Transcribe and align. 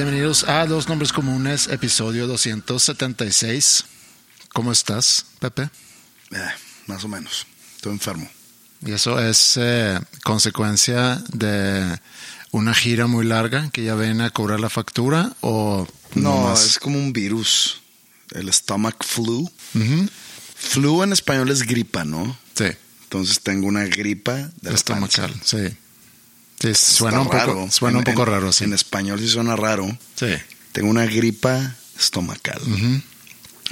Bienvenidos 0.00 0.44
a 0.44 0.66
Dos 0.66 0.90
Nombres 0.90 1.10
Comunes, 1.10 1.68
episodio 1.68 2.26
276. 2.26 3.82
¿Cómo 4.52 4.70
estás, 4.70 5.24
Pepe? 5.38 5.70
Eh, 6.32 6.50
más 6.86 7.02
o 7.04 7.08
menos. 7.08 7.46
Estoy 7.76 7.92
enfermo. 7.92 8.28
Y 8.84 8.92
eso 8.92 9.18
es 9.18 9.54
eh, 9.56 9.98
consecuencia 10.22 11.24
de 11.32 11.98
una 12.50 12.74
gira 12.74 13.06
muy 13.06 13.24
larga 13.24 13.70
que 13.70 13.84
ya 13.84 13.94
ven 13.94 14.20
a 14.20 14.28
cobrar 14.28 14.60
la 14.60 14.68
factura 14.68 15.32
o 15.40 15.88
No, 16.14 16.40
nomás? 16.42 16.66
es 16.66 16.78
como 16.78 16.98
un 16.98 17.14
virus. 17.14 17.80
El 18.32 18.52
stomach 18.52 19.02
flu. 19.02 19.50
Flu 20.56 21.04
en 21.04 21.14
español 21.14 21.48
es 21.48 21.62
gripa, 21.62 22.04
¿no? 22.04 22.36
Sí, 22.54 22.66
Entonces 23.04 23.40
tengo 23.40 23.66
una 23.66 23.84
gripa 23.84 24.34
de 24.34 24.50
la 24.70 24.74
estomacal, 24.74 25.30
panza. 25.32 25.46
sí. 25.70 25.74
Sí, 26.60 26.74
suena, 26.74 27.20
un 27.20 27.26
Está 27.26 27.44
poco, 27.46 27.54
raro. 27.60 27.70
suena 27.70 27.98
un 27.98 28.04
poco 28.04 28.22
en- 28.22 28.28
raro, 28.28 28.52
sí. 28.52 28.64
En 28.64 28.72
español 28.72 29.18
sí 29.20 29.28
suena 29.28 29.56
raro. 29.56 29.86
Sí. 30.14 30.26
Tengo 30.72 30.88
una 30.90 31.04
gripa 31.06 31.76
estomacal. 31.98 32.60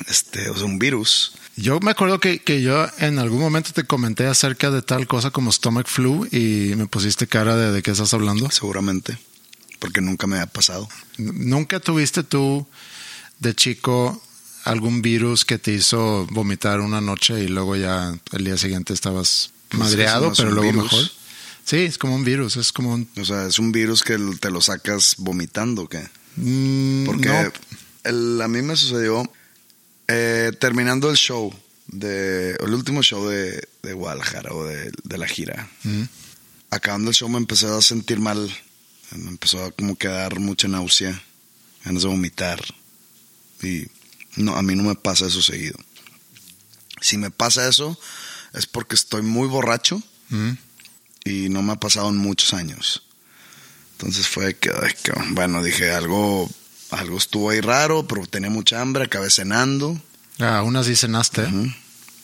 Este, 0.08 0.50
o 0.50 0.56
sea, 0.56 0.64
un 0.64 0.78
virus. 0.78 1.32
Yo 1.56 1.78
me 1.80 1.92
acuerdo 1.92 2.18
que, 2.18 2.40
que 2.42 2.62
yo 2.62 2.86
en 2.98 3.18
algún 3.18 3.40
momento 3.40 3.70
te 3.72 3.84
comenté 3.84 4.26
acerca 4.26 4.70
de 4.70 4.82
tal 4.82 5.06
cosa 5.06 5.30
como 5.30 5.52
stomach 5.52 5.86
flu 5.86 6.26
y 6.32 6.74
me 6.76 6.86
pusiste 6.86 7.26
cara 7.28 7.56
de 7.56 7.70
de 7.72 7.82
qué 7.82 7.92
estás 7.92 8.12
hablando. 8.12 8.50
Seguramente. 8.50 9.16
Porque 9.78 10.00
nunca 10.00 10.26
me 10.26 10.40
ha 10.40 10.46
pasado. 10.46 10.88
¿Nunca 11.18 11.78
tuviste 11.80 12.22
tú 12.24 12.66
de 13.38 13.54
chico 13.54 14.20
algún 14.64 15.00
virus 15.02 15.44
que 15.44 15.58
te 15.58 15.72
hizo 15.72 16.26
vomitar 16.30 16.80
una 16.80 17.00
noche 17.00 17.40
y 17.44 17.48
luego 17.48 17.76
ya 17.76 18.14
el 18.32 18.44
día 18.44 18.56
siguiente 18.56 18.92
estabas 18.94 19.50
Pues 19.68 19.78
madreado, 19.80 20.32
pero 20.36 20.50
luego 20.50 20.72
virus. 20.72 20.84
mejor? 20.92 21.10
Sí, 21.64 21.76
es 21.78 21.96
como 21.98 22.14
un 22.14 22.24
virus, 22.24 22.56
es 22.56 22.72
como 22.72 22.92
un... 22.92 23.08
O 23.16 23.24
sea, 23.24 23.46
es 23.46 23.58
un 23.58 23.72
virus 23.72 24.02
que 24.02 24.18
te 24.40 24.50
lo 24.50 24.60
sacas 24.60 25.14
vomitando, 25.18 25.88
¿qué? 25.88 26.06
mm, 26.36 27.04
Porque 27.06 27.28
no. 27.28 27.52
el- 28.04 28.42
a 28.42 28.48
mí 28.48 28.60
me 28.62 28.76
sucedió 28.76 29.22
eh, 30.08 30.52
terminando 30.60 31.10
el 31.10 31.16
show, 31.16 31.54
de, 31.86 32.50
el 32.52 32.74
último 32.74 33.02
show 33.02 33.26
de, 33.28 33.66
de 33.82 33.92
Guadalajara 33.94 34.52
o 34.52 34.64
de, 34.64 34.92
de 35.04 35.18
la 35.18 35.26
gira. 35.26 35.70
Acabando 36.70 37.10
el 37.10 37.14
show 37.16 37.28
me 37.28 37.38
empecé 37.38 37.66
a 37.66 37.80
sentir 37.80 38.18
mal. 38.20 38.54
Me 39.12 39.28
empezó 39.30 39.64
a 39.64 39.70
como 39.70 39.96
que 39.96 40.08
dar 40.08 40.40
mucha 40.40 40.66
náusea, 40.68 41.22
ganas 41.84 42.02
de 42.02 42.08
vomitar. 42.08 42.60
Y 43.62 43.86
no, 44.36 44.56
a 44.56 44.62
mí 44.62 44.74
no 44.74 44.82
me 44.82 44.96
pasa 44.96 45.26
eso 45.26 45.40
seguido. 45.40 45.78
Si 47.00 47.16
me 47.16 47.30
pasa 47.30 47.68
eso 47.68 47.98
es 48.52 48.66
porque 48.66 48.94
estoy 48.96 49.22
muy 49.22 49.46
borracho. 49.48 50.02
Y 51.24 51.48
no 51.48 51.62
me 51.62 51.72
ha 51.72 51.76
pasado 51.76 52.08
en 52.10 52.16
muchos 52.16 52.52
años. 52.54 53.02
Entonces 53.92 54.28
fue 54.28 54.54
que, 54.56 54.70
bueno, 55.30 55.62
dije 55.62 55.90
algo, 55.90 56.50
algo 56.90 57.16
estuvo 57.18 57.50
ahí 57.50 57.60
raro, 57.60 58.06
pero 58.06 58.26
tenía 58.26 58.50
mucha 58.50 58.80
hambre, 58.80 59.04
acabé 59.04 59.30
cenando, 59.30 60.00
Ah, 60.40 60.58
aún 60.58 60.74
así 60.76 60.96
cenaste. 60.96 61.42
Ujú. 61.42 61.72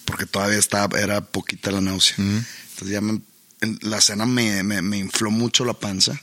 porque 0.04 0.26
todavía 0.26 0.58
estaba, 0.58 0.98
era 0.98 1.20
poquita 1.20 1.70
la 1.70 1.80
náusea. 1.80 2.16
Entonces 2.18 2.88
ya 2.88 3.00
me- 3.00 3.20
la 3.82 4.00
cena 4.00 4.26
me, 4.26 4.62
me, 4.64 4.82
me 4.82 4.98
infló 4.98 5.30
mucho 5.30 5.64
la 5.64 5.74
panza. 5.74 6.20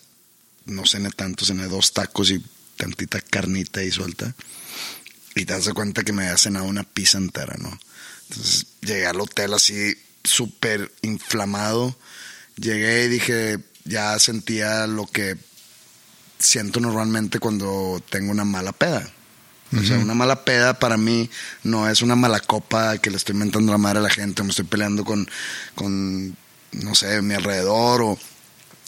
No 0.66 0.86
cené 0.86 1.10
tanto, 1.12 1.46
cené 1.46 1.68
dos 1.68 1.94
tacos 1.94 2.30
y 2.32 2.44
tantita 2.76 3.22
carnita 3.22 3.80
ahí 3.80 3.92
suelta. 3.92 4.36
Y 5.36 5.46
te 5.46 5.54
das 5.54 5.70
cuenta 5.70 6.04
que 6.04 6.12
me 6.12 6.24
había 6.24 6.38
cenado 6.38 6.66
una 6.66 6.84
pizza 6.84 7.18
entera, 7.20 7.56
¿no? 7.58 7.80
Entonces 8.30 8.66
llegué 8.82 9.06
al 9.08 9.22
hotel 9.22 9.54
así 9.54 9.96
súper 10.26 10.92
inflamado. 11.04 11.98
Llegué 12.58 13.06
y 13.06 13.08
dije, 13.08 13.60
ya 13.86 14.18
sentía 14.20 14.88
lo 14.88 15.06
que 15.06 15.38
siento 16.40 16.80
normalmente 16.80 17.40
cuando 17.40 18.02
tengo 18.10 18.32
una 18.32 18.46
mala 18.46 18.72
peda. 18.72 19.10
O 19.78 19.84
sea, 19.84 19.98
una 19.98 20.14
mala 20.14 20.46
peda 20.46 20.80
para 20.80 20.96
mí 20.96 21.30
no 21.64 21.90
es 21.90 22.02
una 22.02 22.16
mala 22.16 22.40
copa 22.40 23.00
que 23.00 23.10
le 23.10 23.18
estoy 23.18 23.36
mentando 23.36 23.72
la 23.72 23.78
madre 23.78 24.00
a 24.00 24.04
la 24.04 24.10
gente, 24.10 24.42
me 24.42 24.52
estoy 24.52 24.64
peleando 24.64 25.04
con, 25.04 25.30
con 25.76 26.38
no 26.72 26.96
sé, 26.96 27.22
mi 27.22 27.34
alrededor 27.34 28.02
o 28.02 28.18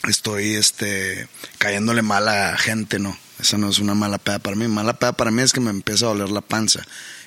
estoy 0.07 0.53
este 0.53 1.27
cayéndole 1.57 2.01
mal 2.01 2.27
a 2.29 2.57
gente, 2.57 2.97
no. 2.97 3.17
Esa 3.39 3.57
no 3.57 3.69
es 3.69 3.79
una 3.79 3.93
mala 3.93 4.17
peda 4.17 4.39
para 4.39 4.55
mí. 4.55 4.67
Mala 4.67 4.99
peda 4.99 5.13
para 5.13 5.31
mí 5.31 5.41
es 5.41 5.53
que 5.53 5.59
me 5.59 5.69
empieza 5.69 6.05
a 6.05 6.09
doler 6.09 6.29
la 6.29 6.41
panza. 6.41 6.85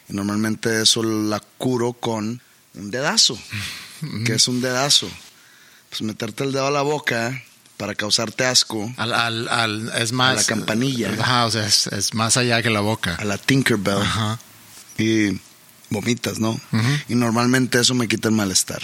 Y 0.08 0.14
normalmente 0.14 0.82
eso 0.82 1.02
la 1.02 1.40
curo 1.58 1.92
con 1.94 2.42
un 2.74 2.90
dedazo. 2.90 3.38
¿Qué 4.24 4.34
es 4.34 4.48
un 4.48 4.60
dedazo? 4.60 5.10
Pues 5.92 6.00
meterte 6.02 6.44
el 6.44 6.52
dedo 6.52 6.66
a 6.66 6.70
la 6.70 6.80
boca 6.82 7.42
para 7.76 7.94
causarte 7.94 8.46
asco 8.46 8.90
Al, 8.96 9.12
al, 9.12 9.48
al- 9.48 9.92
es 9.98 10.12
más... 10.12 10.30
A 10.32 10.40
la 10.40 10.44
campanilla. 10.44 11.10
Ajá, 11.20 11.44
o 11.44 11.50
sea, 11.50 11.66
es, 11.66 11.86
es 11.88 12.14
más 12.14 12.36
allá 12.38 12.62
que 12.62 12.70
la 12.70 12.80
boca. 12.80 13.14
a 13.16 13.24
la 13.24 13.36
Tinkerbell 13.36 14.00
Ajá. 14.00 14.38
y 14.96 15.38
vomitas, 15.90 16.38
¿no? 16.38 16.58
Y 17.08 17.14
normalmente 17.14 17.78
eso 17.78 17.94
me 17.94 18.08
quita 18.08 18.28
el 18.28 18.34
malestar. 18.34 18.80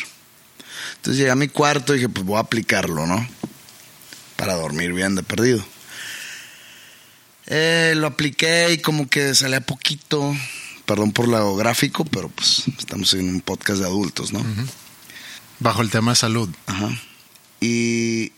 Entonces 0.96 1.16
llegué 1.18 1.30
a 1.30 1.34
mi 1.36 1.48
cuarto 1.48 1.94
y 1.94 1.96
dije, 1.96 2.08
pues 2.10 2.26
voy 2.26 2.36
a 2.36 2.40
aplicarlo, 2.40 3.06
¿no? 3.06 3.26
Para 4.36 4.54
dormir 4.54 4.92
bien 4.92 5.14
de 5.14 5.22
perdido. 5.22 5.64
Eh, 7.46 7.94
lo 7.96 8.08
apliqué 8.08 8.72
y 8.72 8.78
como 8.78 9.08
que 9.08 9.34
salía 9.34 9.60
poquito. 9.62 10.34
Perdón 10.84 11.12
por 11.12 11.28
lo 11.28 11.56
gráfico, 11.56 12.04
pero 12.04 12.28
pues 12.28 12.64
estamos 12.78 13.12
en 13.14 13.28
un 13.28 13.40
podcast 13.40 13.80
de 13.80 13.86
adultos, 13.86 14.32
¿no? 14.32 14.44
Bajo 15.60 15.82
el 15.82 15.90
tema 15.90 16.12
de 16.12 16.16
salud. 16.16 16.48
Ajá. 16.66 16.90
Y 17.60 18.32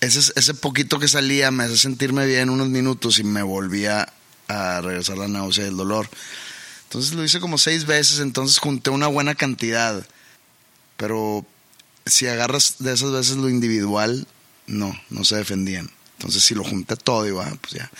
ese, 0.00 0.32
ese 0.34 0.54
poquito 0.54 0.98
que 0.98 1.08
salía 1.08 1.50
me 1.50 1.64
hace 1.64 1.76
sentirme 1.76 2.26
bien 2.26 2.50
unos 2.50 2.68
minutos 2.68 3.18
y 3.18 3.24
me 3.24 3.42
volvía 3.42 4.12
a 4.48 4.80
regresar 4.80 5.18
la 5.18 5.28
náusea 5.28 5.64
y 5.64 5.68
el 5.68 5.76
dolor. 5.76 6.08
Entonces 6.84 7.14
lo 7.14 7.24
hice 7.24 7.40
como 7.40 7.58
seis 7.58 7.84
veces, 7.86 8.20
entonces 8.20 8.58
junté 8.58 8.90
una 8.90 9.06
buena 9.08 9.34
cantidad. 9.34 10.06
Pero 10.96 11.44
si 12.04 12.26
agarras 12.26 12.76
de 12.78 12.92
esas 12.92 13.12
veces 13.12 13.36
lo 13.36 13.48
individual, 13.48 14.26
no, 14.66 14.98
no 15.10 15.24
se 15.24 15.36
defendían. 15.36 15.90
Entonces 16.18 16.44
si 16.44 16.54
lo 16.54 16.64
junté 16.64 16.96
todo, 16.96 17.24
digo, 17.24 17.40
ah, 17.40 17.56
pues 17.60 17.74
ya. 17.74 17.90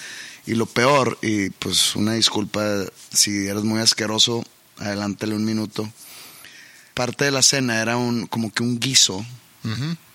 Y 0.47 0.55
lo 0.55 0.67
peor, 0.67 1.19
y 1.23 1.51
pues 1.51 1.97
una 1.97 2.13
disculpa, 2.13 2.85
si 3.13 3.49
eres 3.49 3.65
muy 3.65 3.81
asqueroso, 3.81 4.45
adelántale 4.79 5.35
un 5.35 5.45
minuto. 5.45 5.91
Parte 6.97 7.27
de 7.27 7.31
la 7.31 7.43
cena 7.43 7.81
era 7.83 7.97
un 7.99 8.27
como 8.27 8.51
que 8.51 8.63
un 8.63 8.81
guiso, 8.81 9.25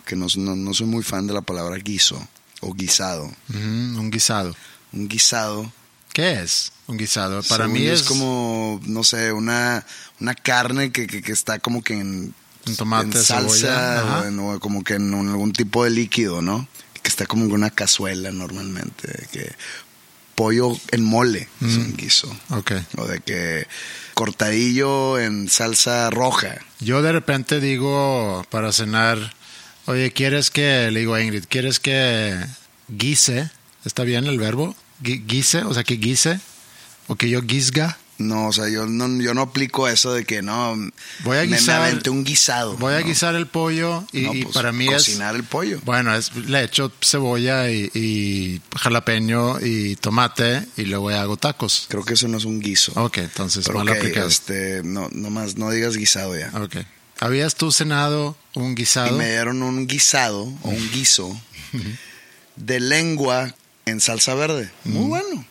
que 0.06 0.16
no, 0.16 0.26
no, 0.38 0.56
no 0.56 0.74
soy 0.74 0.88
muy 0.88 1.04
fan 1.04 1.28
de 1.28 1.34
la 1.34 1.42
palabra 1.42 1.76
guiso 1.78 2.28
o 2.62 2.74
guisado. 2.74 3.32
Un 3.54 4.10
guisado. 4.10 4.56
Un 4.92 5.08
guisado. 5.08 5.72
¿Qué 6.12 6.42
es 6.42 6.72
un 6.88 6.98
guisado? 6.98 7.42
Para 7.44 7.66
según 7.66 7.80
mí 7.80 7.86
yo, 7.86 7.94
es, 7.94 8.04
como, 8.04 8.82
no 8.86 9.04
sé, 9.04 9.32
una, 9.32 9.86
una 10.20 10.34
carne 10.36 10.92
que, 10.92 11.06
que, 11.08 11.22
que 11.22 11.32
está 11.32 11.60
como 11.60 11.82
que 11.84 11.94
en, 12.00 12.34
Un 12.68 12.76
tomate, 12.76 13.18
en 13.20 13.24
salsa 13.24 14.20
o, 14.22 14.26
en- 14.26 14.40
o 14.40 14.60
como 14.60 14.84
que 14.84 14.96
en 14.96 15.14
un- 15.14 15.30
algún 15.30 15.54
tipo 15.54 15.84
de 15.86 15.92
líquido, 15.92 16.42
¿no? 16.42 16.68
Que 17.02 17.10
está 17.10 17.26
como 17.28 17.46
en 17.46 17.52
una 17.54 17.70
cazuela 17.70 18.32
normalmente. 18.32 19.28
Que 19.32 19.54
pollo 20.36 20.76
en 20.92 21.04
mole, 21.04 21.48
es 21.62 21.76
un 21.78 21.96
guiso. 21.96 22.28
Ok. 22.50 22.72
O 22.98 23.06
de 23.06 23.20
que 23.22 23.68
cortadillo 24.14 25.20
en 25.20 25.50
salsa 25.50 26.10
roja. 26.10 26.56
Yo 26.80 27.02
de 27.02 27.12
repente 27.12 27.60
digo 27.60 28.46
para 28.50 28.72
cenar, 28.72 29.34
oye, 29.86 30.12
¿quieres 30.12 30.50
que, 30.50 30.90
le 30.92 31.00
digo 31.02 31.14
a 31.14 31.22
Ingrid, 31.22 31.46
¿quieres 31.50 31.80
que 31.80 32.36
guise? 32.88 33.50
¿Está 33.86 34.04
bien 34.04 34.26
el 34.28 34.38
verbo? 34.40 34.76
Gui- 35.04 35.24
Guise, 35.26 35.64
o 35.64 35.74
sea, 35.74 35.84
que 35.84 35.96
guise, 35.96 36.40
o 37.08 37.16
que 37.16 37.30
yo 37.30 37.42
guisga. 37.42 37.98
No, 38.22 38.48
o 38.48 38.54
sea, 38.54 38.70
yo 38.70 38.86
no, 38.86 39.22
yo 39.22 39.34
no 39.34 39.42
aplico 39.42 39.88
eso 39.88 40.14
de 40.14 40.24
que 40.26 40.42
no. 40.42 40.76
Voy 41.24 41.38
a 41.38 41.44
guisar- 41.46 41.80
Me, 41.80 41.88
aventé 41.88 42.10
un 42.10 42.24
guisado. 42.24 42.78
Voy 42.78 42.94
a 42.94 43.00
No, 43.02 43.06
guisar 43.08 43.36
el 43.36 43.48
pollo 43.48 44.06
y, 44.12 44.22
no, 44.22 44.34
y 44.34 44.44
pues, 44.44 44.54
para 44.54 44.72
mí 44.72 44.88
es... 44.88 44.94
Cocinar 44.94 45.36
el 45.36 45.44
pollo. 45.44 45.80
Bueno, 45.84 46.16
es, 46.16 46.36
le 46.36 46.64
echo 46.64 46.92
cebolla 47.02 47.70
y, 47.72 47.90
y 47.94 48.62
jalapeño 48.78 49.60
y 49.60 49.96
tomate 49.98 50.66
y 50.78 50.84
luego 50.86 51.10
hago 51.10 51.38
tacos. 51.38 51.86
Creo 51.90 52.04
que 52.06 52.14
eso 52.14 52.28
no 52.28 52.38
es 52.38 52.46
un 52.46 52.60
guiso. 52.60 52.92
Ok, 52.96 53.18
entonces 53.18 53.66
Pero 53.66 53.80
mal 53.80 53.90
ok, 53.90 53.98
aplicado. 53.98 54.28
este, 54.28 54.82
no, 54.84 55.10
nomás 55.12 55.58
no 55.58 55.70
digas 55.72 55.98
guisado 55.98 56.38
ya. 56.38 56.52
Ok. 56.62 56.78
¿Habías 57.20 57.56
tú 57.56 57.72
cenado 57.72 58.36
un 58.56 58.72
Y 58.72 58.76
guisado? 58.76 59.16
me 59.18 59.30
dieron 59.30 59.62
un 59.62 59.86
guisado 59.88 60.42
o 60.64 60.70
un 60.70 60.92
guiso 60.92 61.40
de 62.56 62.80
lengua 62.80 63.54
en 63.86 64.00
salsa 64.02 64.34
verde. 64.36 64.72
Muy 64.86 65.08
bueno. 65.08 65.46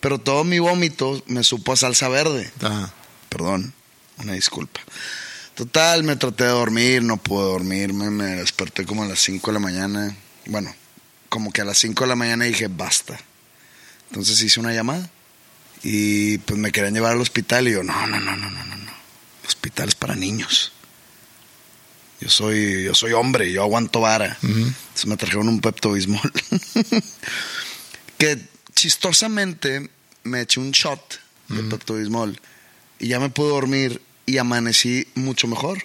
Pero 0.00 0.18
todo 0.18 0.44
mi 0.44 0.58
vómito 0.58 1.22
me 1.26 1.44
supo 1.44 1.72
a 1.72 1.76
salsa 1.76 2.08
verde. 2.08 2.50
Ah, 2.62 2.90
Perdón, 3.30 3.72
una 4.18 4.32
disculpa. 4.32 4.80
Total, 5.54 6.02
me 6.02 6.16
traté 6.16 6.44
de 6.44 6.50
dormir, 6.50 7.02
no 7.02 7.16
pude 7.16 7.44
dormirme, 7.44 8.10
me 8.10 8.36
desperté 8.36 8.84
como 8.84 9.04
a 9.04 9.06
las 9.06 9.20
5 9.20 9.50
de 9.50 9.52
la 9.52 9.60
mañana. 9.60 10.16
Bueno, 10.46 10.74
como 11.28 11.52
que 11.52 11.60
a 11.60 11.64
las 11.64 11.78
5 11.78 12.04
de 12.04 12.08
la 12.08 12.16
mañana 12.16 12.44
dije, 12.44 12.68
basta. 12.68 13.18
Entonces 14.08 14.42
hice 14.42 14.58
una 14.58 14.72
llamada 14.72 15.08
y 15.82 16.38
pues 16.38 16.58
me 16.58 16.72
querían 16.72 16.94
llevar 16.94 17.12
al 17.12 17.20
hospital 17.20 17.68
y 17.68 17.72
yo, 17.72 17.82
no, 17.82 18.06
no, 18.06 18.18
no, 18.20 18.36
no, 18.36 18.50
no, 18.50 18.64
no, 18.64 18.76
no. 18.76 18.92
Hospital 19.46 19.88
es 19.88 19.94
para 19.94 20.16
niños. 20.16 20.72
Yo 22.20 22.28
soy, 22.28 22.84
yo 22.84 22.94
soy 22.94 23.12
hombre, 23.12 23.52
yo 23.52 23.62
aguanto 23.62 24.00
vara. 24.00 24.36
Entonces 24.42 25.06
me 25.06 25.16
trajeron 25.16 25.48
un 25.48 25.60
Pepto 25.60 25.92
Bismol. 25.92 26.32
que 28.18 28.49
chistosamente 28.80 29.90
me 30.24 30.40
eché 30.40 30.58
un 30.58 30.70
shot 30.70 31.20
de 31.48 31.62
Pepto 31.64 31.94
Bismol 31.96 32.40
y 32.98 33.08
ya 33.08 33.20
me 33.20 33.28
pude 33.28 33.50
dormir 33.50 34.00
y 34.24 34.38
amanecí 34.38 35.06
mucho 35.14 35.46
mejor. 35.48 35.84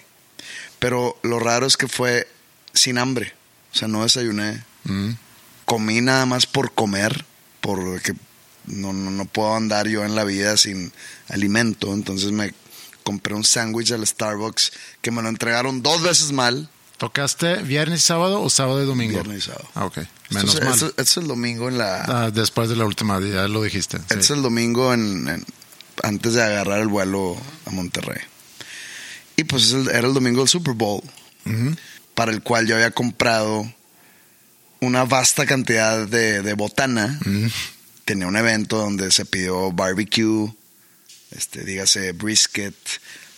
Pero 0.78 1.18
lo 1.22 1.38
raro 1.38 1.66
es 1.66 1.76
que 1.76 1.88
fue 1.88 2.26
sin 2.72 2.96
hambre. 2.96 3.34
O 3.72 3.76
sea, 3.76 3.86
no 3.86 4.02
desayuné. 4.02 4.64
mm, 4.84 5.10
Comí 5.66 6.00
nada 6.00 6.24
más 6.24 6.46
por 6.46 6.72
comer, 6.72 7.26
porque 7.60 8.14
no, 8.64 8.94
no, 8.94 9.10
no 9.10 9.24
puedo 9.26 9.54
andar 9.54 9.88
yo 9.88 10.02
en 10.04 10.14
la 10.14 10.24
vida 10.24 10.56
sin 10.56 10.90
alimento. 11.28 11.92
Entonces 11.92 12.30
me 12.32 12.54
compré 13.02 13.34
un 13.34 13.44
sándwich 13.44 13.92
al 13.92 14.06
Starbucks 14.06 14.72
que 15.02 15.10
me 15.10 15.20
lo 15.22 15.28
entregaron 15.28 15.82
dos 15.82 16.00
veces 16.02 16.32
mal. 16.32 16.70
¿Tocaste 16.98 17.56
viernes 17.62 18.00
y 18.00 18.02
sábado 18.02 18.40
o 18.42 18.48
sábado 18.48 18.82
y 18.82 18.86
domingo? 18.86 19.12
Viernes 19.14 19.38
y 19.44 19.46
sábado. 19.48 19.68
Ah, 19.74 19.84
ok. 19.84 19.98
Esto 19.98 20.10
Menos 20.30 20.54
es, 20.54 20.60
mal. 20.62 20.72
esto- 20.74 20.86
esto 20.88 21.02
es 21.02 21.16
el 21.18 21.26
domingo 21.26 21.68
en 21.68 21.78
la... 21.78 22.02
Ah, 22.04 22.30
después 22.30 22.68
de 22.70 22.76
la 22.76 22.84
última, 22.86 23.20
ya 23.20 23.46
lo 23.48 23.62
dijiste. 23.62 23.98
sí. 23.98 24.04
Este 24.08 24.20
es 24.20 24.30
el 24.30 24.42
domingo 24.42 24.94
en, 24.94 25.28
en- 25.28 25.44
antes 26.02 26.34
de 26.34 26.42
agarrar 26.42 26.80
el 26.80 26.88
vuelo 26.88 27.36
a 27.66 27.70
Monterrey. 27.70 28.20
Y 29.36 29.44
pues 29.44 29.70
era 29.72 30.06
el 30.08 30.14
domingo 30.14 30.40
del 30.40 30.48
Super 30.48 30.72
Bowl, 30.74 31.02
para 32.14 32.32
el 32.32 32.42
cual 32.42 32.66
yo 32.66 32.74
había 32.76 32.90
comprado 32.90 33.70
una 34.80 35.04
vasta 35.04 35.44
cantidad 35.44 36.06
de, 36.06 36.40
de 36.42 36.52
botana. 36.54 37.20
Tenía 38.06 38.26
un 38.26 38.36
evento 38.36 38.78
donde 38.78 39.10
se 39.10 39.26
pidió 39.26 39.70
barbecue, 39.72 40.54
este, 41.32 41.64
dígase 41.64 42.12
brisket, 42.12 42.74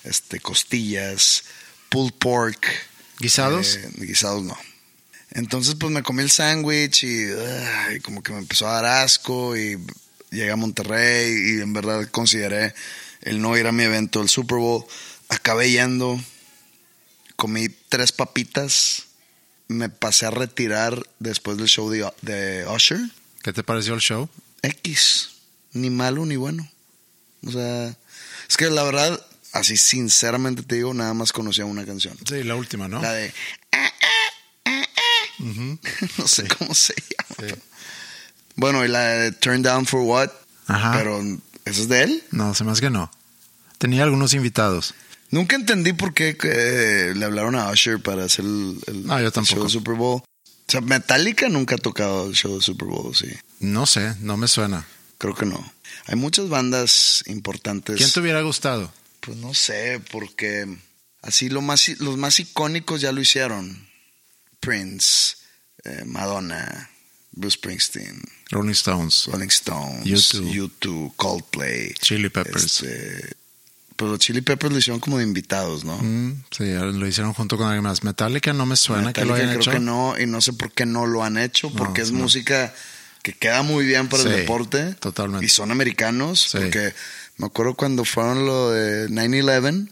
este, 0.04 0.38
costillas, 0.38 1.43
pulled 1.88 2.14
pork. 2.14 2.64
¿Guisados? 3.19 3.76
Eh, 3.76 3.91
guisados 3.97 4.44
no. 4.44 4.56
Entonces, 5.31 5.75
pues 5.75 5.93
me 5.93 6.03
comí 6.03 6.23
el 6.23 6.31
sándwich 6.31 7.05
y, 7.05 7.25
ay, 7.87 8.00
como 8.00 8.23
que 8.23 8.32
me 8.32 8.38
empezó 8.38 8.69
a 8.69 8.81
dar 8.81 9.05
asco 9.05 9.56
y 9.56 9.79
llegué 10.31 10.50
a 10.50 10.56
Monterrey 10.56 11.56
y 11.56 11.61
en 11.61 11.73
verdad 11.73 12.09
consideré 12.11 12.75
el 13.23 13.41
no 13.41 13.56
ir 13.56 13.67
a 13.67 13.73
mi 13.73 13.82
evento 13.82 14.20
del 14.20 14.29
Super 14.29 14.59
Bowl. 14.59 14.85
Acabé 15.29 15.70
yendo, 15.70 16.19
comí 17.37 17.69
tres 17.88 18.12
papitas, 18.12 19.05
me 19.69 19.91
pasé 19.91 20.26
a 20.26 20.31
retirar 20.31 21.06
después 21.19 21.59
del 21.59 21.69
show 21.69 21.91
de, 21.91 22.11
de 22.23 22.67
Usher. 22.67 23.00
¿Qué 23.43 23.53
te 23.53 23.62
pareció 23.62 23.94
el 23.94 24.00
show? 24.00 24.29
X, 24.62 25.31
ni 25.73 25.91
malo 25.91 26.25
ni 26.25 26.37
bueno. 26.37 26.69
O 27.47 27.53
sea, 27.53 27.94
es 28.49 28.56
que 28.56 28.71
la 28.71 28.82
verdad, 28.82 29.25
así 29.53 29.77
sinceramente 29.77 30.62
te 30.62 30.77
digo, 30.77 30.93
nada 30.95 31.15
más 31.15 31.33
conocía 31.33 31.65
una 31.65 31.85
canción. 31.85 32.17
Sí, 32.27 32.43
la 32.45 32.55
última, 32.56 32.89
¿no? 32.89 33.00
La 33.03 33.12
de. 33.12 33.33
no 36.19 36.27
sé 36.29 36.49
cómo 36.59 36.75
se 36.75 36.95
llama. 36.95 37.49
Sí. 37.55 37.61
Bueno, 38.56 38.85
y 38.85 38.89
la 38.89 39.00
de 39.00 39.33
Turn 39.33 39.62
Down 39.62 39.87
for 39.87 40.00
What. 40.00 40.31
Ajá. 40.67 40.93
Pero, 40.97 41.21
¿eso 41.65 41.83
es 41.83 41.89
de 41.89 42.03
él? 42.03 42.25
No, 42.31 42.55
se 42.55 42.65
hace 42.65 42.81
que 42.81 42.91
no. 42.91 43.11
Tenía 43.79 44.03
algunos 44.03 44.35
invitados. 44.35 44.95
Nunca 45.31 45.56
entendí 45.56 45.93
por 45.93 46.15
qué 46.15 46.37
eh, 46.43 47.12
le 47.15 47.25
hablaron 47.25 47.55
a 47.55 47.71
Usher 47.71 48.00
para 48.03 48.25
hacer 48.25 48.45
el, 48.45 48.79
el- 48.87 49.06
No, 49.06 49.21
yo 49.21 49.27
el 49.29 49.33
show 49.47 49.62
de 49.62 49.71
Super 49.71 49.95
Bowl. 49.95 50.21
O 50.23 50.71
sea, 50.71 50.81
Metallica 50.81 51.49
nunca 51.49 51.77
ha 51.77 51.79
tocado 51.79 52.29
el 52.29 52.35
show 52.35 52.56
de 52.56 52.62
Super 52.62 52.89
Bowl, 52.89 53.15
sí. 53.15 53.29
No 53.61 53.87
sé, 53.87 54.15
no 54.21 54.37
me 54.37 54.49
suena. 54.49 54.87
Creo 55.19 55.35
que 55.35 55.47
no. 55.47 55.73
Hay 56.06 56.17
muchas 56.17 56.49
bandas 56.49 57.23
importantes. 57.27 57.97
¿Quién 57.97 58.11
te 58.11 58.21
hubiera 58.21 58.41
gustado? 58.43 58.93
Pues 59.20 59.37
no 59.38 59.53
sé, 59.55 60.00
porque 60.11 60.67
así 61.23 61.49
lo 61.49 61.61
más, 61.62 61.88
los 62.00 62.17
más 62.17 62.38
icónicos 62.41 63.00
ya 63.00 63.12
lo 63.12 63.20
hicieron. 63.20 63.87
Prince, 64.61 65.37
eh, 65.85 66.03
Madonna, 66.05 66.91
Bruce 67.32 67.55
Springsteen, 67.56 68.20
Rolling 68.50 68.73
Stones, 68.73 69.26
Rolling 69.31 69.49
Stones, 69.49 70.05
U2. 70.35 70.53
U2, 70.81 71.12
Coldplay. 71.17 71.94
Chili 72.00 72.29
Peppers. 72.29 72.65
Este, 72.82 73.37
pero 73.97 74.12
los 74.12 74.20
Chili 74.20 74.41
Peppers 74.41 74.73
lo 74.73 74.79
hicieron 74.79 75.00
como 75.00 75.19
de 75.19 75.25
invitados, 75.25 75.85
¿no? 75.85 75.99
Mm, 75.99 76.43
sí, 76.56 76.64
lo 76.73 77.06
hicieron 77.06 77.35
junto 77.35 77.56
con 77.56 77.67
alguien 77.67 77.85
más. 77.85 78.03
Metallica 78.03 78.53
no 78.53 78.67
me 78.67 78.76
suena 78.76 79.12
que 79.12 79.25
lo 79.25 79.35
hayan 79.35 79.49
creo 79.49 79.61
hecho. 79.61 79.71
que 79.73 79.81
no, 79.81 80.14
y 80.19 80.26
no 80.26 80.41
sé 80.41 80.53
por 80.53 80.73
qué 80.73 80.87
no 80.87 81.06
lo 81.06 81.23
han 81.25 81.37
hecho, 81.38 81.71
porque 81.71 82.03
es 82.03 82.11
no. 82.12 82.21
música 82.21 82.75
que 83.23 83.32
queda 83.32 83.62
muy 83.62 83.85
bien 83.85 84.09
para 84.09 84.23
Sí, 84.25 84.29
el 84.29 84.37
deporte. 84.37 84.94
totalmente. 84.94 85.44
Y 85.47 85.49
son 85.49 85.71
americanos, 85.71 86.49
Sí. 86.53 86.59
porque 86.59 86.94
me 87.38 87.46
acuerdo 87.46 87.75
cuando 87.75 88.05
fueron 88.05 88.46
lo 88.46 88.70
de 88.73 89.08
9-11, 89.08 89.88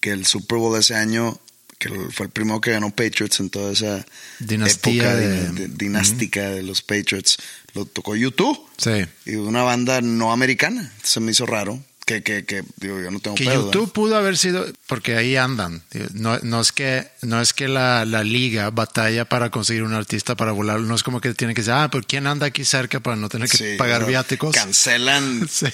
que 0.00 0.10
el 0.12 0.24
Super 0.26 0.58
Bowl 0.58 0.74
de 0.74 0.80
ese 0.80 0.94
año, 0.94 1.38
que 1.78 1.88
fue 2.10 2.26
el 2.26 2.32
primero 2.32 2.60
que 2.60 2.72
ganó 2.72 2.90
Patriots 2.90 3.40
en 3.40 3.50
toda 3.50 3.72
esa 3.72 4.04
Dinastía 4.38 5.02
época 5.02 5.16
de- 5.16 5.48
din- 5.48 5.54
de- 5.54 5.68
dinástica 5.68 6.50
de 6.50 6.62
los 6.62 6.82
Patriots, 6.82 7.38
lo 7.74 7.84
tocó 7.86 8.14
YouTube. 8.16 8.58
Sí. 8.76 9.04
Y 9.26 9.36
una 9.36 9.62
banda 9.62 10.00
no 10.00 10.32
americana. 10.32 10.92
Se 11.02 11.20
me 11.20 11.32
hizo 11.32 11.46
raro. 11.46 11.82
Que, 12.10 12.24
que, 12.24 12.44
que 12.44 12.64
digo, 12.78 12.98
yo 13.00 13.08
no 13.12 13.20
tengo 13.20 13.36
Que 13.36 13.44
pedo, 13.44 13.66
YouTube 13.66 13.82
¿verdad? 13.82 13.92
pudo 13.92 14.16
haber 14.16 14.36
sido, 14.36 14.66
porque 14.88 15.14
ahí 15.14 15.36
andan. 15.36 15.80
No, 16.12 16.40
no 16.42 16.60
es 16.60 16.72
que, 16.72 17.08
no 17.22 17.40
es 17.40 17.52
que 17.52 17.68
la, 17.68 18.04
la 18.04 18.24
liga 18.24 18.68
batalla 18.70 19.26
para 19.26 19.50
conseguir 19.52 19.84
un 19.84 19.94
artista 19.94 20.34
para 20.34 20.50
volar. 20.50 20.80
No 20.80 20.92
es 20.96 21.04
como 21.04 21.20
que 21.20 21.32
tiene 21.34 21.54
que 21.54 21.60
decir, 21.60 21.74
ah, 21.74 21.88
pero 21.88 22.04
¿quién 22.04 22.26
anda 22.26 22.46
aquí 22.46 22.64
cerca 22.64 22.98
para 22.98 23.14
no 23.14 23.28
tener 23.28 23.48
que 23.48 23.56
Sí, 23.56 23.64
pagar 23.78 24.06
viáticos? 24.06 24.56
Cancelan 24.56 25.48
Sí. 25.48 25.68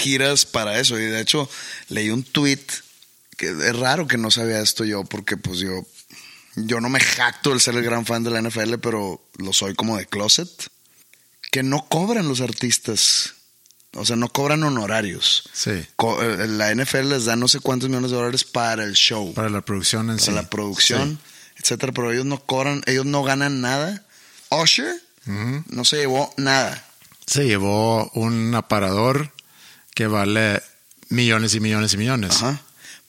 giras 0.00 0.46
para 0.46 0.80
eso. 0.80 0.98
Y 0.98 1.02
de 1.04 1.20
hecho, 1.20 1.46
leí 1.90 2.08
un 2.08 2.22
tweet 2.22 2.64
que 3.36 3.48
es 3.50 3.76
raro 3.78 4.06
que 4.08 4.16
no 4.16 4.30
sabía 4.30 4.60
esto 4.62 4.86
yo, 4.86 5.04
porque 5.04 5.36
pues 5.36 5.58
yo, 5.58 5.84
yo 6.56 6.80
no 6.80 6.88
me 6.88 7.00
jacto 7.00 7.52
de 7.52 7.60
ser 7.60 7.74
el 7.74 7.82
gran 7.82 8.06
fan 8.06 8.24
de 8.24 8.30
la 8.30 8.40
NFL, 8.40 8.76
pero 8.80 9.22
lo 9.36 9.52
soy 9.52 9.74
como 9.74 9.98
de 9.98 10.06
closet. 10.06 10.48
Que 11.50 11.62
no 11.62 11.86
cobran 11.86 12.28
los 12.28 12.40
artistas. 12.40 13.34
O 13.94 14.04
sea, 14.06 14.16
no 14.16 14.28
cobran 14.32 14.62
honorarios. 14.62 15.48
Sí. 15.52 15.84
Co- 15.96 16.22
eh, 16.22 16.46
La 16.48 16.74
NFL 16.74 17.08
les 17.10 17.24
da 17.26 17.36
no 17.36 17.46
sé 17.48 17.60
cuántos 17.60 17.88
millones 17.90 18.10
de 18.10 18.16
dólares 18.16 18.44
para 18.44 18.84
el 18.84 18.94
show, 18.94 19.34
para, 19.34 19.48
Para 19.48 19.56
la 19.58 19.64
producción 19.64 20.10
en 20.10 20.18
sí. 20.18 20.30
la 20.30 20.48
producción, 20.48 21.18
etcétera, 21.58 21.92
pero 21.92 22.10
ellos 22.12 22.24
no 22.24 22.38
cobran, 22.44 22.82
ellos 22.86 23.04
no 23.06 23.22
ganan 23.22 23.60
nada. 23.60 24.04
Usher 24.50 24.94
no 25.26 25.84
se 25.84 25.96
llevó 25.98 26.32
nada. 26.36 26.84
Se 27.26 27.44
llevó 27.46 28.10
un 28.14 28.54
aparador 28.54 29.32
que 29.94 30.06
vale 30.06 30.62
millones 31.08 31.54
y 31.54 31.60
millones 31.60 31.92
y 31.94 31.96
millones. 31.98 32.36
Ajá. 32.36 32.60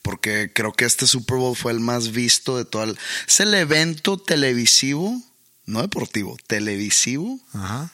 Porque 0.02 0.52
creo 0.54 0.74
que 0.74 0.84
este 0.86 1.08
Super 1.08 1.38
Bowl 1.38 1.56
fue 1.56 1.72
el 1.72 1.80
más 1.80 2.12
visto 2.12 2.58
de 2.58 2.66
todo 2.66 2.84
el... 2.84 2.98
Es 3.26 3.40
el 3.40 3.54
evento 3.54 4.18
televisivo, 4.18 5.18
no 5.66 5.82
deportivo, 5.82 6.38
televisivo, 6.46 7.40
Ajá. 7.54 7.92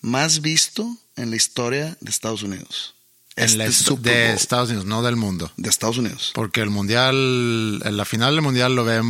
más 0.00 0.40
visto 0.40 0.96
en 1.20 1.30
la 1.30 1.36
historia 1.36 1.96
de 2.00 2.10
Estados 2.10 2.42
Unidos. 2.42 2.94
En 3.36 3.44
Este 3.44 3.64
est- 3.66 3.86
Super 3.86 4.12
de 4.12 4.26
Bowl 4.28 4.36
Estados 4.36 4.68
Unidos, 4.70 4.86
no 4.86 5.02
del 5.02 5.16
mundo. 5.16 5.50
de 5.56 5.70
Estados 5.70 5.98
Unidos. 5.98 6.32
Porque 6.34 6.60
el 6.60 6.70
mundial, 6.70 7.80
en 7.84 7.96
la 7.96 8.04
final 8.04 8.34
del 8.34 8.42
mundial 8.42 8.74
lo 8.74 8.84
ve 8.84 8.92
De, 8.94 8.98
esta- 8.98 9.04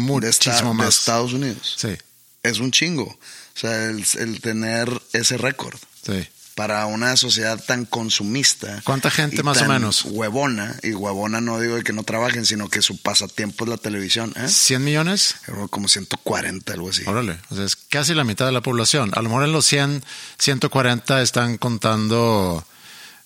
muchísimo 0.50 0.71
de 0.71 0.75
más. 0.75 0.99
Estados 0.99 1.33
Unidos. 1.33 1.76
Sí, 1.79 1.97
Es 2.43 2.59
un 2.61 2.71
chingo. 2.71 3.05
O 3.05 3.59
sea, 3.59 3.87
el, 3.90 4.05
el 4.19 4.40
tener 4.40 4.88
ese 5.12 5.37
récord 5.37 5.79
sí. 6.07 6.26
Para 6.61 6.85
una 6.85 7.17
sociedad 7.17 7.59
tan 7.64 7.87
consumista. 7.87 8.83
¿Cuánta 8.85 9.11
gente 9.11 9.43
más 9.43 9.62
o 9.62 9.64
menos? 9.64 10.05
Huevona, 10.05 10.76
y 10.83 10.93
huevona 10.93 11.40
no 11.40 11.59
digo 11.59 11.76
de 11.76 11.83
que 11.83 11.95
no 11.95 12.02
trabajen, 12.02 12.45
sino 12.45 12.69
que 12.69 12.83
su 12.83 13.00
pasatiempo 13.00 13.64
es 13.64 13.71
la 13.71 13.79
televisión. 13.79 14.35
¿eh? 14.37 14.45
¿100 14.45 14.81
millones? 14.81 15.37
Como 15.71 15.88
140, 15.88 16.71
algo 16.75 16.90
así. 16.90 17.05
Órale, 17.07 17.38
o 17.49 17.57
sea, 17.57 17.64
es 17.64 17.76
casi 17.76 18.12
la 18.12 18.25
mitad 18.25 18.45
de 18.45 18.52
la 18.52 18.61
población. 18.61 19.11
A 19.14 19.23
lo 19.23 19.31
mejor 19.31 19.45
en 19.45 19.52
los 19.52 19.64
100, 19.64 20.05
140 20.37 21.23
están 21.23 21.57
contando 21.57 22.62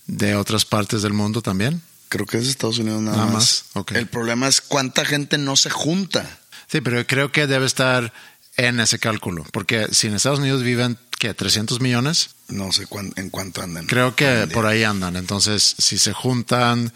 de 0.07 0.37
otras 0.37 0.65
partes 0.65 1.03
del 1.03 1.13
mundo 1.13 1.43
también. 1.43 1.83
Creo 2.11 2.27
que 2.27 2.39
es 2.39 2.47
Estados 2.47 2.79
Unidos 2.79 3.03
nada, 3.03 3.17
Nada 3.17 3.33
más. 3.33 3.35
más, 3.35 3.65
ok. 3.73 3.93
El 3.97 4.07
problema 4.07 4.47
es 4.47 4.61
cuánta 4.61 5.05
gente 5.05 5.39
no 5.39 5.57
se 5.57 5.71
junta. 5.71 6.39
Sí, 6.71 6.81
pero 6.81 7.05
creo 7.05 7.33
que 7.33 7.49
debe 7.49 7.67
estar 7.67 8.13
en 8.57 8.79
ese 8.79 8.99
cálculo, 9.01 9.45
porque 9.53 9.89
si 9.91 10.07
en 10.07 10.15
Estados 10.15 10.39
Unidos 10.39 10.63
viven, 10.63 10.97
¿qué? 11.29 11.35
300 11.35 11.81
millones, 11.81 12.31
No 12.49 12.71
sé 12.73 12.87
cuán- 12.87 13.13
en 13.17 13.31
cuánto 13.31 13.63
andan. 13.63 13.87
creo 13.87 14.15
que 14.15 14.47
por 14.53 14.67
ahí 14.67 14.85
andan. 14.85 15.17
Entonces, 15.17 15.75
si 15.79 15.97
se 15.99 16.13
juntan, 16.13 16.93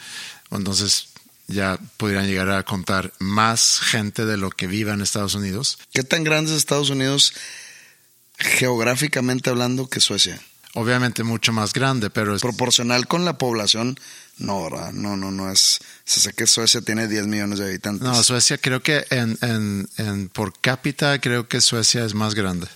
entonces 0.51 1.09
ya 1.47 1.79
pudieran 1.97 2.27
llegar 2.27 2.51
a 2.51 2.63
contar 2.63 3.13
más 3.19 3.81
gente 3.81 4.27
de 4.27 4.37
lo 4.37 4.51
que 4.51 4.67
viva 4.67 4.93
en 4.93 5.01
Estados 5.01 5.35
Unidos. 5.35 5.79
¿Qué 5.93 6.03
tan 6.05 6.25
grande 6.25 6.51
es 6.53 6.59
Estados 6.59 6.91
Unidos 6.91 7.33
geográficamente 8.39 9.51
hablando 9.51 9.89
que 9.89 10.01
Suecia? 10.01 10.41
Obviamente 10.75 11.23
mucho 11.25 11.53
más 11.53 11.73
grande, 11.73 12.11
pero 12.11 12.37
es, 12.37 12.43
Proporcional 12.43 13.09
con 13.09 13.25
la 13.25 13.39
población, 13.39 13.99
no, 14.37 14.65
¿verdad? 14.65 14.93
No, 14.93 15.17
no, 15.17 15.31
no 15.31 15.51
es. 15.51 15.79
Se 16.05 16.21
sé 16.21 16.35
que 16.35 16.47
Suecia 16.47 16.83
tiene 16.83 17.09
10 17.09 17.27
millones 17.27 17.59
de 17.59 17.65
habitantes. 17.65 18.03
no, 18.07 18.23
Suecia 18.23 18.59
creo 18.59 18.83
que 18.83 19.05
en, 19.11 19.39
en, 19.41 19.89
en 19.97 20.29
por 20.29 20.53
cápita 20.61 21.19
creo 21.21 21.49
que 21.49 21.63
Suecia 21.63 22.05
es 22.05 22.13
más 22.15 22.35
grande. 22.35 22.69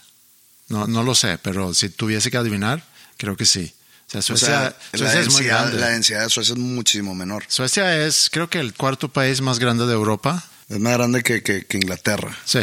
No, 0.73 0.87
no 0.87 1.02
lo 1.02 1.14
sé, 1.14 1.38
pero 1.38 1.73
si 1.75 1.91
tuviese 1.91 2.31
que 2.31 2.38
adivinar, 2.38 2.83
creo 3.17 3.37
que 3.37 3.45
sí. 3.47 3.73
O 4.09 4.11
sea, 4.11 4.19
o 4.21 4.23
Suecia, 4.23 4.47
sea, 4.49 4.76
Suecia 4.99 5.21
es 5.21 5.33
muy 5.33 5.45
grande. 5.45 5.79
la 5.79 5.88
densidad 5.88 6.23
de 6.25 6.31
Suecia 6.31 6.52
es 6.55 6.59
muchísimo 6.59 7.14
menor. 7.14 7.45
Suecia 7.49 8.05
es, 8.07 8.29
creo 8.31 8.50
que 8.50 8.59
el 8.61 8.75
cuarto 8.75 9.09
país 9.09 9.41
más 9.41 9.59
grande 9.59 9.87
de 9.87 9.93
Europa. 9.93 10.45
Es 10.69 10.79
más 10.81 10.95
grande 10.95 11.23
que, 11.23 11.43
que- 11.43 11.64
que 11.67 11.76
Inglaterra. 11.76 12.37
Sí, 12.45 12.61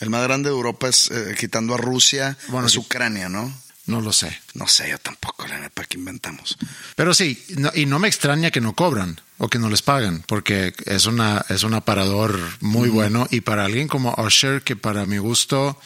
El 0.00 0.10
más 0.10 0.22
grande 0.24 0.48
de 0.50 0.54
Europa 0.54 0.88
es, 0.88 1.10
eh, 1.10 1.34
quitando 1.38 1.74
a 1.74 1.76
Rusia, 1.78 2.36
Bueno, 2.48 2.66
es. 2.68 2.76
Ucrania, 2.76 3.28
¿no? 3.28 3.52
no 3.86 4.00
lo 4.00 4.12
sé. 4.12 4.36
No 4.54 4.66
sé, 4.66 4.88
yo 4.90 4.98
tampoco, 4.98 5.46
la 5.46 5.58
neta, 5.60 5.84
que 5.84 5.98
inventamos. 5.98 6.56
Pero 6.96 7.12
sí, 7.14 7.44
no- 7.56 7.70
y 7.74 7.86
no 7.86 7.98
me 7.98 8.08
extraña 8.08 8.50
que 8.50 8.60
no 8.60 8.72
cobran 8.74 9.20
o 9.38 9.48
que 9.48 9.58
no 9.58 9.68
les 9.68 9.82
pagan, 9.82 10.24
porque 10.26 10.72
es, 10.86 11.06
una, 11.06 11.44
es 11.48 11.62
un 11.64 11.74
aparador 11.74 12.38
muy 12.60 12.88
bueno. 12.88 13.26
Y 13.30 13.42
para 13.42 13.64
alguien 13.66 13.86
como 13.88 14.14
Usher, 14.16 14.62
que 14.62 14.74
para 14.74 15.04
mi 15.06 15.18
gusto, 15.18 15.78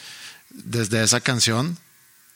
desde 0.64 1.02
esa 1.02 1.20
canción, 1.20 1.78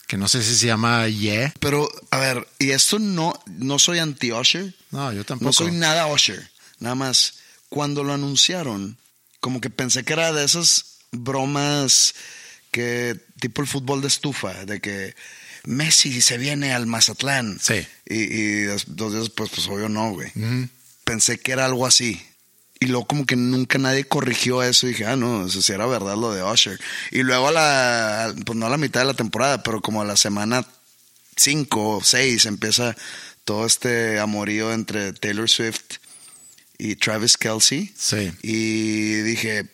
que 0.07 0.17
no 0.17 0.29
sé 0.29 0.43
si 0.43 0.55
se 0.55 0.67
llama 0.67 1.09
Yeah, 1.09 1.55
Pero, 1.61 1.88
a 2.11 2.19
ver, 2.19 2.47
y 2.59 2.71
esto 2.71 2.99
no, 2.99 3.33
no 3.47 3.79
soy 3.79 3.99
anti-Usher, 3.99 4.75
no, 4.91 5.12
yo 5.12 5.25
tampoco. 5.25 5.47
no 5.47 5.52
soy 5.52 5.73
nada 5.73 6.07
Usher, 6.07 6.50
nada 6.79 6.95
más. 6.95 7.35
Cuando 7.69 8.05
lo 8.05 8.12
anunciaron, 8.12 8.99
como 9.41 9.61
que 9.61 9.71
pensé 9.71 10.05
que 10.05 10.12
era 10.12 10.33
de 10.33 10.45
esas 10.45 10.99
bromas 11.11 12.14
que, 12.71 13.19
tipo 13.41 13.62
el 13.62 13.69
fútbol 13.69 14.02
de 14.02 14.09
estufa, 14.09 14.64
de 14.67 14.81
que 14.81 15.14
Messi 15.64 16.21
se 16.21 16.38
viene 16.38 16.73
al 16.73 16.87
Mazatlán. 16.87 17.59
Sí. 17.61 17.87
Y, 18.07 18.62
dos 18.64 19.12
días 19.12 19.25
después, 19.25 19.50
pues 19.55 19.67
obvio 19.69 19.88
no, 19.88 20.11
güey. 20.11 20.33
Pensé 21.05 21.38
que 21.38 21.52
era 21.52 21.64
algo 21.64 21.87
así. 21.87 22.21
Y 22.83 22.87
luego 22.87 23.07
como 23.07 23.27
que 23.27 23.37
nunca 23.37 23.79
nadie 23.79 24.03
corrigió 24.03 24.61
eso. 24.61 24.89
Y 24.89 24.91
dije, 24.91 25.07
ah, 25.07 25.15
no, 25.15 25.47
eso 25.47 25.62
sí 25.62 25.73
era 25.73 25.87
verdad 25.87 26.17
lo 26.17 26.33
de 26.33 26.43
Usher. 26.43 26.81
Y 27.12 27.23
luego 27.23 27.47
a 27.47 27.53
la, 27.53 28.35
pues 28.45 28.59
no 28.59 28.67
a 28.67 28.71
la 28.71 28.77
mitad 28.77 29.03
de 29.03 29.07
la 29.07 29.15
temporada, 29.15 29.62
pero 29.62 29.81
como 29.81 30.03
a 30.03 30.05
la 30.05 30.17
semana 30.17 30.67
5 31.37 31.97
o 31.99 32.03
6 32.03 32.45
empieza 32.47 32.97
todo 33.45 33.67
este 33.67 34.19
amorío 34.19 34.73
entre 34.73 35.12
Taylor 35.12 35.49
Swift 35.49 35.99
y 36.77 36.97
Travis 36.97 37.37
Kelsey. 37.37 37.95
Sí. 37.97 38.33
Y 38.43 39.21
dije, 39.21 39.69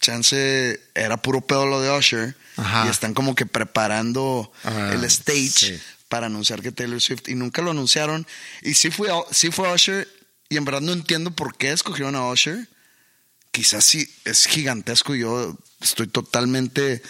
chance 0.00 0.80
era 0.94 1.18
puro 1.18 1.42
pedo 1.42 1.66
lo 1.66 1.82
de 1.82 1.94
Usher. 1.94 2.34
Ajá. 2.56 2.86
Y 2.86 2.88
están 2.88 3.12
como 3.12 3.34
que 3.34 3.44
preparando 3.44 4.50
el 4.90 5.04
stage 5.04 5.48
sí. 5.48 5.80
para 6.08 6.28
anunciar 6.28 6.62
que 6.62 6.72
Taylor 6.72 7.02
Swift. 7.02 7.28
Y 7.28 7.34
nunca 7.34 7.60
lo 7.60 7.72
anunciaron. 7.72 8.26
Y 8.62 8.72
sí 8.72 8.90
fue, 8.90 9.10
sí 9.32 9.50
fue 9.50 9.70
Usher. 9.70 10.08
Y 10.54 10.56
en 10.56 10.64
verdad 10.64 10.80
no 10.82 10.92
entiendo 10.92 11.32
por 11.32 11.56
qué 11.56 11.72
escogieron 11.72 12.14
a 12.14 12.28
Usher. 12.30 12.68
Quizás 13.50 13.84
sí 13.84 14.08
es 14.24 14.46
gigantesco. 14.46 15.14
y 15.16 15.20
Yo 15.20 15.58
estoy 15.80 16.06
totalmente 16.06 17.02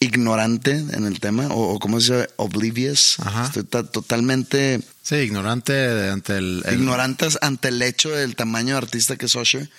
ignorante 0.00 0.72
en 0.72 1.06
el 1.06 1.20
tema. 1.20 1.46
O, 1.48 1.74
o 1.74 1.78
¿cómo 1.78 2.00
se 2.00 2.14
dice? 2.16 2.30
Oblivious. 2.36 3.16
Ajá. 3.20 3.46
Estoy 3.46 3.64
ta- 3.64 3.88
totalmente 3.90 4.80
Sí, 5.02 5.14
ignorante 5.16 6.08
ante 6.10 6.36
el... 6.38 6.62
el- 6.66 6.74
ignorantes 6.74 7.38
ante 7.42 7.68
el 7.68 7.80
hecho 7.82 8.10
del 8.10 8.34
tamaño 8.36 8.74
de 8.74 8.78
artista 8.78 9.16
que 9.16 9.26
es 9.26 9.34
Usher. 9.36 9.70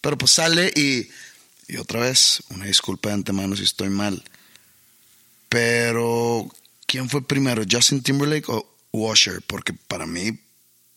Pero 0.00 0.16
pues 0.18 0.32
sale 0.32 0.72
y, 0.74 1.08
y 1.68 1.76
otra 1.76 2.00
vez, 2.00 2.42
una 2.50 2.64
disculpa 2.66 3.08
de 3.10 3.16
antemano 3.16 3.56
si 3.56 3.64
estoy 3.64 3.90
mal. 3.90 4.22
Pero, 5.48 6.48
¿quién 6.86 7.08
fue 7.08 7.26
primero, 7.26 7.62
Justin 7.70 8.02
Timberlake 8.02 8.48
o 8.50 8.66
Usher? 8.92 9.40
Porque 9.46 9.72
para 9.72 10.06
mí, 10.06 10.38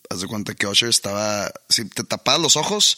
haz 0.09 0.21
de 0.21 0.27
cuenta 0.27 0.53
que 0.55 0.67
Usher 0.67 0.89
estaba, 0.89 1.51
si 1.69 1.85
te 1.85 2.03
tapabas 2.03 2.41
los 2.41 2.55
ojos, 2.55 2.97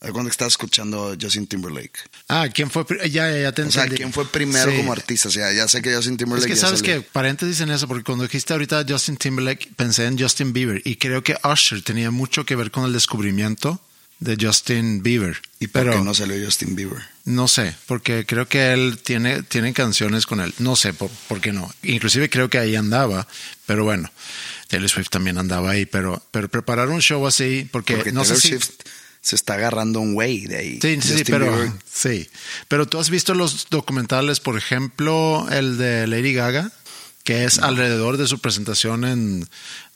haz 0.00 0.06
de 0.08 0.12
cuenta 0.12 0.28
que 0.30 0.32
estabas 0.32 0.52
escuchando 0.54 1.16
Justin 1.20 1.46
Timberlake. 1.46 1.98
Ah, 2.28 2.48
¿quién 2.52 2.70
fue? 2.70 2.84
Ya, 3.10 3.30
ya, 3.38 3.52
te 3.52 3.62
O 3.62 3.70
sea, 3.70 3.82
entendí. 3.84 3.96
¿quién 4.02 4.12
fue 4.12 4.26
primero 4.26 4.70
Sí. 4.70 4.76
como 4.76 4.92
artista? 4.92 5.28
O 5.28 5.32
sea, 5.32 5.52
ya 5.52 5.68
sé 5.68 5.80
que 5.82 5.94
Justin 5.94 6.14
Es 6.14 6.18
Timberlake 6.18 6.48
que 6.48 6.54
ya 6.54 6.60
sabes 6.60 6.80
salió. 6.80 7.02
que 7.02 7.08
paréntesis 7.12 7.60
en 7.60 7.70
eso, 7.70 7.86
porque 7.88 8.04
cuando 8.04 8.24
dijiste 8.24 8.52
ahorita 8.52 8.84
Justin 8.88 9.16
Timberlake, 9.16 9.70
pensé 9.76 10.06
en 10.06 10.18
Justin 10.18 10.52
Bieber 10.52 10.82
y 10.84 10.96
creo 10.96 11.22
que 11.22 11.36
Usher 11.44 11.82
tenía 11.82 12.10
mucho 12.10 12.44
que 12.44 12.56
ver 12.56 12.70
con 12.70 12.84
el 12.84 12.92
descubrimiento 12.92 13.80
de 14.18 14.36
Justin 14.40 15.02
Bieber. 15.02 15.40
¿Y 15.58 15.66
por 15.66 15.82
pero 15.82 15.92
qué 15.98 16.04
no 16.04 16.14
salió 16.14 16.44
Justin 16.44 16.76
Bieber? 16.76 17.02
no 17.24 17.46
sé, 17.48 17.74
porque 17.86 18.24
creo 18.26 18.48
que 18.48 18.72
él 18.72 18.98
tiene, 19.04 19.42
tiene 19.44 19.72
canciones 19.72 20.26
con 20.26 20.40
él. 20.40 20.52
No 20.58 20.74
sé 20.76 20.92
por, 20.92 21.10
por 21.28 21.40
qué 21.40 21.52
no. 21.52 21.72
Inclusive 21.82 22.28
creo 22.30 22.48
que 22.50 22.58
ahí 22.58 22.74
andaba, 22.76 23.26
pero 23.66 23.82
bueno, 23.84 24.10
Taylor 24.72 24.88
Swift 24.88 25.10
también 25.10 25.36
andaba 25.36 25.72
ahí, 25.72 25.84
pero, 25.84 26.22
pero 26.30 26.48
preparar 26.48 26.88
un 26.88 27.02
show 27.02 27.26
así, 27.26 27.68
porque, 27.70 27.96
Porque 27.96 28.10
no 28.10 28.22
Taylor 28.22 28.40
sé 28.40 28.40
si... 28.40 28.48
Swift 28.48 28.70
se 29.20 29.36
está 29.36 29.54
agarrando 29.54 30.00
un 30.00 30.14
güey 30.14 30.46
de 30.46 30.56
ahí. 30.56 30.78
Sí, 30.80 30.98
sí, 31.02 31.18
sí, 31.18 31.24
pero 31.24 31.44
Bieber 31.44 31.72
sí. 31.92 32.26
Pero 32.68 32.86
tú 32.86 32.98
has 32.98 33.10
visto 33.10 33.34
los 33.34 33.66
documentales, 33.68 34.40
por 34.40 34.56
ejemplo, 34.56 35.46
el 35.50 35.76
de 35.76 36.06
Lady 36.06 36.32
Gaga, 36.32 36.72
que 37.22 37.44
es 37.44 37.58
alrededor 37.58 38.16
de 38.16 38.26
su 38.26 38.38
presentación 38.38 39.04
en, 39.04 39.40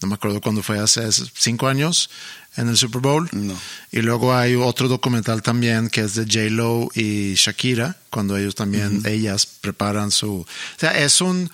no 0.02 0.09
me 0.09 0.14
acuerdo 0.14 0.42
cuándo 0.42 0.62
fue, 0.62 0.78
hace 0.78 1.11
cinco 1.11 1.68
años, 1.68 2.11
en 2.59 2.68
el 2.68 2.76
Super 2.76 3.00
Bowl. 3.00 3.28
No. 3.33 3.59
Y 3.90 4.02
luego 4.02 4.37
hay 4.37 4.56
otro 4.56 4.88
documental 4.88 5.42
también 5.42 5.88
que 5.88 6.02
es 6.02 6.14
de 6.14 6.25
J 6.25 6.54
Lo 6.54 6.90
y 6.95 7.35
Shakira, 7.35 7.97
cuando 8.11 8.37
ellos 8.37 8.54
también, 8.54 9.02
ellas 9.06 9.47
preparan 9.47 10.11
su, 10.11 10.40
o 10.40 10.47
sea, 10.78 10.99
es 10.99 11.21
un 11.23 11.50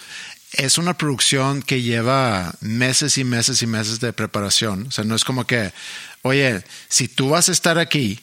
es 0.55 0.79
una 0.79 0.97
producción 0.97 1.63
que 1.63 1.83
lleva 1.83 2.55
meses 2.61 3.19
y 3.19 3.25
meses 3.25 3.63
y 3.63 3.67
meses 3.67 4.01
de 4.01 4.13
preparación. 4.13 4.87
O 4.89 4.91
sea, 4.91 5.05
no 5.05 5.15
es 5.15 5.25
como 5.25 5.47
que, 5.47 5.73
oye, 6.23 6.63
si 6.89 7.09
tú 7.09 7.31
vas 7.31 7.49
a 7.49 7.53
estar 7.53 7.79
aquí 7.79 8.21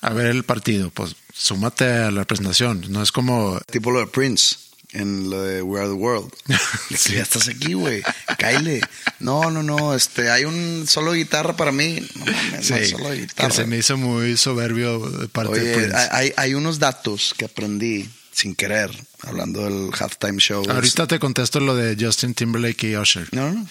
a 0.00 0.12
ver 0.12 0.26
el 0.26 0.44
partido, 0.44 0.90
pues 0.90 1.14
súmate 1.34 1.84
a 1.84 2.10
la 2.10 2.24
presentación. 2.24 2.84
No 2.88 3.02
es 3.02 3.12
como, 3.12 3.60
Tipo 3.70 3.90
lo 3.90 4.00
de 4.00 4.06
Prince 4.06 4.56
en 4.92 5.30
lo 5.30 5.40
de 5.42 5.62
We 5.62 5.80
Are 5.80 5.88
the 5.88 5.94
World. 5.94 6.30
De 6.46 6.58
que 7.04 7.12
ya 7.14 7.22
estás 7.22 7.48
aquí, 7.48 7.72
güey. 7.72 8.02
Cáile. 8.38 8.80
No, 9.20 9.50
no, 9.50 9.62
no. 9.62 9.94
Este, 9.94 10.30
hay 10.30 10.44
un 10.44 10.84
solo 10.86 11.12
de 11.12 11.18
guitarra 11.18 11.56
para 11.56 11.72
mí. 11.72 11.98
No 12.14 12.26
mames, 12.26 12.70
no, 12.70 12.76
sí, 12.78 12.86
solo 12.90 13.08
de 13.10 13.16
que 13.16 13.22
guitarra. 13.22 13.50
se 13.54 13.64
me 13.64 13.78
hizo 13.78 13.96
muy 13.96 14.36
soberbio 14.36 14.98
de 15.08 15.28
parte 15.28 15.54
de 15.58 15.60
Oye, 15.60 15.74
Prince. 15.74 15.96
hay, 15.96 16.08
hay- 16.10 16.32
hay 16.36 16.54
unos 16.54 16.78
datos 16.78 17.34
que 17.38 17.46
aprendí 17.46 18.08
sin 18.32 18.54
querer, 18.54 18.90
hablando 19.22 19.62
del 19.64 19.90
halftime 19.98 20.38
show. 20.40 20.64
Ahorita 20.68 21.06
te 21.06 21.18
contesto 21.18 21.60
lo 21.60 21.74
de 21.76 21.96
Justin 22.02 22.34
Timberlake 22.34 22.88
y 22.90 22.96
Usher. 22.96 23.28
No, 23.32 23.50
no. 23.52 23.66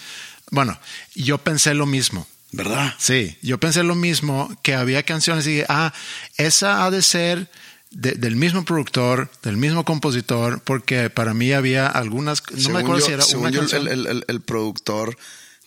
Bueno, 0.51 0.79
yo 1.15 1.37
pensé 1.39 1.73
lo 1.73 1.85
mismo. 1.85 2.27
¿Verdad? 2.53 2.93
Sí, 2.99 3.37
yo 3.41 3.59
pensé 3.61 3.81
lo 3.83 3.95
mismo, 3.95 4.53
que 4.61 4.75
había 4.75 5.03
canciones 5.03 5.47
y 5.47 5.51
dije, 5.51 5.65
ah, 5.69 5.93
esa 6.37 6.83
ha 6.85 6.91
de 6.91 7.01
ser 7.01 7.49
de- 7.91 8.11
del 8.13 8.35
mismo 8.35 8.65
productor, 8.65 9.31
del 9.41 9.55
mismo 9.55 9.85
compositor, 9.85 10.61
porque 10.61 11.09
para 11.09 11.33
mí 11.33 11.53
había 11.53 11.87
algunas, 11.87 12.43
no 12.51 12.57
Según 12.57 12.73
me 12.73 12.79
acuerdo 12.79 12.99
yo- 12.99 13.05
si 13.05 13.11
era 13.13 13.23
según 13.23 13.41
una 13.43 13.51
yo, 13.51 13.59
canción. 13.61 13.87
el, 13.87 13.93
el- 13.99 14.07
el- 14.07 14.25
el 14.27 14.41
productor 14.41 15.17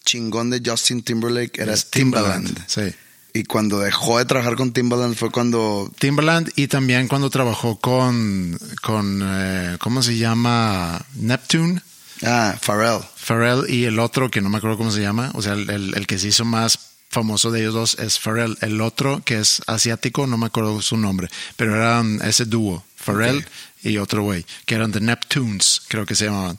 chingón 0.05 0.51
de 0.51 0.61
Justin 0.65 1.03
Timberlake 1.03 1.59
era 1.63 1.73
Es 1.73 1.91
Timbaland. 1.91 2.63
Sí. 2.67 2.95
Y 3.37 3.43
cuando 3.45 3.81
dejó 3.81 4.19
de 4.19 4.25
trabajar 4.27 4.55
con 4.55 4.73
Timbaland 4.73 5.17
fue 5.17 5.31
cuando 5.31 5.91
Timbaland 5.99 6.53
y 6.55 6.69
también 6.69 7.09
cuando 7.09 7.31
trabajó 7.31 7.77
con, 7.81 8.57
con 8.81 9.21
eh, 9.25 9.77
¿cómo 9.81 10.03
se 10.03 10.17
llama? 10.17 11.05
Neptune, 11.17 11.83
Ah, 12.23 12.57
Pharrell. 12.63 13.01
Pharrell 13.17 13.69
y 13.69 13.85
el 13.87 13.99
otro 13.99 14.31
que 14.31 14.41
no 14.41 14.49
me 14.49 14.59
acuerdo 14.59 14.79
cómo 14.79 14.93
se 14.93 15.01
llama, 15.01 15.33
o 15.35 15.43
sea, 15.43 15.55
el, 15.55 15.69
el- 15.69 15.95
el 15.97 16.07
que 16.07 16.19
se 16.19 16.29
hizo 16.29 16.45
más 16.45 16.79
famoso 17.11 17.51
de 17.51 17.61
ellos 17.61 17.75
dos 17.75 17.99
es 17.99 18.21
Pharrell, 18.21 18.57
el 18.61 18.81
otro 18.81 19.21
que 19.25 19.41
es 19.41 19.63
asiático, 19.67 20.27
no 20.29 20.39
me 20.39 20.47
acuerdo 20.47 20.81
su 20.81 20.97
nombre, 20.97 21.29
pero 21.57 21.75
eran 21.75 22.21
ese 22.25 22.45
dúo, 22.45 22.85
Pharrell 22.97 23.39
Ok. 23.39 23.45
y 23.83 23.99
otro 23.99 24.23
güey, 24.23 24.47
que 24.65 24.77
eran 24.77 24.93
The 24.93 25.01
Neptunes, 25.01 25.83
creo 25.89 26.07
que 26.07 26.15
se 26.15 26.27
llamaban. 26.27 26.57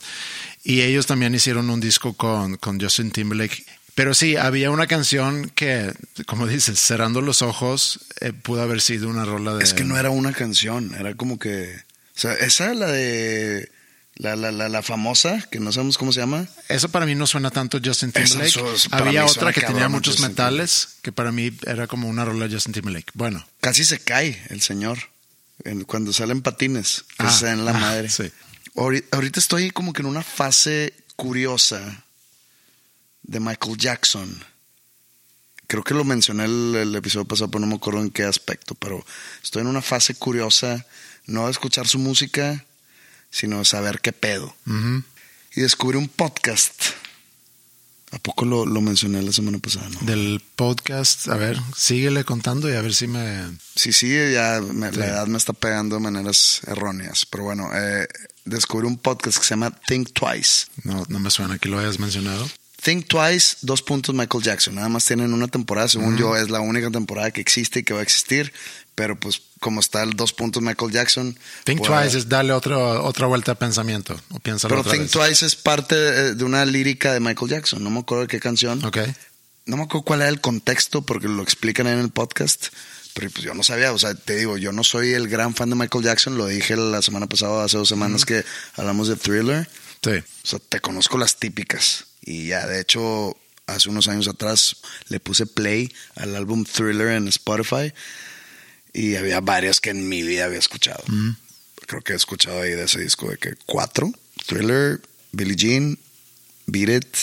Y 0.64 0.82
ellos 0.82 1.06
también 1.08 1.34
hicieron 1.36 1.70
un 1.70 1.80
disco 1.80 2.14
con, 2.14 2.58
con 2.58 2.80
Justin 2.82 3.12
Timberlake. 3.12 3.66
Pero 3.96 4.14
sí, 4.14 4.36
había 4.36 4.72
una 4.72 4.88
canción 4.88 5.50
que, 5.56 5.94
como 6.26 6.48
dices, 6.48 6.80
cerrando 6.80 7.22
los 7.22 7.42
ojos, 7.42 8.02
eh, 8.20 8.34
pudo 8.34 8.62
haber 8.62 8.82
sido 8.82 9.08
una 9.10 9.24
rola 9.26 9.56
de... 9.56 9.64
Es 9.64 9.74
que 9.74 9.86
no 9.86 9.98
era 9.98 10.10
una 10.10 10.34
canción, 10.34 10.94
era 11.00 11.16
como 11.16 11.40
que... 11.40 11.74
O 12.16 12.20
sea, 12.20 12.34
esa 12.34 12.74
la 12.74 12.88
de... 12.92 13.72
La, 14.18 14.38
la, 14.38 14.50
la, 14.54 14.70
la 14.70 14.82
famosa, 14.82 15.42
que 15.52 15.60
no 15.60 15.74
sabemos 15.74 15.98
cómo 15.98 16.14
se 16.14 16.22
llama. 16.22 16.48
Eso 16.70 16.88
para 16.88 17.06
mí 17.06 17.16
no 17.16 17.28
suena 17.28 17.52
tanto 17.52 17.80
Justin 17.84 18.14
Timberlake. 18.14 18.62
había 18.92 19.26
otra 19.26 19.52
que 19.52 19.60
tenía 19.60 19.90
muchos 19.90 20.14
Justin 20.16 20.30
metales, 20.30 20.88
que 21.02 21.12
para 21.12 21.34
mí 21.34 21.52
era 21.66 21.88
como 21.88 22.08
una 22.08 22.24
rola 22.24 22.48
de 22.48 22.54
Justin 22.54 22.72
Timberlake. 22.72 23.12
Bueno. 23.14 23.46
Casi 23.60 23.84
se 23.84 24.00
cae 24.00 24.42
el 24.50 24.62
señor 24.62 25.00
cuando 25.86 26.14
salen 26.14 26.42
patines, 26.42 27.04
que 27.18 27.26
Ah, 27.26 27.30
se 27.32 27.50
en 27.50 27.66
la 27.66 27.72
ah, 27.72 27.80
madre. 27.80 28.10
sí. 28.10 28.32
Ahori- 28.76 29.04
Ahorita 29.12 29.40
estoy 29.42 29.72
como 29.72 29.92
que 29.92 30.02
en 30.02 30.06
una 30.06 30.24
fase 30.24 30.94
curiosa 31.18 32.05
de 33.28 33.40
Michael 33.40 33.78
Jackson. 33.78 34.44
Creo 35.68 35.84
que 35.84 35.94
lo 35.96 36.04
mencioné 36.04 36.46
el, 36.46 36.76
el 36.76 36.96
episodio 36.96 37.26
pasado, 37.26 37.50
pero 37.50 37.62
no 37.62 37.68
me 37.68 37.76
acuerdo 37.76 38.00
en 38.02 38.12
qué 38.12 38.24
aspecto. 38.24 38.76
Pero 38.76 39.04
estoy 39.44 39.62
en 39.62 39.68
una 39.68 39.82
fase 39.82 40.14
curiosa, 40.16 40.86
no 41.26 41.46
de 41.46 41.52
escuchar 41.52 41.88
su 41.88 41.98
música, 42.00 42.66
sino 43.32 43.60
de 43.60 43.66
saber 43.66 44.00
qué 44.00 44.12
pedo. 44.14 44.56
Y 45.56 45.62
descubrí 45.62 45.98
un 45.98 46.08
podcast. 46.08 46.74
¿A 48.12 48.20
poco 48.20 48.46
lo, 48.46 48.66
lo 48.66 48.80
mencioné 48.80 49.22
la 49.24 49.34
semana 49.34 49.58
pasada? 49.58 49.90
No? 49.90 50.00
Del 50.02 50.42
podcast, 50.56 51.28
a 51.28 51.36
ver, 51.36 51.60
síguele 51.76 52.24
contando 52.24 52.70
y 52.70 52.74
a 52.76 52.82
ver 52.82 52.94
si 52.94 53.08
me... 53.08 53.44
Sí, 53.76 53.92
sí, 53.92 54.08
ya 54.32 54.62
me- 54.62 54.92
la 54.92 55.08
edad 55.08 55.28
me 55.28 55.38
está 55.38 55.52
pegando 55.52 55.96
de 55.96 56.02
maneras 56.02 56.62
erróneas. 56.68 57.26
Pero 57.26 57.44
bueno, 57.46 57.70
eh, 57.74 58.08
descubrí 58.46 58.88
un 58.88 58.98
podcast 58.98 59.40
que 59.40 59.44
se 59.44 59.50
llama 59.50 59.72
Think 59.88 60.14
Twice. 60.14 60.68
No, 60.84 61.04
no 61.10 61.20
me 61.20 61.30
suena 61.32 61.58
que 61.58 61.68
lo 61.68 61.80
hayas 61.80 62.00
mencionado. 62.00 62.48
Think 62.86 63.08
Twice, 63.08 63.58
dos 63.62 63.82
puntos 63.82 64.14
Michael 64.14 64.44
Jackson. 64.44 64.76
Nada 64.76 64.90
más 64.90 65.06
tienen 65.06 65.34
una 65.34 65.48
temporada, 65.48 65.88
según 65.88 66.18
yo, 66.18 66.38
es 66.38 66.52
la 66.52 66.60
única 66.60 66.92
temporada 66.92 67.32
que 67.32 67.42
existe 67.42 67.80
y 67.80 67.84
que 67.84 67.96
va 67.96 68.02
a 68.02 68.04
existir. 68.04 68.54
Pero 68.94 69.20
pues 69.20 69.42
como 69.60 69.80
está 69.80 70.04
el 70.04 70.12
dos 70.12 70.34
puntos 70.34 70.62
Michael 70.62 70.92
Jackson. 70.92 71.36
Think 71.64 71.80
pues, 71.80 71.92
Twice 71.92 72.18
es 72.20 72.30
darle 72.30 72.54
otro, 72.54 73.04
otra 73.04 73.26
vuelta 73.26 73.54
de 73.54 73.56
pensamiento. 73.56 74.16
O 74.30 74.40
Pero 74.40 74.82
otra 74.82 74.84
Think 74.84 75.06
vez. 75.06 75.12
Twice 75.12 75.46
es 75.48 75.56
parte 75.56 75.96
eh, 75.96 76.36
de 76.36 76.44
una 76.44 76.64
lírica 76.64 77.12
de 77.12 77.20
Michael 77.20 77.50
Jackson. 77.50 77.84
No 77.84 77.90
me 77.90 78.02
acuerdo 78.02 78.22
de 78.22 78.28
qué 78.28 78.40
canción. 78.40 78.86
Ok. 78.86 79.00
No 79.66 79.78
me 79.78 79.84
acuerdo 79.86 80.04
cuál 80.04 80.22
era 80.22 80.30
el 80.30 80.40
contexto 80.40 81.02
porque 81.02 81.28
lo 81.28 81.42
explican 81.42 81.88
en 81.88 81.98
el 81.98 82.12
podcast. 82.12 82.68
Pero 83.16 83.32
pues 83.32 83.44
yo 83.44 83.56
no 83.56 83.64
sabía, 83.64 83.94
o 83.94 83.98
sea, 83.98 84.14
te 84.14 84.36
digo, 84.36 84.58
yo 84.60 84.72
no 84.72 84.84
soy 84.84 85.14
el 85.14 85.28
gran 85.28 85.56
fan 85.56 85.72
de 85.72 85.76
Michael 85.76 86.04
Jackson, 86.04 86.38
lo 86.38 86.46
dije 86.46 86.76
la 86.76 87.02
semana 87.02 87.26
pasada, 87.26 87.64
hace 87.64 87.78
dos 87.78 87.90
semanas 87.90 88.26
que 88.26 88.46
hablamos 88.76 89.08
de 89.08 89.16
Thriller. 89.16 89.68
Sí. 90.04 90.12
O 90.12 90.48
sea, 90.48 90.60
te 90.60 90.80
conozco 90.82 91.18
las 91.18 91.38
típicas. 91.38 92.06
Y 92.26 92.48
ya, 92.48 92.66
de 92.68 92.82
hecho, 92.82 93.38
hace 93.68 93.90
unos 93.90 94.08
años 94.08 94.28
atrás 94.28 94.78
le 95.10 95.20
puse 95.20 95.46
play 95.46 95.94
al 96.16 96.36
álbum 96.36 96.66
Thriller 96.66 97.10
en 97.10 97.28
Spotify 97.28 97.94
y 98.94 99.16
había 99.16 99.42
varias 99.42 99.80
que 99.80 99.92
en 99.92 100.10
mi 100.10 100.24
vida 100.24 100.46
había 100.46 100.60
escuchado. 100.60 101.04
Creo 101.86 102.02
que 102.02 102.14
he 102.14 102.16
escuchado 102.16 102.62
ahí 102.62 102.72
de 102.72 102.86
ese 102.86 103.00
disco 103.00 103.30
de 103.30 103.38
que 103.38 103.56
cuatro. 103.66 104.12
Thriller, 104.48 105.02
Billie 105.32 105.56
Jean, 105.56 106.00
Beat 106.66 106.90
It 106.90 107.18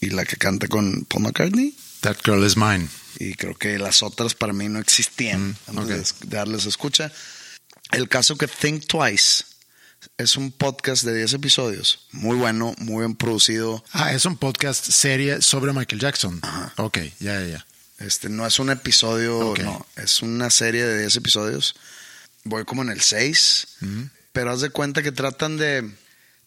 y 0.00 0.10
la 0.10 0.24
que 0.24 0.36
canta 0.36 0.68
con 0.68 1.04
Paul 1.06 1.24
McCartney. 1.24 1.76
That 2.02 2.18
Girl 2.24 2.44
Is 2.44 2.56
Mine. 2.56 2.88
Y 3.18 3.34
creo 3.34 3.56
que 3.56 3.78
las 3.78 4.02
otras 4.02 4.34
para 4.34 4.52
mí 4.52 4.68
no 4.68 4.78
existían 4.78 5.56
Mm, 5.66 5.78
antes 5.78 6.14
de 6.20 6.36
darles 6.36 6.66
escucha. 6.66 7.10
El 7.90 8.08
caso 8.08 8.36
que 8.36 8.46
Think 8.46 8.86
Twice 8.86 9.44
es 10.18 10.36
un 10.36 10.52
podcast 10.52 11.04
de 11.04 11.14
10 11.14 11.34
episodios. 11.34 12.06
Muy 12.12 12.36
bueno, 12.36 12.74
muy 12.78 13.00
bien 13.00 13.14
producido. 13.14 13.84
Ah, 13.92 14.12
es 14.12 14.24
un 14.24 14.36
podcast 14.36 14.84
serie 14.90 15.42
sobre 15.42 15.72
Michael 15.72 16.00
Jackson. 16.00 16.40
Ok, 16.76 16.98
ya, 17.20 17.40
ya, 17.40 17.46
ya. 17.46 17.66
Este 17.98 18.28
no 18.28 18.46
es 18.46 18.58
un 18.58 18.70
episodio, 18.70 19.54
no, 19.62 19.86
es 19.96 20.22
una 20.22 20.50
serie 20.50 20.84
de 20.84 20.98
10 21.00 21.16
episodios. 21.16 21.76
Voy 22.44 22.64
como 22.64 22.82
en 22.82 22.90
el 22.90 23.00
6, 23.00 23.66
pero 24.32 24.52
haz 24.52 24.60
de 24.60 24.70
cuenta 24.70 25.02
que 25.02 25.12
tratan 25.12 25.56
de 25.56 25.90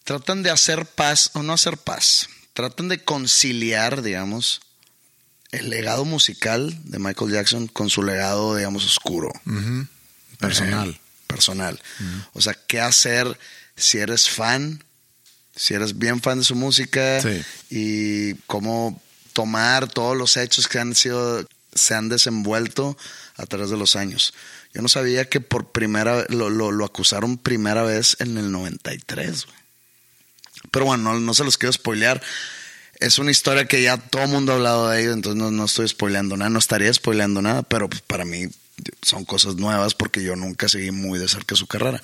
tratan 0.04 0.42
de 0.42 0.50
hacer 0.50 0.86
paz 0.86 1.30
o 1.34 1.42
no 1.42 1.52
hacer 1.52 1.76
paz. 1.76 2.28
Tratan 2.52 2.88
de 2.88 3.02
conciliar, 3.02 4.02
digamos, 4.02 4.60
el 5.50 5.70
legado 5.70 6.04
musical 6.04 6.76
de 6.84 6.98
Michael 6.98 7.32
Jackson 7.32 7.66
con 7.66 7.90
su 7.90 8.02
legado, 8.02 8.56
digamos, 8.56 8.84
oscuro. 8.84 9.32
Personal. 10.38 10.90
Eh, 10.90 11.00
personal. 11.26 11.80
O 12.32 12.40
sea, 12.40 12.54
¿qué 12.66 12.80
hacer 12.80 13.38
si 13.80 13.98
eres 13.98 14.28
fan? 14.28 14.84
Si 15.56 15.74
eres 15.74 15.98
bien 15.98 16.20
fan 16.22 16.38
de 16.38 16.44
su 16.44 16.54
música 16.54 17.20
Sí. 17.20 17.42
y 17.70 18.34
cómo 18.46 19.00
tomar 19.32 19.88
todos 19.88 20.16
los 20.16 20.36
hechos 20.36 20.68
que 20.68 20.78
han 20.78 20.94
sido, 20.94 21.46
se 21.74 21.94
han 21.94 22.08
desenvuelto 22.08 22.96
a 23.36 23.46
través 23.46 23.70
de 23.70 23.76
los 23.76 23.96
años. 23.96 24.32
Yo 24.72 24.82
no 24.82 24.88
sabía 24.88 25.28
que 25.28 25.40
por 25.40 25.70
primera 25.72 26.24
lo, 26.28 26.48
lo, 26.50 26.70
lo 26.70 26.84
acusaron 26.84 27.36
primera 27.38 27.82
vez 27.82 28.16
en 28.20 28.38
el 28.38 28.52
93. 28.52 29.46
güey. 29.46 29.56
Pero 30.70 30.84
bueno, 30.86 31.12
no, 31.14 31.20
no 31.20 31.34
se 31.34 31.42
los 31.44 31.58
quiero 31.58 31.72
spoilear. 31.72 32.22
Es 33.00 33.18
una 33.18 33.30
historia 33.30 33.64
que 33.66 33.82
ya 33.82 33.96
todo 33.96 34.22
el 34.22 34.28
mundo 34.28 34.52
ha 34.52 34.56
hablado 34.56 34.88
de 34.90 35.00
ello, 35.02 35.12
entonces 35.12 35.40
no, 35.40 35.50
no 35.50 35.64
estoy 35.64 35.88
spoileando 35.88 36.36
nada, 36.36 36.50
no 36.50 36.58
estaría 36.58 36.92
spoileando 36.92 37.40
nada, 37.42 37.62
pero 37.62 37.88
pues 37.88 38.02
para 38.02 38.24
mí 38.24 38.46
son 39.02 39.24
cosas 39.24 39.56
nuevas 39.56 39.94
porque 39.94 40.22
yo 40.22 40.36
nunca 40.36 40.68
seguí 40.68 40.90
muy 40.90 41.18
de 41.18 41.26
cerca 41.28 41.56
su 41.56 41.66
carrera. 41.66 42.00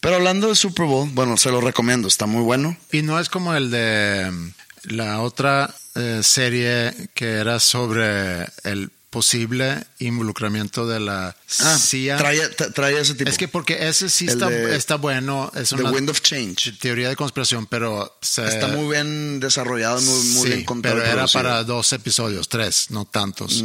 Pero 0.00 0.16
hablando 0.16 0.48
de 0.48 0.54
Super 0.56 0.86
Bowl, 0.86 1.10
bueno, 1.12 1.36
se 1.36 1.50
lo 1.50 1.60
recomiendo, 1.60 2.08
está 2.08 2.26
muy 2.26 2.42
bueno. 2.42 2.76
Y 2.90 3.02
no 3.02 3.20
es 3.20 3.28
como 3.28 3.54
el 3.54 3.70
de 3.70 4.30
mm, 4.30 4.52
la 4.94 5.20
otra 5.20 5.74
eh, 5.94 6.20
serie 6.22 6.94
que 7.14 7.32
era 7.34 7.60
sobre 7.60 8.44
el 8.64 8.90
posible 9.10 9.82
involucramiento 9.98 10.86
de 10.86 11.00
la 11.00 11.36
Ah, 11.58 11.76
CIA. 11.78 12.16
trae, 12.16 12.38
tra- 12.56 12.72
trae 12.72 12.98
ese 13.00 13.14
tipo. 13.14 13.28
es 13.28 13.36
que 13.38 13.48
porque 13.48 13.88
ese 13.88 14.08
sí 14.08 14.26
está, 14.26 14.48
de- 14.48 14.76
está 14.76 14.94
bueno. 14.94 15.50
Es 15.56 15.70
The 15.70 15.74
una 15.82 15.90
Wind 15.90 16.08
of 16.10 16.20
Change. 16.22 16.78
teoría 16.80 17.08
de 17.08 17.16
conspiración, 17.16 17.66
pero 17.66 18.16
se- 18.22 18.46
Está 18.46 18.68
muy 18.68 18.94
bien 18.94 19.40
desarrollado, 19.40 20.00
muy, 20.00 20.14
muy 20.28 20.42
sí, 20.44 20.48
bien 20.54 20.64
contado. 20.64 20.94
pero 20.94 21.06
era 21.12 21.26
para 21.26 21.64
dos 21.64 21.92
episodios, 21.92 22.48
tres, 22.48 22.86
no 22.90 23.04
tantos. 23.04 23.62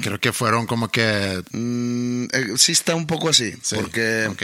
Creo 0.00 0.20
que 0.20 0.32
fueron 0.32 0.66
como 0.66 0.88
que... 0.92 1.42
Mm, 1.50 2.24
eh, 2.32 2.46
sí 2.56 2.70
está 2.72 2.94
un 2.94 3.06
poco 3.08 3.28
así, 3.30 3.52
Sí, 3.62 3.74
porque 3.74 4.28
ok. 4.30 4.42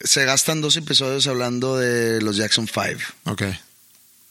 Se 0.00 0.24
gastan 0.24 0.60
dos 0.60 0.76
episodios 0.76 1.26
hablando 1.26 1.76
de 1.76 2.20
los 2.22 2.36
Jackson 2.36 2.66
5. 2.66 3.00
Ok. 3.24 3.42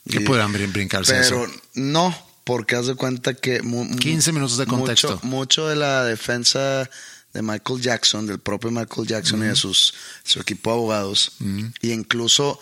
Que 0.10 0.19
brin- 0.21 0.71
brincarse 0.73 1.13
Pero 1.13 1.45
eso. 1.45 1.53
no, 1.75 2.27
porque 2.43 2.75
haz 2.75 2.88
de 2.88 2.95
cuenta 2.95 3.34
que... 3.36 3.62
mu- 3.62 3.86
mu- 3.86 3.97
15 3.97 4.32
minutos 4.32 4.58
de 4.58 4.65
contexto. 4.65 5.15
Mucho, 5.15 5.25
mucho 5.27 5.67
de 5.67 5.75
la 5.75 6.03
defensa 6.05 6.89
de 7.34 7.41
Michael 7.43 7.82
Jackson, 7.82 8.25
del 8.25 8.39
propio 8.39 8.71
Michael 8.71 9.08
Jackson 9.08 9.43
y 9.43 9.47
de 9.47 9.55
sus, 9.55 9.93
su 10.23 10.39
equipo 10.39 10.71
de 10.71 10.77
abogados, 10.77 11.34
y 11.82 11.91
incluso 11.91 12.60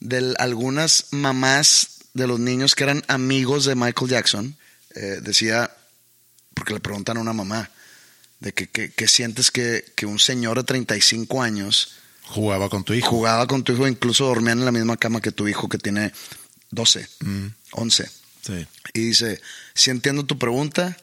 de 0.00 0.34
algunas 0.38 1.06
mamás 1.12 1.88
de 2.12 2.26
los 2.26 2.40
niños 2.40 2.74
que 2.74 2.82
eran 2.84 3.04
amigos 3.06 3.64
de 3.66 3.76
Michael 3.76 4.10
Jackson, 4.10 4.56
eh, 4.96 5.20
decía, 5.22 5.70
porque 6.54 6.72
le 6.74 6.80
preguntan 6.80 7.18
a 7.18 7.20
una 7.20 7.32
mamá, 7.32 7.70
de 8.40 8.52
que, 8.52 8.68
que- 8.68 8.90
que 8.92 9.06
sientes 9.06 9.52
que, 9.52 9.84
que 9.94 10.06
un 10.06 10.18
señor 10.18 10.56
de 10.58 10.64
35 10.64 11.40
años 11.40 11.92
Jugaba 12.26 12.68
con 12.68 12.84
tu 12.84 12.94
hijo. 12.94 13.08
jugaba 13.08 13.46
con 13.46 13.62
tu 13.64 13.72
hijo, 13.72 13.86
incluso 13.86 14.26
dormían 14.26 14.58
en 14.60 14.64
la 14.64 14.72
misma 14.72 14.96
cama 14.96 15.20
que 15.20 15.30
tu 15.32 15.46
hijo 15.48 15.68
que 15.68 15.78
tiene 15.78 16.12
12, 16.70 17.08
11. 17.72 18.10
Sí. 18.42 18.66
Y 18.92 19.00
dice, 19.06 19.40
si 19.74 19.90
entiendo 19.90 20.24
tu 20.24 20.38
pregunta, 20.38 20.96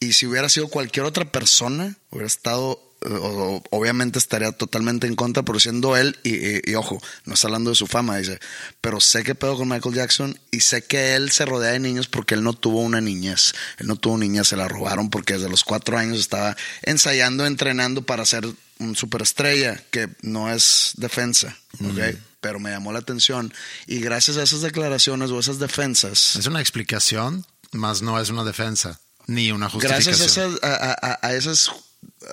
y 0.00 0.12
si 0.12 0.26
hubiera 0.26 0.48
sido 0.48 0.68
cualquier 0.68 1.06
otra 1.06 1.30
persona, 1.32 1.96
hubiera 2.10 2.26
estado, 2.26 2.82
eh, 3.02 3.08
o- 3.10 3.62
obviamente 3.70 4.18
estaría 4.18 4.52
totalmente 4.52 5.06
en 5.06 5.16
contra, 5.16 5.42
pero 5.44 5.58
siendo 5.60 5.96
él, 5.96 6.18
y, 6.22 6.34
y- 6.34 6.60
y 6.64 6.74
ojo, 6.74 7.00
no 7.24 7.34
está 7.34 7.46
hablando 7.48 7.70
de 7.70 7.76
su 7.76 7.86
fama, 7.86 8.18
dice, 8.18 8.38
pero 8.82 9.00
sé 9.00 9.22
que 9.24 9.34
pedo 9.34 9.56
con 9.56 9.68
Michael 9.68 9.94
Jackson 9.94 10.38
y 10.50 10.60
sé 10.60 10.84
que 10.84 11.14
él 11.14 11.30
se 11.30 11.46
rodea 11.46 11.72
de 11.72 11.78
niños 11.80 12.08
porque 12.08 12.34
él 12.34 12.42
no 12.42 12.52
tuvo 12.52 12.80
una 12.80 13.00
niñez, 13.00 13.54
él 13.78 13.86
no 13.86 13.96
tuvo 13.96 14.18
niñez, 14.18 14.48
se 14.48 14.56
la 14.56 14.68
robaron 14.68 15.08
porque 15.08 15.34
desde 15.34 15.48
los 15.48 15.64
cuatro 15.64 15.96
años 15.96 16.18
estaba 16.18 16.56
ensayando, 16.82 17.46
entrenando 17.46 18.02
para 18.02 18.26
ser 18.26 18.46
un 18.78 18.94
superestrella, 18.96 19.82
que 19.90 20.08
no 20.22 20.52
es 20.52 20.92
defensa, 20.96 21.56
¿ok? 21.84 22.16
Pero 22.40 22.60
me 22.60 22.70
llamó 22.70 22.92
la 22.92 22.98
atención 23.00 23.52
y 23.86 23.98
gracias 24.00 24.36
a 24.36 24.42
esas 24.42 24.60
declaraciones 24.60 25.30
o 25.30 25.38
esas 25.40 25.58
defensas, 25.58 26.36
Es 26.36 26.46
una 26.46 26.60
explicación, 26.60 27.44
más 27.72 28.02
no 28.02 28.20
es 28.20 28.28
una 28.30 28.44
defensa, 28.44 29.00
ni 29.26 29.50
una 29.52 29.68
justificación. 29.70 30.14
Gracias 30.16 30.38
a 30.38 30.46
esas, 30.46 30.62
a, 30.62 30.92
a- 31.12 31.18
a 31.26 31.34
esas 31.34 31.70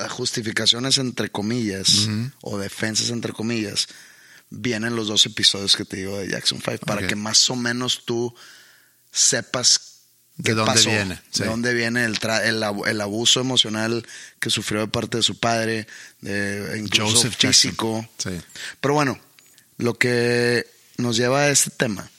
justificaciones 0.09 0.97
entre 0.97 1.29
comillas 1.29 2.07
o 2.41 2.57
defensas 2.57 3.09
entre 3.09 3.33
comillas, 3.33 3.87
vienen 4.49 4.95
los 4.95 5.07
dos 5.07 5.25
episodios 5.25 5.75
que 5.75 5.85
te 5.85 5.97
digo 5.97 6.17
de 6.17 6.29
Jackson 6.29 6.59
5 6.63 6.85
para 6.85 7.07
que 7.07 7.15
más 7.15 7.49
o 7.49 7.55
menos 7.55 8.03
tú 8.05 8.33
sepas 9.11 9.82
¿De 10.37 10.53
dónde 10.53 10.71
pasó, 10.73 10.89
viene? 10.89 11.19
Sí. 11.31 11.43
de 11.43 11.49
dónde 11.49 11.73
viene 11.73 12.05
el, 12.05 12.19
tra- 12.19 12.43
el, 12.43 12.61
abu- 12.63 12.85
el 12.87 12.99
abuso 13.01 13.39
emocional 13.39 14.05
que 14.39 14.49
sufrió 14.49 14.81
de 14.81 14.87
parte 14.87 15.17
de 15.17 15.23
su 15.23 15.37
padre, 15.39 15.87
de 16.21 16.77
incluso 16.79 17.15
Joseph 17.15 17.35
físico. 17.37 18.07
Sí. 18.17 18.31
Pero 18.81 18.93
bueno, 18.95 19.19
lo 19.77 19.93
que 19.95 20.65
nos 20.97 21.17
lleva 21.17 21.41
a 21.41 21.49
este 21.49 21.69
tema 21.69 22.09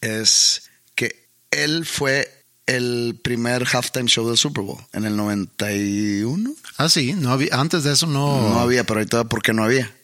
es 0.00 0.62
que 0.94 1.26
él 1.50 1.84
fue 1.86 2.34
el 2.66 3.18
primer 3.22 3.66
halftime 3.70 4.08
show 4.08 4.26
del 4.28 4.36
Super 4.38 4.62
Bowl 4.64 4.82
en 4.92 5.04
el 5.04 5.16
91. 5.16 6.54
Ah, 6.76 6.88
sí, 6.88 7.12
no 7.14 7.32
había, 7.32 7.48
antes 7.54 7.84
de 7.84 7.92
eso 7.92 8.06
no. 8.06 8.48
No 8.50 8.60
había, 8.60 8.84
pero 8.84 9.00
ahorita, 9.00 9.24
¿por 9.24 9.42
qué 9.42 9.52
no 9.52 9.64
había? 9.64 9.94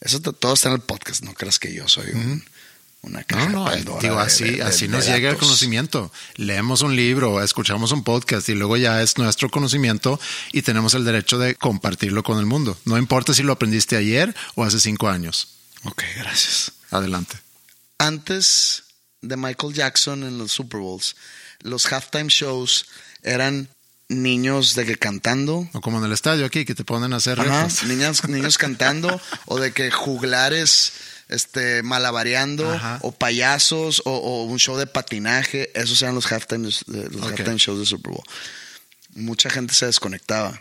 Eso 0.00 0.20
todo 0.20 0.54
está 0.54 0.68
en 0.68 0.74
el 0.76 0.80
podcast. 0.80 1.22
No 1.24 1.34
creas 1.34 1.58
que 1.58 1.72
yo 1.74 1.88
soy 1.88 2.10
un- 2.12 2.44
una 3.08 3.24
caja 3.24 3.48
No, 3.48 3.64
no, 3.64 3.98
digo, 4.00 4.18
así, 4.18 4.44
de- 4.44 4.50
de- 4.58 4.62
así 4.62 4.86
de 4.86 4.92
nos 4.92 5.06
llega 5.06 5.30
el 5.30 5.36
conocimiento. 5.36 6.12
Leemos 6.36 6.82
un 6.82 6.94
libro, 6.96 7.42
escuchamos 7.42 7.90
un 7.92 8.04
podcast 8.04 8.48
y 8.48 8.54
luego 8.54 8.76
ya 8.76 9.02
es 9.02 9.18
nuestro 9.18 9.50
conocimiento 9.50 10.20
y 10.52 10.62
tenemos 10.62 10.94
el 10.94 11.04
derecho 11.04 11.38
de 11.38 11.54
compartirlo 11.56 12.22
con 12.22 12.38
el 12.38 12.46
mundo. 12.46 12.78
No 12.84 12.96
importa 12.98 13.34
si 13.34 13.42
lo 13.42 13.52
aprendiste 13.52 13.96
ayer 13.96 14.34
o 14.54 14.64
hace 14.64 14.78
cinco 14.80 15.08
años. 15.08 15.48
Ok, 15.84 16.02
gracias. 16.16 16.72
Adelante. 16.90 17.36
Antes 17.98 18.84
de 19.22 19.36
Michael 19.36 19.74
Jackson 19.74 20.22
en 20.22 20.38
los 20.38 20.52
Super 20.52 20.80
Bowls, 20.80 21.16
los 21.60 21.90
halftime 21.92 22.28
shows 22.28 22.86
eran 23.22 23.68
niños 24.08 24.74
de 24.74 24.86
que 24.86 24.96
cantando. 24.96 25.68
O 25.72 25.80
como 25.80 25.98
en 25.98 26.04
el 26.04 26.12
estadio 26.12 26.46
aquí, 26.46 26.64
que 26.64 26.74
te 26.74 26.84
ponen 26.84 27.12
a 27.12 27.16
hacer 27.16 27.40
Ajá, 27.40 27.68
niñas, 27.86 28.26
niños 28.28 28.56
cantando 28.58 29.20
o 29.46 29.58
de 29.58 29.72
que 29.72 29.90
juglares 29.90 30.92
este, 31.28 31.82
malabareando 31.82 32.70
Ajá. 32.72 32.98
o 33.02 33.12
payasos 33.12 34.02
o, 34.04 34.12
o 34.12 34.44
un 34.44 34.58
show 34.58 34.76
de 34.76 34.86
patinaje. 34.86 35.70
Esos 35.78 36.00
eran 36.02 36.14
los 36.14 36.30
halftime, 36.30 36.64
los 36.64 36.82
Ok. 36.88 37.22
halftime 37.24 37.56
shows 37.58 37.78
de 37.80 37.86
Super 37.86 38.12
Bowl. 38.12 38.24
Mucha 39.14 39.50
gente 39.50 39.74
se 39.74 39.86
desconectaba. 39.86 40.60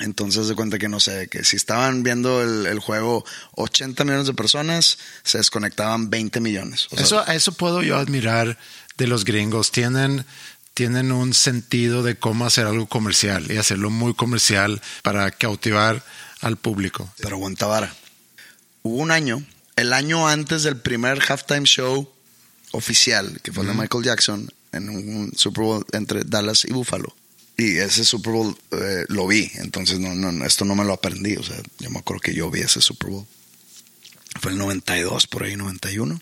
Entonces 0.00 0.46
de 0.46 0.54
cuenta 0.54 0.78
que 0.78 0.88
no 0.88 1.00
sé, 1.00 1.26
que 1.28 1.42
si 1.44 1.56
estaban 1.56 2.04
viendo 2.04 2.40
el, 2.40 2.66
el 2.66 2.78
juego 2.78 3.24
80 3.56 4.04
millones 4.04 4.26
de 4.28 4.34
personas, 4.34 4.96
se 5.24 5.38
desconectaban 5.38 6.08
20 6.08 6.38
millones. 6.40 6.86
O 6.90 6.96
sea, 6.96 7.04
Eso, 7.04 7.26
eso 7.26 7.52
puedo 7.52 7.82
yo 7.82 7.96
admirar 7.96 8.58
de 8.96 9.06
los 9.08 9.24
gringos. 9.24 9.72
Tienen, 9.72 10.24
tienen 10.72 11.10
un 11.10 11.34
sentido 11.34 12.04
de 12.04 12.16
cómo 12.16 12.46
hacer 12.46 12.66
algo 12.66 12.86
comercial 12.86 13.50
y 13.50 13.56
hacerlo 13.56 13.90
muy 13.90 14.14
comercial 14.14 14.80
para 15.02 15.32
cautivar 15.32 16.04
al 16.42 16.56
público. 16.56 17.12
pero 17.20 17.34
aguanta 17.34 17.66
vara. 17.66 17.92
Hubo 18.84 18.98
un 18.98 19.10
año, 19.10 19.44
el 19.78 19.92
año 19.92 20.28
antes 20.28 20.64
del 20.64 20.76
primer 20.76 21.20
halftime 21.26 21.64
show 21.64 22.12
oficial, 22.72 23.40
que 23.42 23.52
fue 23.52 23.62
el 23.62 23.70
de 23.70 23.74
Michael 23.74 24.04
Jackson, 24.04 24.50
en 24.72 24.88
un 24.90 25.32
Super 25.36 25.64
Bowl 25.64 25.86
entre 25.92 26.24
Dallas 26.24 26.64
y 26.64 26.72
Buffalo. 26.72 27.14
Y 27.56 27.78
ese 27.78 28.04
Super 28.04 28.32
Bowl 28.32 28.56
eh, 28.72 29.04
lo 29.08 29.26
vi, 29.26 29.50
entonces 29.54 29.98
no, 29.98 30.14
no, 30.14 30.44
esto 30.44 30.64
no 30.64 30.74
me 30.74 30.84
lo 30.84 30.92
aprendí, 30.92 31.36
o 31.36 31.42
sea, 31.42 31.56
yo 31.78 31.90
me 31.90 31.98
acuerdo 31.98 32.20
que 32.20 32.34
yo 32.34 32.50
vi 32.50 32.60
ese 32.60 32.80
Super 32.80 33.10
Bowl. 33.10 33.26
Fue 34.40 34.52
el 34.52 34.58
92, 34.58 35.26
por 35.26 35.42
ahí, 35.44 35.56
91. 35.56 36.20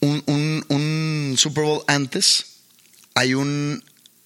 Un, 0.00 0.22
un, 0.26 0.64
un 0.68 1.34
Super 1.36 1.64
Bowl 1.64 1.84
antes, 1.86 2.46
hay 3.14 3.34
un 3.34 3.82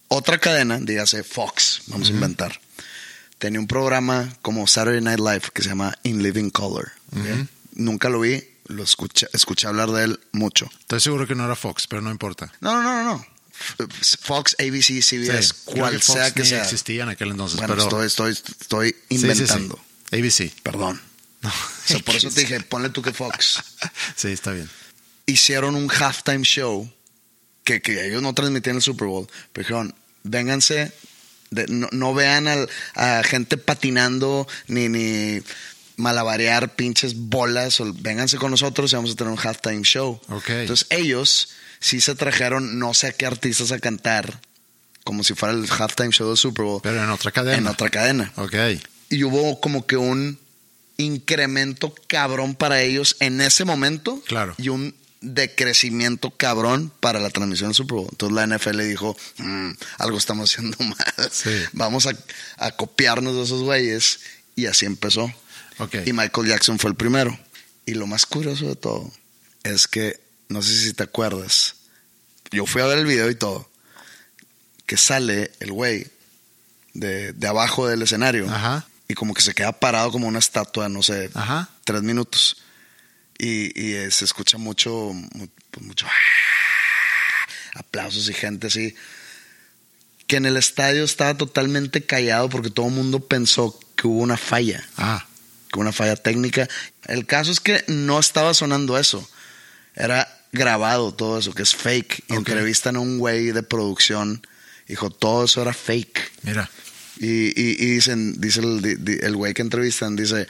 otra 0.08 0.38
cadena, 0.38 0.78
dígase 0.78 1.24
Fox, 1.24 1.82
vamos 1.88 2.10
a 2.10 2.12
inventar. 2.12 2.60
Tenía 3.38 3.60
un 3.60 3.66
programa 3.66 4.36
como 4.40 4.66
Saturday 4.66 5.00
Night 5.00 5.18
Live 5.18 5.42
que 5.52 5.62
se 5.62 5.68
llama 5.68 5.98
In 6.04 6.22
Living 6.22 6.50
Color. 6.50 6.92
Nunca 7.74 8.08
lo 8.08 8.20
vi, 8.20 8.42
lo 8.68 8.82
escuché, 8.82 9.28
escuché 9.32 9.66
hablar 9.66 9.90
de 9.90 10.04
él 10.04 10.20
mucho. 10.32 10.70
Estoy 10.80 11.00
seguro 11.00 11.26
que 11.26 11.34
no 11.34 11.44
era 11.44 11.56
Fox, 11.56 11.86
pero 11.86 12.02
no 12.02 12.10
importa. 12.10 12.52
No, 12.60 12.82
no, 12.82 12.82
no, 12.82 13.04
no, 13.04 13.26
Fox, 14.20 14.54
ABC, 14.58 15.00
CBS, 15.02 15.42
Sí, 15.48 15.54
cual 15.64 15.92
que 15.94 15.98
Fox 16.00 16.18
sea 16.18 16.30
que 16.32 16.42
ni 16.42 16.48
sea. 16.48 16.62
existía 16.62 17.02
en 17.04 17.08
aquel 17.08 17.30
entonces, 17.30 17.56
Bueno, 17.58 17.74
pero 17.74 17.84
estoy, 18.04 18.32
estoy, 18.32 18.52
estoy 18.60 18.88
Sí, 18.90 18.96
sí, 18.98 19.06
sí. 19.08 19.14
inventando. 19.16 19.80
ABC. 20.12 20.52
Perdón. 20.62 21.00
No. 21.42 21.48
O 21.48 21.52
sea, 21.86 21.98
por 22.00 22.16
eso 22.16 22.28
te 22.30 22.40
dije, 22.42 22.60
ponle 22.60 22.90
tú 22.90 23.02
que 23.02 23.12
Fox. 23.12 23.62
Sí, 24.16 24.28
está 24.28 24.52
bien. 24.52 24.68
hicieron 25.26 25.74
un 25.74 25.90
halftime 25.90 26.44
show 26.44 26.90
que, 27.64 27.80
que 27.82 28.06
ellos 28.08 28.22
no 28.22 28.32
transmitían 28.34 28.76
el 28.76 28.82
Super 28.82 29.08
Bowl, 29.08 29.26
pero 29.52 29.64
dijeron, 29.64 29.94
vénganse, 30.22 30.92
de- 31.50 31.66
no, 31.68 31.88
no 31.92 32.14
vean 32.14 32.46
al- 32.48 32.68
a 32.94 33.22
gente 33.24 33.56
patinando 33.56 34.46
ni, 34.68 34.88
ni 34.88 35.42
malabarear 35.96 36.74
pinches 36.76 37.14
bolas, 37.16 37.80
o, 37.80 37.92
vénganse 37.94 38.36
con 38.38 38.50
nosotros 38.50 38.92
y 38.92 38.96
vamos 38.96 39.12
a 39.12 39.16
tener 39.16 39.32
un 39.32 39.38
halftime 39.38 39.82
show. 39.82 40.20
Ok. 40.28 40.48
Entonces 40.50 40.86
ellos 40.90 41.48
sí 41.80 42.00
se 42.00 42.14
trajeron 42.14 42.78
no 42.78 42.94
sé 42.94 43.08
a 43.08 43.12
qué 43.12 43.26
artistas 43.26 43.72
a 43.72 43.78
cantar, 43.78 44.40
como 45.04 45.24
si 45.24 45.34
fuera 45.34 45.54
el 45.54 45.66
halftime 45.70 46.10
show 46.12 46.28
del 46.28 46.36
Super 46.36 46.64
Bowl, 46.64 46.80
Pero 46.82 47.02
en 47.02 47.10
otra 47.10 47.30
cadena. 47.30 47.56
en 47.58 47.66
otra 47.66 47.88
cadena 47.90 48.32
Ok. 48.36 48.54
y 49.10 49.24
hubo 49.24 49.60
como 49.60 49.86
que 49.86 49.96
un 49.96 50.38
incremento 50.98 51.94
cabrón 52.08 52.54
para 52.54 52.80
ellos 52.82 53.16
en 53.20 53.40
ese 53.40 53.64
momento 53.64 54.22
Claro. 54.26 54.54
y 54.58 54.68
un 54.70 54.94
decrecimiento 55.20 56.30
cabrón 56.30 56.90
para 57.00 57.20
la 57.20 57.30
transmisión 57.30 57.68
del 57.70 57.74
Super 57.74 57.96
Bowl. 57.96 58.08
Entonces 58.10 58.34
la 58.34 58.42
NFL 58.46 58.82
dijo, 58.88 59.16
"Mm, 59.38 59.70
algo 59.98 60.18
estamos 60.18 60.50
haciendo 60.52 60.76
mal, 60.84 61.30
Sí. 61.32 61.50
vamos 61.72 62.06
a, 62.06 62.12
a 62.58 62.70
copiarnos 62.72 63.34
de 63.36 63.42
esos 63.42 63.62
güeyes 63.62 64.20
y 64.56 64.66
así 64.66 64.86
empezó. 64.86 65.30
Ok. 65.78 65.96
Y 66.06 66.12
Michael 66.12 66.48
Jackson 66.48 66.78
fue 66.78 66.90
el 66.90 66.96
primero. 66.96 67.38
Y 67.84 67.94
lo 67.94 68.06
más 68.06 68.26
curioso 68.26 68.66
de 68.66 68.76
todo 68.76 69.12
es 69.62 69.86
que, 69.86 70.18
no 70.48 70.62
sé 70.62 70.76
si 70.80 70.92
te 70.94 71.02
acuerdas, 71.04 71.76
yo 72.50 72.66
fui 72.66 72.82
a 72.82 72.86
ver 72.86 72.98
el 72.98 73.06
video 73.06 73.30
y 73.30 73.34
todo, 73.34 73.70
que 74.86 74.96
sale 74.96 75.52
el 75.60 75.72
güey 75.72 76.06
de, 76.94 77.32
de 77.32 77.46
abajo 77.48 77.86
del 77.88 78.02
escenario 78.02 78.48
Ajá. 78.50 78.86
y 79.08 79.14
como 79.14 79.34
que 79.34 79.42
se 79.42 79.54
queda 79.54 79.72
parado 79.72 80.10
como 80.12 80.26
una 80.28 80.38
estatua, 80.38 80.88
no 80.88 81.02
sé, 81.02 81.30
Ajá. 81.34 81.68
tres 81.84 82.02
minutos. 82.02 82.56
Y, 83.38 83.66
y, 83.80 83.94
eh, 83.94 84.10
se 84.10 84.24
escucha 84.24 84.56
mucho, 84.58 84.90
mu- 85.12 85.48
pues, 85.70 85.84
mucho 85.86 86.06
¡ah! 86.06 86.10
aplausos 87.74 88.28
y 88.28 88.32
gente 88.32 88.68
así. 88.68 88.94
Que 90.26 90.36
en 90.36 90.46
el 90.46 90.56
estadio 90.56 91.04
estaba 91.04 91.36
totalmente 91.36 92.04
callado 92.04 92.48
porque 92.48 92.70
todo 92.70 92.86
el 92.86 92.92
mundo 92.94 93.20
pensó 93.26 93.78
que 93.94 94.06
hubo 94.08 94.20
una 94.22 94.36
falla, 94.36 94.84
Ah, 94.96 95.24
hubo 95.74 95.80
una 95.82 95.92
falla 95.92 96.16
técnica. 96.16 96.68
El 97.06 97.26
caso 97.26 97.50
es 97.52 97.60
que 97.60 97.84
no 97.88 98.18
estaba 98.18 98.54
sonando 98.54 98.98
eso. 98.98 99.28
Era 99.94 100.28
grabado 100.52 101.12
todo 101.14 101.38
eso, 101.38 101.52
que 101.54 101.62
es 101.62 101.74
fake. 101.74 102.24
Y 102.28 102.32
Ok. 102.32 102.38
entrevistan 102.48 102.96
a 102.96 103.00
un 103.00 103.18
güey 103.18 103.52
de 103.52 103.62
producción. 103.62 104.46
Dijo, 104.88 105.10
todo 105.10 105.44
eso 105.44 105.62
era 105.62 105.72
fake. 105.72 106.32
mira. 106.42 106.70
Y, 107.18 107.46
y- 107.58 107.76
y 107.78 107.86
dicen, 107.94 108.38
dice 108.40 108.60
el, 108.60 109.18
el 109.22 109.36
güey 109.36 109.54
que 109.54 109.62
entrevistan, 109.62 110.16
dice, 110.16 110.46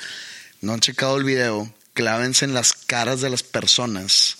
no 0.61 0.73
han 0.73 0.81
checado 0.81 1.17
el 1.17 1.23
video, 1.23 1.73
clávense 1.95 2.45
en 2.45 2.55
las 2.55 2.73
caras 2.73 3.21
de 3.21 3.31
las 3.31 3.45
personas 3.45 4.37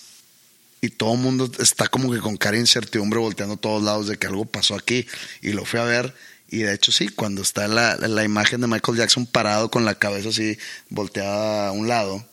y 0.81 0.89
todo 0.89 1.13
el 1.13 1.19
mundo 1.21 1.49
está 1.59 1.87
como 1.87 2.11
que 2.11 2.19
con 2.19 2.35
cara 2.35 2.55
de 2.55 2.59
incertidumbre 2.61 3.19
volteando 3.19 3.55
a 3.55 3.57
todos 3.57 3.81
lados 3.81 4.07
de 4.07 4.17
que 4.17 4.27
algo 4.27 4.43
pasó 4.45 4.75
aquí. 4.75 5.07
Y 5.41 5.53
lo 5.53 5.63
fui 5.63 5.79
a 5.79 5.83
ver 5.85 6.13
y 6.49 6.59
de 6.59 6.73
hecho 6.73 6.91
sí, 6.91 7.09
cuando 7.09 7.41
está 7.41 7.67
la, 7.67 7.95
la 7.95 8.23
imagen 8.23 8.61
de 8.61 8.67
Michael 8.67 8.97
Jackson 8.97 9.25
parado 9.25 9.69
con 9.69 9.85
la 9.85 9.95
cabeza 9.95 10.29
así 10.29 10.57
volteada 10.89 11.69
a 11.69 11.71
un 11.71 11.87
lado, 11.87 12.25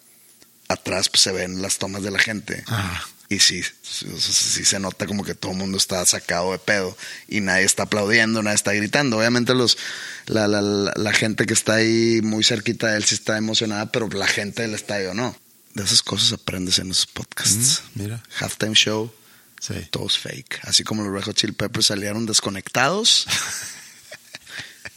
atrás 0.69 1.09
pues, 1.09 1.23
se 1.23 1.33
ven 1.33 1.63
las 1.63 1.79
tomas 1.79 2.03
de 2.03 2.11
la 2.11 2.19
gente. 2.19 2.63
Ah, 2.69 3.05
Y 3.29 3.41
sí, 3.41 3.63
sí, 3.83 4.65
se 4.65 4.79
nota 4.79 5.07
como 5.07 5.25
que 5.25 5.35
todo 5.35 5.53
el 5.53 5.59
mundo 5.59 5.79
está 5.79 6.05
sacado 6.07 6.53
de 6.53 6.59
pedo 6.59 6.97
y 7.27 7.41
nadie 7.41 7.65
está 7.65 7.85
aplaudiendo, 7.85 8.43
nadie 8.43 8.57
está 8.57 8.73
gritando. 8.73 9.19
Obviamente 9.19 9.55
los, 9.55 9.79
la, 10.27 10.47
la, 10.47 10.61
la, 10.63 11.13
gente 11.13 11.47
que 11.47 11.55
está 11.55 11.75
ahí 11.75 12.21
muy 12.23 12.45
cerquita 12.45 12.89
de 12.89 12.99
él 12.99 13.05
sí 13.05 13.15
está 13.15 13.37
emocionada, 13.37 13.91
pero 13.91 14.09
la 14.09 14.27
gente 14.27 14.63
del 14.63 14.75
estadio 14.75 15.15
no. 15.15 15.37
De 15.75 15.83
esas 15.83 16.03
cosas 16.03 16.33
aprendes 16.33 16.79
en 16.79 16.93
esos 16.93 17.07
podcasts. 17.07 17.83
Mm, 17.95 18.03
mira. 18.03 18.23
Halftime 18.39 18.75
show, 18.75 19.13
sí. 19.59 19.75
todo 19.91 20.07
es 20.07 20.19
fake. 20.19 20.61
Así 20.63 20.85
como 20.85 21.03
los 21.03 21.13
Red 21.13 21.25
Hot 21.25 21.37
Chili 21.37 21.53
Peppers 21.53 21.87
salieron 21.87 22.27
desconectados. 22.27 23.27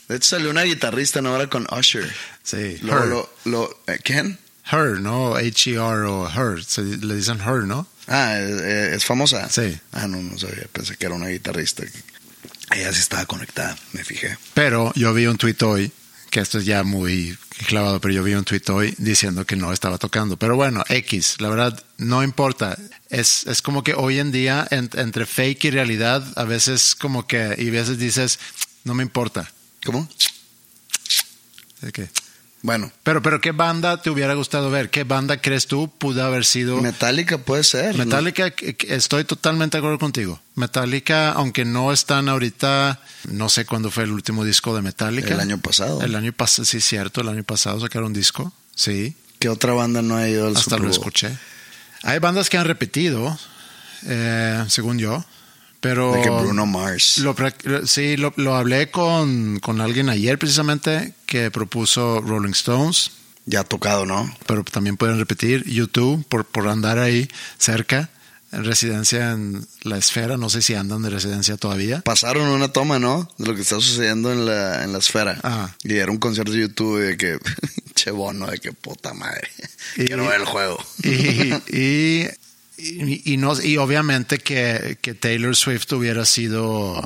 De 0.08 0.15
hecho 0.15 0.30
salió 0.30 0.50
una 0.50 0.63
guitarrista 0.63 1.22
¿no? 1.22 1.30
ahora 1.30 1.48
con 1.50 1.67
Usher. 1.72 2.12
Sí. 2.43 2.78
Luego 2.82 3.04
Her. 3.04 3.10
lo, 3.10 3.30
lo, 3.46 3.80
¿eh, 3.88 4.00
¿Quién? 4.04 4.39
Her, 4.72 5.00
¿no? 5.02 5.36
H-E-R 5.36 6.06
o 6.08 6.30
her. 6.30 6.63
Se- 6.63 6.82
le 6.82 7.15
dicen 7.15 7.39
her, 7.41 7.63
¿no? 7.65 7.88
Ah, 8.08 8.38
¿es, 8.39 8.62
eh, 8.62 8.96
es 8.96 9.06
famosa. 9.06 9.50
Sí. 9.50 9.78
Ah, 9.91 10.08
no, 10.08 10.17
no 10.22 10.38
sabía. 10.38 10.65
Pensé 10.72 10.96
que 10.96 11.06
era 11.06 11.15
una 11.15 11.28
guitarrista. 11.28 11.84
Ella 12.72 12.91
sí 12.93 13.00
estaba 13.00 13.26
conectada, 13.26 13.78
me 13.93 14.04
fijé. 14.04 14.38
Pero 14.54 14.91
yo 14.96 15.13
vi 15.13 15.26
un 15.26 15.38
tuit 15.38 15.62
hoy, 15.63 15.91
que 16.30 16.41
esto 16.41 16.58
es 16.60 16.65
ya 16.65 16.84
muy 16.84 17.38
clavado, 17.67 18.02
pero 18.02 18.13
yo 18.13 18.24
vi 18.24 18.34
un 18.34 18.43
tuit 18.43 18.70
hoy 18.70 18.93
diciendo 18.98 19.46
que 19.46 19.56
no 19.56 19.72
estaba 19.72 19.98
tocando. 19.98 20.38
Pero 20.38 20.56
bueno, 20.58 20.84
X, 20.89 21.36
la 21.39 21.50
verdad, 21.50 21.82
no 21.98 22.24
importa. 22.24 22.78
Es, 23.10 23.46
es 23.48 23.62
como 23.62 23.84
que 23.84 23.93
hoy 23.93 24.20
en 24.20 24.32
día, 24.34 24.67
en- 24.70 24.89
entre 24.96 25.26
fake 25.26 25.65
y 25.65 25.72
realidad, 25.72 26.26
a 26.36 26.43
veces 26.43 26.93
como 26.96 27.26
que, 27.26 27.56
y 27.58 27.70
a 27.70 27.72
veces 27.72 27.98
dices, 28.00 28.39
no 28.84 28.93
me 28.93 29.04
importa. 29.04 29.50
¿Cómo? 29.88 30.06
¿De 31.80 31.93
qué? 31.93 32.10
Bueno, 32.62 32.91
Pero, 33.04 33.21
pero, 33.21 33.39
¿qué 33.39 33.54
banda 33.54 34.02
te 34.02 34.10
hubiera 34.10 34.34
gustado 34.34 34.69
ver? 34.69 34.89
¿Qué 34.89 35.06
banda 35.06 35.39
crees 35.39 35.65
tú 35.65 35.89
pudo 35.97 36.26
haber 36.26 36.43
sido? 36.43 36.82
Metallica 36.82 37.38
puede 37.38 37.63
ser. 37.63 37.97
Metallica, 37.97 38.54
estoy 38.89 39.23
totalmente 39.23 39.78
de 39.78 39.80
acuerdo 39.80 39.97
contigo. 39.97 40.41
Metallica, 40.56 41.32
aunque 41.32 41.63
no 41.63 41.93
están 41.93 42.28
ahorita, 42.28 43.00
no 43.30 43.47
sé 43.47 43.65
cuándo 43.65 43.89
fue 43.89 44.04
el 44.04 44.12
último 44.12 44.43
disco 44.43 44.76
de 44.76 44.82
Metallica. 44.82 45.36
El 45.36 45.39
año 45.39 45.58
pasado. 45.60 46.02
El 46.02 46.15
año 46.15 46.34
pasado, 46.34 46.65
sí, 46.65 46.82
cierto, 46.82 47.21
el 47.21 47.30
año 47.30 47.45
pasado 47.45 47.80
sacaron 47.80 48.08
un 48.08 48.13
disco, 48.13 48.52
sí, 48.76 49.15
¿Qué 49.39 49.47
otra 49.47 49.71
banda 49.71 50.02
no 50.02 50.17
ha 50.17 50.28
ido 50.28 50.47
al 50.47 50.58
hasta 50.58 50.71
Super 50.71 50.82
lo 50.82 50.91
escuché. 50.91 51.38
Hay 52.04 52.19
bandas 52.19 52.50
que 52.50 52.58
han 52.58 52.65
repetido, 52.65 53.39
eh, 54.06 54.65
según 54.67 55.00
yo, 55.00 55.23
pero... 55.79 56.13
De 56.13 56.21
que 56.21 56.29
Bruno 56.29 56.65
Mars. 56.65 57.19
Lo, 57.19 57.35
sí, 57.85 58.17
lo, 58.17 58.33
lo 58.37 58.55
hablé 58.55 58.89
con, 58.91 59.59
con 59.59 59.81
alguien 59.81 60.09
ayer 60.09 60.37
precisamente 60.37 61.13
que 61.25 61.51
propuso 61.51 62.21
Rolling 62.21 62.51
Stones, 62.51 63.11
Ya 63.45 63.61
ha 63.61 63.63
tocado, 63.63 64.05
¿no? 64.05 64.33
pero 64.45 64.63
también 64.63 64.97
pueden 64.97 65.17
repetir 65.19 65.63
YouTube 65.65 66.25
por, 66.27 66.45
por 66.45 66.67
andar 66.67 66.99
ahí 66.99 67.27
cerca, 67.57 68.09
en 68.53 68.63
residencia 68.63 69.31
en 69.33 69.67
la 69.83 69.97
esfera, 69.97 70.37
no 70.37 70.49
sé 70.49 70.61
si 70.61 70.73
andan 70.73 71.01
de 71.03 71.09
residencia 71.09 71.57
todavía. 71.57 71.99
Pasaron 72.01 72.47
una 72.47 72.69
toma, 72.71 72.97
¿no? 72.97 73.29
De 73.37 73.45
lo 73.45 73.53
que 73.55 73.61
está 73.61 73.75
sucediendo 73.75 74.31
en 74.31 74.45
la, 74.45 74.85
en 74.85 74.93
la 74.93 74.99
esfera. 74.99 75.37
Ah. 75.43 75.75
Y 75.83 75.95
era 75.97 76.09
un 76.11 76.17
concierto 76.17 76.53
de 76.53 76.61
YouTube 76.61 76.99
de 77.01 77.17
que, 77.17 77.39
che 77.93 78.09
bono, 78.11 78.47
de 78.47 78.59
que 78.59 78.71
puta 78.71 79.13
madre. 79.13 79.49
Y- 79.97 80.05
Quiero 80.05 80.25
ver 80.27 80.39
el 80.39 80.45
juego. 80.45 80.77
Y, 81.03 81.09
y, 81.09 81.63
y, 81.73 82.27
y 82.77 83.37
no, 83.37 83.59
y 83.61 83.77
obviamente 83.77 84.37
que, 84.37 84.97
que 85.01 85.13
Taylor 85.13 85.55
Swift 85.55 85.91
hubiera 85.93 86.25
sido... 86.25 87.01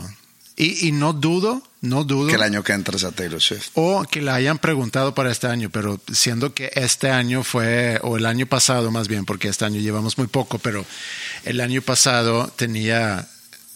Y, 0.57 0.87
y 0.87 0.91
no 0.91 1.13
dudo, 1.13 1.63
no 1.81 2.03
dudo... 2.03 2.27
que 2.27 2.35
el 2.35 2.43
año 2.43 2.63
que 2.63 2.73
entres 2.73 3.03
a 3.03 3.11
Taylor 3.11 3.41
Swift. 3.41 3.69
O 3.73 4.03
que 4.03 4.21
la 4.21 4.35
hayan 4.35 4.59
preguntado 4.59 5.15
para 5.15 5.31
este 5.31 5.47
año, 5.47 5.69
pero 5.71 5.99
siendo 6.13 6.53
que 6.53 6.71
este 6.75 7.09
año 7.09 7.43
fue, 7.43 7.99
o 8.03 8.17
el 8.17 8.25
año 8.25 8.45
pasado 8.45 8.91
más 8.91 9.07
bien, 9.07 9.25
porque 9.25 9.47
este 9.47 9.65
año 9.65 9.79
llevamos 9.79 10.17
muy 10.17 10.27
poco, 10.27 10.59
pero 10.59 10.85
el 11.45 11.61
año 11.61 11.81
pasado 11.81 12.51
tenía 12.55 13.27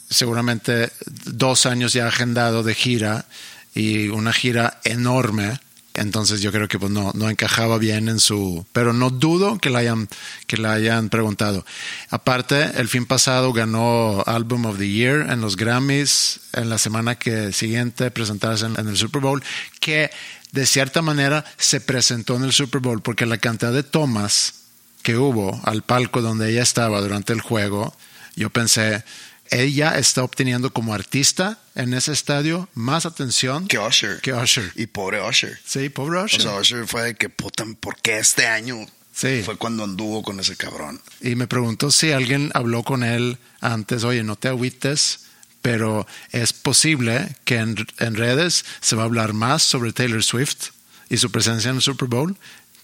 seguramente 0.10 0.92
dos 1.26 1.66
años 1.66 1.94
ya 1.94 2.08
agendado 2.08 2.62
de 2.62 2.76
gira 2.76 3.26
y 3.74 4.10
una 4.10 4.34
gira 4.34 4.80
enorme. 4.84 5.60
Entonces 5.96 6.42
yo 6.42 6.52
creo 6.52 6.68
que 6.68 6.80
pues 6.80 6.92
no, 6.92 7.12
no 7.14 7.30
encajaba 7.30 7.78
bien 7.78 8.10
en 8.10 8.20
su... 8.20 8.66
Pero 8.74 8.94
no 8.94 9.10
dudo 9.10 9.58
que 9.58 9.70
la 9.70 9.80
hayan, 9.80 10.08
que 10.48 10.58
la 10.58 10.74
hayan 10.74 11.10
preguntado. 11.10 11.66
Aparte, 12.10 12.72
el 12.76 12.88
fin 12.88 13.06
pasado 13.06 13.54
ganó 13.54 14.24
Album 14.26 14.66
of 14.66 14.78
the 14.78 14.90
Year 14.90 15.30
en 15.30 15.42
los 15.42 15.56
Grammys, 15.56 16.42
en 16.54 16.70
la 16.70 16.78
semana 16.78 17.16
que 17.16 17.54
siguiente 17.54 18.12
presentarse 18.12 18.66
en, 18.66 18.80
en 18.80 18.88
el 18.88 18.98
Super 18.98 19.22
Bowl, 19.22 19.44
que 19.80 20.12
de 20.52 20.66
cierta 20.66 21.02
manera 21.02 21.46
se 21.58 21.82
presentó 21.82 22.36
en 22.36 22.44
el 22.44 22.54
Super 22.54 22.82
Bowl 22.82 23.02
porque 23.02 23.26
la 23.26 23.38
cantidad 23.38 23.74
de 23.74 23.84
tomas 23.84 24.66
que 25.04 25.18
hubo 25.18 25.62
al 25.64 25.84
palco 25.84 26.22
donde 26.22 26.50
ella 26.50 26.64
estaba 26.64 27.00
durante 27.00 27.32
el 27.32 27.42
juego, 27.42 27.96
yo 28.36 28.50
pensé, 28.50 29.04
ella 29.52 29.98
está 29.98 30.24
obteniendo 30.24 30.72
como 30.74 30.94
artista 30.94 31.60
en 31.76 31.94
ese 31.94 32.12
estadio 32.14 32.68
más 32.74 33.06
atención 33.06 33.68
Que 33.68 33.78
Usher. 33.80 34.20
que 34.22 34.34
Usher. 34.34 34.72
Y 34.76 34.88
pobre 34.88 35.22
Usher. 35.22 35.60
Sí, 35.66 35.90
pobre 35.90 36.24
Usher. 36.24 36.40
O 36.40 36.44
sea, 36.44 36.56
Usher 36.60 36.88
fue 36.88 37.04
de 37.04 37.16
que 37.16 37.30
puta, 37.30 37.66
¿por 37.80 37.98
qué 38.02 38.18
este 38.20 38.48
año? 38.48 38.78
Sí. 39.14 39.42
Fue 39.46 39.56
cuando 39.58 39.84
anduvo 39.84 40.24
con 40.24 40.40
ese 40.40 40.56
cabrón. 40.58 41.02
y 41.22 41.36
me 41.36 41.48
preguntó 41.48 41.90
si 41.92 42.12
alguien 42.12 42.52
habló 42.54 42.84
con 42.84 43.04
él 43.04 43.38
antes, 43.62 44.04
oye, 44.04 44.24
no 44.24 44.36
te 44.36 44.50
agüites, 44.50 45.22
pero 45.62 46.06
es 46.32 46.52
posible 46.54 47.36
que 47.46 47.58
en, 47.58 47.76
en 48.00 48.16
redes 48.16 48.66
se 48.82 48.96
va 48.96 49.04
a 49.04 49.06
hablar 49.06 49.34
más 49.34 49.64
sobre 49.64 49.94
Taylor 49.94 50.24
Swift 50.24 50.72
y 51.10 51.18
su 51.18 51.32
presencia 51.32 51.70
en 51.70 51.78
el 51.78 51.82
Super 51.82 52.08
Bowl 52.10 52.36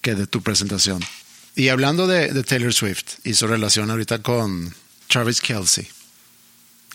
que 0.02 0.16
de 0.16 0.26
tu 0.26 0.42
presentación. 0.42 1.04
Y 1.56 1.68
hablando 1.68 2.08
de, 2.08 2.32
de 2.32 2.44
Taylor 2.44 2.74
Swift 2.74 3.20
y 3.26 3.34
su 3.34 3.46
relación 3.46 3.92
ahorita 3.92 4.20
con 4.22 4.74
Travis 5.08 5.42
Kelsey, 5.42 5.90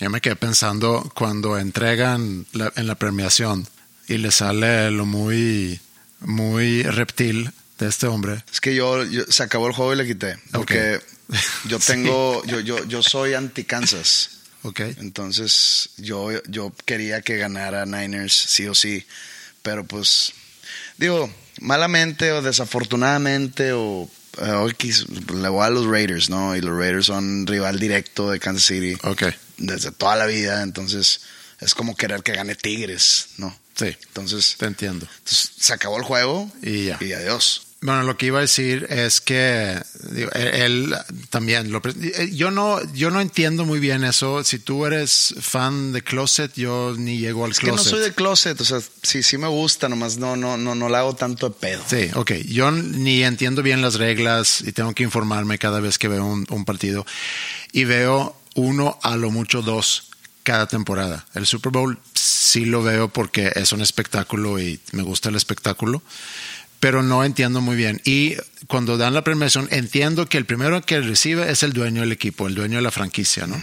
yo 0.00 0.10
me 0.10 0.20
quedé 0.20 0.36
pensando 0.36 1.10
cuando 1.14 1.58
entregan 1.58 2.46
la- 2.52 2.72
en 2.76 2.86
la 2.86 2.94
premiación 2.96 3.66
y 4.08 4.18
le 4.18 4.30
sale 4.30 4.90
lo 4.90 5.06
muy, 5.06 5.80
muy 6.20 6.82
reptil 6.82 7.50
de 7.78 7.88
este 7.88 8.06
hombre. 8.06 8.42
Es 8.52 8.60
que 8.60 8.74
yo, 8.74 9.04
yo- 9.04 9.24
se 9.28 9.42
acabó 9.42 9.66
el 9.66 9.72
juego 9.74 9.92
y 9.92 9.96
le 9.96 10.06
quité. 10.06 10.38
Porque 10.52 11.00
yo 11.68 11.78
tengo, 11.86 12.44
yo, 12.46 12.60
yo, 12.60 12.84
yo 12.84 13.02
soy 13.02 13.34
anti-Kansas. 13.34 14.30
¿Ok? 14.62 14.80
Entonces 14.98 15.90
yo, 15.96 16.30
yo 16.48 16.72
quería 16.84 17.20
que 17.22 17.36
ganara 17.36 17.86
Niners 17.86 18.32
sí 18.34 18.66
o 18.66 18.74
sí. 18.74 19.06
Pero 19.62 19.84
pues, 19.84 20.32
digo, 20.98 21.32
malamente 21.60 22.32
o 22.32 22.42
desafortunadamente 22.42 23.72
o 23.72 24.08
quis- 24.78 25.06
le 25.34 25.48
voy 25.48 25.64
a 25.66 25.70
los 25.70 25.86
Raiders, 25.86 26.28
¿no? 26.30 26.56
Y 26.56 26.60
los 26.60 26.76
Raiders 26.76 27.06
son 27.06 27.46
rival 27.46 27.78
directo 27.78 28.30
de 28.30 28.38
Kansas 28.40 28.64
City 28.66 28.96
Ok. 29.02 29.24
Desde 29.58 29.90
toda 29.92 30.16
la 30.16 30.26
vida. 30.26 30.62
Entonces 30.62 31.20
es 31.60 31.74
como 31.74 31.96
querer 31.96 32.22
que 32.22 32.32
gane 32.32 32.54
Tigres, 32.54 33.28
¿no? 33.38 33.56
Sí, 33.74 33.94
Entonces, 34.08 34.56
te 34.58 34.64
entiendo. 34.66 35.06
entonces, 35.18 35.50
se 35.58 35.72
acabó 35.74 35.98
el 35.98 36.02
juego 36.02 36.50
Y 36.62 36.86
ya. 36.86 36.98
y 37.00 37.12
adiós. 37.12 37.62
Bueno, 37.82 38.04
lo 38.04 38.16
que 38.16 38.26
iba 38.26 38.38
a 38.38 38.40
decir 38.40 38.86
es 38.88 39.20
que 39.20 39.78
digo, 40.10 40.30
él, 40.32 40.46
él 40.48 40.96
también 41.28 41.70
lo 41.70 41.82
eh, 41.84 42.30
yo 42.32 42.50
no 42.50 42.80
yo 42.94 43.10
no 43.10 43.20
entiendo 43.20 43.66
muy 43.66 43.78
bien 43.78 44.02
eso. 44.02 44.42
Si 44.44 44.58
tú 44.58 44.86
eres 44.86 45.34
fan 45.40 45.92
de 45.92 46.02
Closet, 46.02 46.54
yo 46.54 46.94
ni 46.96 47.18
llego 47.18 47.44
al 47.44 47.52
Es 47.52 47.60
que 47.60 47.66
no 47.66 47.74
Closet. 47.74 47.90
soy 47.92 48.00
de 48.00 48.14
closet, 48.14 48.60
o 48.60 48.64
sea, 48.64 48.80
sí, 49.02 49.22
sí 49.22 49.36
me 49.36 49.46
gusta, 49.46 49.90
nomás 49.90 50.16
no, 50.16 50.36
no, 50.36 50.56
no, 50.56 50.74
no 50.74 50.88
le 50.88 50.96
hago 50.96 51.14
tanto 51.14 51.50
de 51.50 51.54
pedo. 51.54 51.82
Sí, 51.88 52.08
ok. 52.14 52.32
Yo 52.46 52.70
ni 52.72 53.22
entiendo 53.22 53.62
bien 53.62 53.82
las 53.82 53.96
reglas 53.96 54.62
y 54.66 54.72
tengo 54.72 54.94
que 54.94 55.02
informarme 55.02 55.58
cada 55.58 55.78
vez 55.80 55.98
que 55.98 56.08
veo 56.08 56.24
un, 56.24 56.46
un 56.48 56.64
partido. 56.64 57.04
Y 57.72 57.84
veo 57.84 58.34
uno, 58.56 58.98
a 59.02 59.16
lo 59.16 59.30
mucho 59.30 59.62
dos 59.62 60.10
cada 60.42 60.66
temporada. 60.66 61.26
El 61.34 61.46
Super 61.46 61.72
Bowl 61.72 61.98
sí 62.14 62.64
lo 62.64 62.82
veo 62.82 63.08
porque 63.08 63.52
es 63.54 63.72
un 63.72 63.80
espectáculo 63.80 64.60
y 64.60 64.80
me 64.92 65.02
gusta 65.02 65.28
el 65.28 65.34
espectáculo, 65.34 66.02
pero 66.78 67.02
no 67.02 67.24
entiendo 67.24 67.60
muy 67.60 67.76
bien. 67.76 68.00
Y 68.04 68.36
cuando 68.66 68.96
dan 68.96 69.14
la 69.14 69.24
premiación, 69.24 69.66
entiendo 69.70 70.28
que 70.28 70.38
el 70.38 70.46
primero 70.46 70.80
que 70.82 71.00
recibe 71.00 71.50
es 71.50 71.62
el 71.62 71.72
dueño 71.72 72.02
del 72.02 72.12
equipo, 72.12 72.46
el 72.46 72.54
dueño 72.54 72.76
de 72.76 72.82
la 72.82 72.90
franquicia, 72.90 73.46
¿no? 73.46 73.60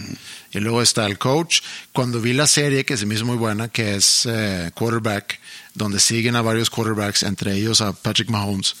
Y 0.52 0.60
luego 0.60 0.82
está 0.82 1.06
el 1.06 1.18
coach. 1.18 1.60
Cuando 1.92 2.20
vi 2.20 2.32
la 2.32 2.46
serie, 2.46 2.84
que 2.84 2.96
se 2.96 3.06
me 3.06 3.14
hizo 3.14 3.24
muy 3.24 3.36
buena, 3.36 3.68
que 3.68 3.96
es 3.96 4.26
eh, 4.26 4.70
Quarterback, 4.74 5.40
donde 5.74 6.00
siguen 6.00 6.36
a 6.36 6.42
varios 6.42 6.70
quarterbacks, 6.70 7.22
entre 7.22 7.54
ellos 7.54 7.80
a 7.80 7.92
Patrick 7.92 8.28
Mahomes, 8.28 8.76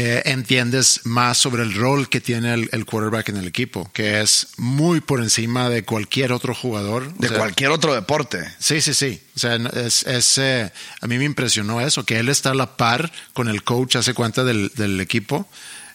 eh, 0.00 0.22
entiendes 0.26 1.00
más 1.04 1.38
sobre 1.38 1.62
el 1.62 1.74
rol 1.74 2.08
que 2.08 2.20
tiene 2.20 2.54
el, 2.54 2.68
el 2.72 2.84
quarterback 2.84 3.28
en 3.30 3.36
el 3.36 3.46
equipo, 3.46 3.90
que 3.92 4.20
es 4.20 4.48
muy 4.56 5.00
por 5.00 5.20
encima 5.20 5.68
de 5.68 5.84
cualquier 5.84 6.32
otro 6.32 6.54
jugador. 6.54 7.04
O 7.16 7.20
De 7.20 7.28
sea, 7.28 7.38
cualquier 7.38 7.70
otro 7.70 7.94
deporte. 7.94 8.38
Sí, 8.58 8.80
sí, 8.80 8.94
sí. 8.94 9.20
O 9.36 9.38
sea, 9.38 9.56
es, 9.56 10.02
es, 10.04 10.38
eh, 10.38 10.72
a 11.00 11.06
mí 11.06 11.18
me 11.18 11.24
impresionó 11.24 11.80
eso, 11.80 12.04
que 12.04 12.18
él 12.18 12.28
está 12.28 12.50
a 12.50 12.54
la 12.54 12.76
par 12.76 13.12
con 13.32 13.48
el 13.48 13.62
coach, 13.62 13.96
hace 13.96 14.14
cuenta 14.14 14.44
del, 14.44 14.70
del 14.76 15.00
equipo, 15.00 15.48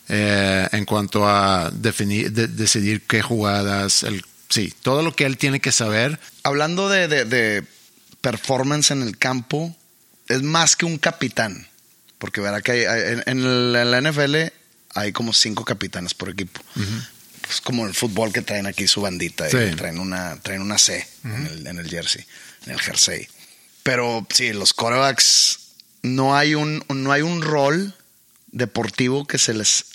eh, 0.09 0.67
en 0.71 0.85
cuanto 0.85 1.27
a 1.27 1.71
definir, 1.71 2.31
de- 2.31 2.47
decidir 2.47 3.01
qué 3.07 3.21
jugadas, 3.21 4.03
el, 4.03 4.23
sí, 4.49 4.73
todo 4.83 5.01
lo 5.01 5.15
que 5.15 5.25
él 5.25 5.37
tiene 5.37 5.59
que 5.59 5.71
saber. 5.71 6.19
Hablando 6.43 6.89
de, 6.89 7.07
de- 7.07 7.25
de 7.25 7.63
performance 8.21 8.91
en 8.91 9.01
el 9.01 9.17
campo, 9.17 9.75
es 10.27 10.41
más 10.41 10.75
que 10.75 10.85
un 10.85 10.97
capitán. 10.97 11.67
Porque 12.25 12.41
verá 12.41 12.59
que 12.63 12.71
hay- 12.71 13.13
en, 13.13 13.23
en 13.27 13.71
la, 13.71 13.83
en 13.83 13.91
la 13.91 14.01
NFL 14.01 14.35
hay 14.95 15.11
como 15.11 15.31
cinco 15.31 15.63
capitanes 15.63 16.15
por 16.15 16.27
equipo. 16.29 16.59
Es 17.47 17.61
como 17.61 17.85
el 17.85 17.93
fútbol 17.93 18.33
que 18.33 18.41
traen 18.41 18.65
aquí 18.65 18.87
su 18.87 19.01
bandita. 19.01 19.47
y 19.47 19.51
Sí. 19.51 19.75
Traen, 19.75 19.99
una, 19.99 20.35
traen 20.41 20.63
una 20.63 20.79
C 20.79 21.07
en, 21.23 21.45
el, 21.45 21.67
en 21.67 21.77
el 21.77 21.87
jersey, 21.87 22.25
en 22.65 22.71
el 22.73 22.81
jersey. 22.81 23.27
Pero 23.83 24.25
sí, 24.33 24.53
los 24.53 24.73
corebacks 24.73 25.59
no 26.01 26.35
hay 26.35 26.55
un, 26.55 26.83
no 26.89 27.11
hay 27.11 27.21
un 27.21 27.43
rol 27.43 27.93
deportivo 28.51 29.27
que 29.27 29.37
se 29.37 29.53
les 29.53 29.85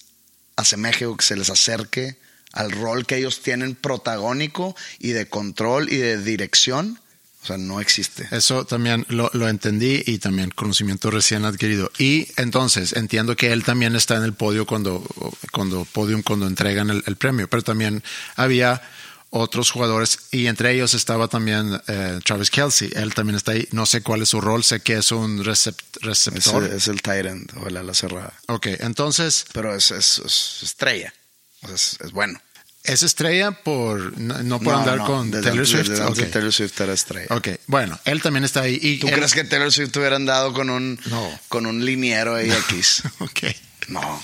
asemeje 0.54 1.06
o 1.06 1.16
que 1.16 1.24
se 1.24 1.34
les 1.34 1.50
acerque 1.50 2.16
al 2.52 2.70
rol 2.70 3.06
que 3.06 3.16
ellos 3.16 3.42
tienen 3.42 3.74
protagónico 3.74 4.76
y 5.00 5.08
de 5.10 5.26
control 5.28 5.92
y 5.92 5.96
de 5.96 6.22
dirección. 6.22 6.99
O 7.42 7.46
sea, 7.46 7.56
no 7.56 7.80
existe. 7.80 8.28
Eso 8.32 8.66
también 8.66 9.06
lo, 9.08 9.30
lo 9.32 9.48
entendí 9.48 10.02
y 10.06 10.18
también 10.18 10.50
conocimiento 10.50 11.10
recién 11.10 11.44
adquirido. 11.46 11.90
Y 11.98 12.28
entonces 12.36 12.92
entiendo 12.92 13.34
que 13.34 13.50
él 13.52 13.64
también 13.64 13.96
está 13.96 14.16
en 14.16 14.24
el 14.24 14.34
podio 14.34 14.66
cuando, 14.66 15.02
cuando 15.50 15.86
podium 15.86 16.22
cuando 16.22 16.46
entregan 16.46 16.90
el, 16.90 17.02
el 17.06 17.16
premio, 17.16 17.48
pero 17.48 17.62
también 17.62 18.02
había 18.36 18.82
otros 19.30 19.70
jugadores 19.70 20.18
y 20.32 20.48
entre 20.48 20.72
ellos 20.74 20.92
estaba 20.92 21.28
también 21.28 21.80
eh, 21.86 22.18
Travis 22.24 22.50
Kelsey. 22.50 22.90
Él 22.94 23.14
también 23.14 23.36
está 23.36 23.52
ahí. 23.52 23.66
No 23.70 23.86
sé 23.86 24.02
cuál 24.02 24.20
es 24.22 24.28
su 24.28 24.40
rol, 24.40 24.62
sé 24.64 24.80
que 24.80 24.98
es 24.98 25.10
un 25.12 25.42
recept- 25.42 26.00
receptor. 26.02 26.64
es 26.64 26.88
el 26.88 27.00
tight 27.00 27.24
end 27.26 27.50
o 27.62 27.68
el 27.68 27.76
ala 27.76 27.94
cerrada. 27.94 28.34
Ok, 28.48 28.66
entonces 28.80 29.46
Pero 29.52 29.74
es, 29.74 29.90
es- 29.92 30.20
es 30.24 30.58
estrella. 30.62 31.14
O 31.62 31.66
sea, 31.68 31.76
es, 31.76 31.96
es 32.00 32.10
bueno. 32.12 32.38
Es 32.84 33.02
estrella 33.02 33.50
por 33.52 34.18
no, 34.18 34.42
no 34.42 34.58
por 34.60 34.74
andar 34.74 34.98
con 35.04 35.30
desde 35.30 35.48
Taylor 35.48 35.66
Swift. 35.66 35.88
desde 35.88 36.02
antes 36.02 36.18
Ok. 36.18 36.24
de 36.26 36.32
Taylor 36.32 36.52
Swift 36.52 36.80
era 36.80 36.92
estrella. 36.92 37.26
Ok, 37.30 37.48
bueno, 37.66 37.98
él 38.04 38.22
también 38.22 38.44
está 38.44 38.62
ahí. 38.62 38.78
Y 38.80 38.98
¿Tú 38.98 39.08
él- 39.08 39.14
crees 39.14 39.34
que 39.34 39.44
Taylor 39.44 39.70
Swift 39.72 39.94
hubiera 39.96 40.16
andado 40.16 40.52
con 40.52 40.70
un, 40.70 40.98
No. 41.06 41.40
con 41.48 41.66
un 41.66 41.84
liniero 41.84 42.34
ahí 42.34 42.50
X? 42.70 43.02
Ok. 43.18 43.40
No. 43.88 44.20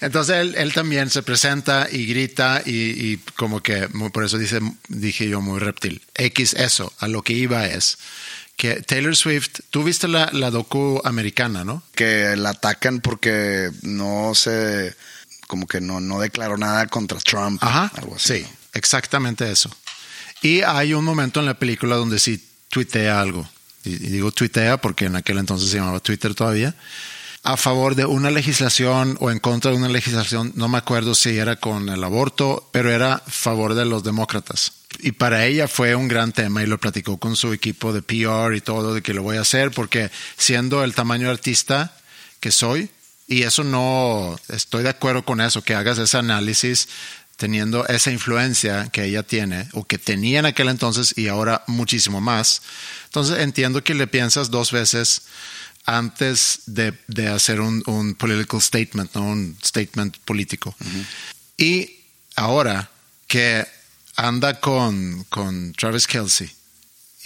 Entonces 0.00 0.36
él, 0.36 0.54
él 0.58 0.72
también 0.74 1.08
se 1.10 1.22
presenta 1.22 1.88
y 1.90 2.06
grita 2.06 2.62
y, 2.64 2.72
y 3.12 3.16
como 3.36 3.62
que 3.62 3.88
por 4.12 4.24
eso 4.24 4.36
dice, 4.38 4.60
dije 4.88 5.28
yo 5.28 5.40
muy 5.40 5.58
reptil. 5.58 6.02
X 6.14 6.52
eso, 6.54 6.92
a 6.98 7.08
lo 7.08 7.22
que 7.22 7.32
iba 7.32 7.66
es 7.66 7.96
que 8.56 8.82
Taylor 8.82 9.16
Swift, 9.16 9.60
tú 9.70 9.84
viste 9.84 10.06
la, 10.08 10.30
la 10.32 10.50
docu 10.50 11.00
americana, 11.04 11.64
¿no? 11.64 11.82
Que 11.94 12.36
la 12.36 12.50
atacan 12.50 13.00
porque 13.00 13.70
no 13.82 14.34
se 14.34 14.94
como 15.46 15.66
que 15.66 15.80
no, 15.80 16.00
no 16.00 16.20
declaró 16.20 16.56
nada 16.56 16.86
contra 16.86 17.18
Trump. 17.18 17.62
Ajá. 17.62 17.90
Algo 17.96 18.16
así. 18.16 18.40
Sí, 18.40 18.46
exactamente 18.72 19.50
eso. 19.50 19.70
Y 20.42 20.62
hay 20.62 20.94
un 20.94 21.04
momento 21.04 21.40
en 21.40 21.46
la 21.46 21.58
película 21.58 21.96
donde 21.96 22.18
sí 22.18 22.42
tuitea 22.68 23.20
algo. 23.20 23.48
Y, 23.84 23.90
y 23.94 24.10
digo 24.10 24.32
tuitea 24.32 24.80
porque 24.80 25.06
en 25.06 25.16
aquel 25.16 25.38
entonces 25.38 25.70
se 25.70 25.78
llamaba 25.78 26.00
Twitter 26.00 26.34
todavía. 26.34 26.74
A 27.42 27.56
favor 27.56 27.94
de 27.94 28.04
una 28.04 28.32
legislación 28.32 29.16
o 29.20 29.30
en 29.30 29.38
contra 29.38 29.70
de 29.70 29.76
una 29.76 29.88
legislación, 29.88 30.52
no 30.56 30.66
me 30.66 30.78
acuerdo 30.78 31.14
si 31.14 31.38
era 31.38 31.54
con 31.54 31.88
el 31.88 32.02
aborto, 32.02 32.68
pero 32.72 32.90
era 32.90 33.14
a 33.14 33.18
favor 33.20 33.74
de 33.74 33.84
los 33.84 34.02
demócratas. 34.02 34.72
Y 34.98 35.12
para 35.12 35.46
ella 35.46 35.68
fue 35.68 35.94
un 35.94 36.08
gran 36.08 36.32
tema 36.32 36.62
y 36.62 36.66
lo 36.66 36.78
platicó 36.78 37.18
con 37.18 37.36
su 37.36 37.52
equipo 37.52 37.92
de 37.92 38.02
PR 38.02 38.56
y 38.56 38.60
todo, 38.60 38.94
de 38.94 39.02
que 39.02 39.14
lo 39.14 39.22
voy 39.22 39.36
a 39.36 39.42
hacer, 39.42 39.70
porque 39.70 40.10
siendo 40.36 40.82
el 40.82 40.94
tamaño 40.94 41.30
artista 41.30 41.96
que 42.40 42.50
soy, 42.50 42.90
y 43.26 43.42
eso 43.42 43.64
no, 43.64 44.38
estoy 44.48 44.82
de 44.82 44.90
acuerdo 44.90 45.24
con 45.24 45.40
eso, 45.40 45.62
que 45.62 45.74
hagas 45.74 45.98
ese 45.98 46.16
análisis 46.16 46.88
teniendo 47.36 47.86
esa 47.86 48.10
influencia 48.10 48.88
que 48.90 49.04
ella 49.04 49.22
tiene 49.22 49.68
o 49.72 49.84
que 49.84 49.98
tenía 49.98 50.38
en 50.38 50.46
aquel 50.46 50.68
entonces 50.68 51.16
y 51.16 51.28
ahora 51.28 51.62
muchísimo 51.66 52.20
más. 52.20 52.62
Entonces 53.06 53.38
entiendo 53.40 53.84
que 53.84 53.94
le 53.94 54.06
piensas 54.06 54.50
dos 54.50 54.72
veces 54.72 55.22
antes 55.84 56.60
de, 56.66 56.94
de 57.06 57.28
hacer 57.28 57.60
un, 57.60 57.82
un, 57.86 58.14
political 58.14 58.60
statement, 58.60 59.14
¿no? 59.14 59.22
un 59.22 59.56
statement 59.62 60.16
político. 60.18 60.74
Y 61.56 62.00
ahora 62.34 62.90
que 63.26 63.66
anda 64.16 64.60
con, 64.60 65.24
con 65.24 65.72
Travis 65.74 66.06
Kelsey, 66.06 66.50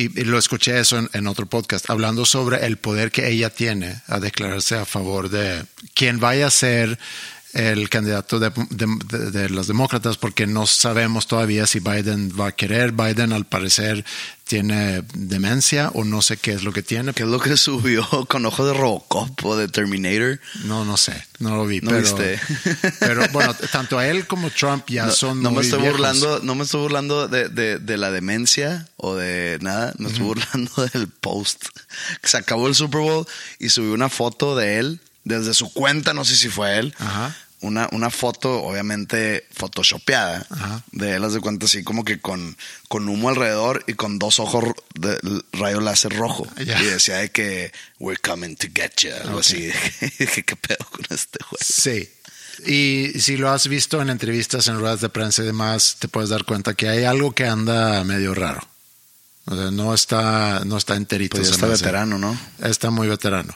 y, 0.01 0.25
lo 0.25 0.39
escuché 0.39 0.79
eso 0.79 0.99
en, 1.13 1.27
otro 1.27 1.47
podcast, 1.47 1.91
hablando 1.91 2.25
sobre 2.25 2.67
el 2.67 2.77
poder 2.77 3.11
que 3.11 3.29
ella 3.29 3.51
tiene 3.51 4.01
a 4.07 4.21
declararse 4.21 4.77
a 4.77 4.85
favor 4.85 5.29
de 5.29 5.65
quien 5.95 6.21
vaya 6.21 6.47
a 6.47 6.51
ser 6.51 6.99
el 7.53 7.89
candidato 7.89 8.39
de, 8.39 8.51
de, 8.71 9.51
los 9.51 9.67
demócratas 9.67 10.17
porque 10.17 10.47
no 10.47 10.67
sabemos 10.67 11.27
todavía 11.27 11.67
si 11.67 11.81
Biden 11.81 12.33
va 12.39 12.49
a 12.49 12.53
querer. 12.53 12.93
Biden 12.93 13.33
al 13.33 13.45
parecer 13.45 14.05
tiene 14.45 15.03
demencia 15.15 15.91
o 15.95 16.05
no 16.05 16.23
sé 16.23 16.37
qué 16.37 16.53
es 16.53 16.63
lo 16.63 16.73
que 16.73 16.83
tiene. 16.83 17.13
¿Qué 17.13 17.25
es 17.25 17.29
lo 17.29 17.41
que 17.41 17.57
subió 17.57 18.07
con 18.29 18.47
ojo 18.47 18.67
de 18.67 18.75
Robocop 18.75 19.45
o 19.45 19.57
de 19.57 19.69
Terminator? 19.69 20.41
No, 20.65 20.85
no 20.85 20.97
sé, 20.97 21.25
no 21.39 21.57
lo 21.57 21.67
vi. 21.67 21.81
¿No 21.81 21.91
pero, 21.91 22.03
viste? 22.03 22.41
pero 23.01 23.27
bueno, 23.33 23.55
tanto 23.73 23.99
a 23.99 24.07
él 24.07 24.27
como 24.27 24.51
Trump 24.51 24.85
ya 24.89 25.07
no, 25.07 25.13
son 25.13 25.43
no 25.43 25.51
muy 25.51 25.59
me 25.59 25.65
estoy 25.65 25.81
viejos. 25.81 25.99
burlando, 25.99 26.41
no 26.43 26.55
me 26.55 26.65
estoy 26.65 26.81
burlando 26.83 27.29
de, 27.29 27.49
de, 27.49 27.79
de, 27.79 27.97
la 27.97 28.11
demencia 28.11 28.89
o 28.97 29.17
de 29.17 29.59
nada, 29.61 29.93
me 29.99 30.09
estoy 30.09 30.25
burlando 30.25 30.87
del 30.93 31.09
post. 31.09 31.67
Se 32.23 32.37
acabó 32.37 32.69
el 32.69 32.75
Super 32.75 33.01
Bowl 33.01 33.27
y 33.59 33.71
subió 33.71 33.93
una 33.93 34.09
foto 34.09 34.57
de 34.57 34.79
él 34.79 35.01
desde 35.25 35.55
su 35.55 35.73
cuenta, 35.73 36.15
no 36.15 36.25
sé 36.25 36.37
si 36.37 36.49
fue 36.49 36.79
él, 36.79 36.95
Ajá. 36.99 37.37
Una, 37.63 37.91
una 37.93 38.09
foto 38.09 38.63
obviamente 38.63 39.47
photoshopeada 39.53 40.47
Ajá. 40.49 40.83
de 40.93 41.17
él, 41.17 41.31
de 41.31 41.41
cuenta 41.41 41.67
así 41.67 41.83
como 41.85 42.07
que 42.07 42.19
con, 42.19 42.57
con 42.89 43.07
humo 43.07 43.29
alrededor 43.29 43.85
y 43.87 43.93
con 43.93 44.19
dos 44.19 44.41
ojos 44.41 44.65
de 44.95 45.19
rayo 45.53 45.81
láser 45.83 46.15
rojo. 46.17 46.47
Y 46.59 46.65
decía 46.65 47.17
de 47.19 47.31
que 47.31 47.71
we're 47.99 48.19
coming 48.19 48.57
to 48.57 48.67
get 48.75 48.93
you, 49.03 49.11
algo 49.13 49.35
Ok. 49.35 49.41
así. 49.41 49.57
Dije, 50.19 50.43
¿qué 50.43 50.57
pedo 50.57 50.87
con 50.91 51.05
este 51.11 51.39
güey? 51.51 51.61
Sí. 51.63 52.09
Y 52.67 53.21
si 53.21 53.37
lo 53.37 53.51
has 53.51 53.69
visto 53.69 54.01
en 54.01 54.09
entrevistas, 54.09 54.67
en 54.69 54.79
ruedas 54.79 55.03
de 55.03 55.11
prensa 55.11 55.43
y 55.43 55.47
demás, 55.47 55.97
te 55.99 56.09
puedes 56.09 56.31
dar 56.31 56.45
cuenta 56.47 56.73
que 56.73 56.89
hay 56.89 57.05
algo 57.05 57.33
que 57.35 57.45
anda 57.47 58.03
medio 58.05 58.35
raro. 58.35 58.67
O 59.51 59.57
sea, 59.57 59.71
no 59.73 59.93
está, 59.93 60.63
no 60.65 60.77
está 60.77 60.95
enterito. 60.95 61.37
Pues 61.37 61.49
ya 61.49 61.55
está 61.55 61.67
veterano, 61.67 62.19
¿no? 62.19 62.39
Está 62.63 62.91
muy 62.91 63.09
veterano. 63.09 63.53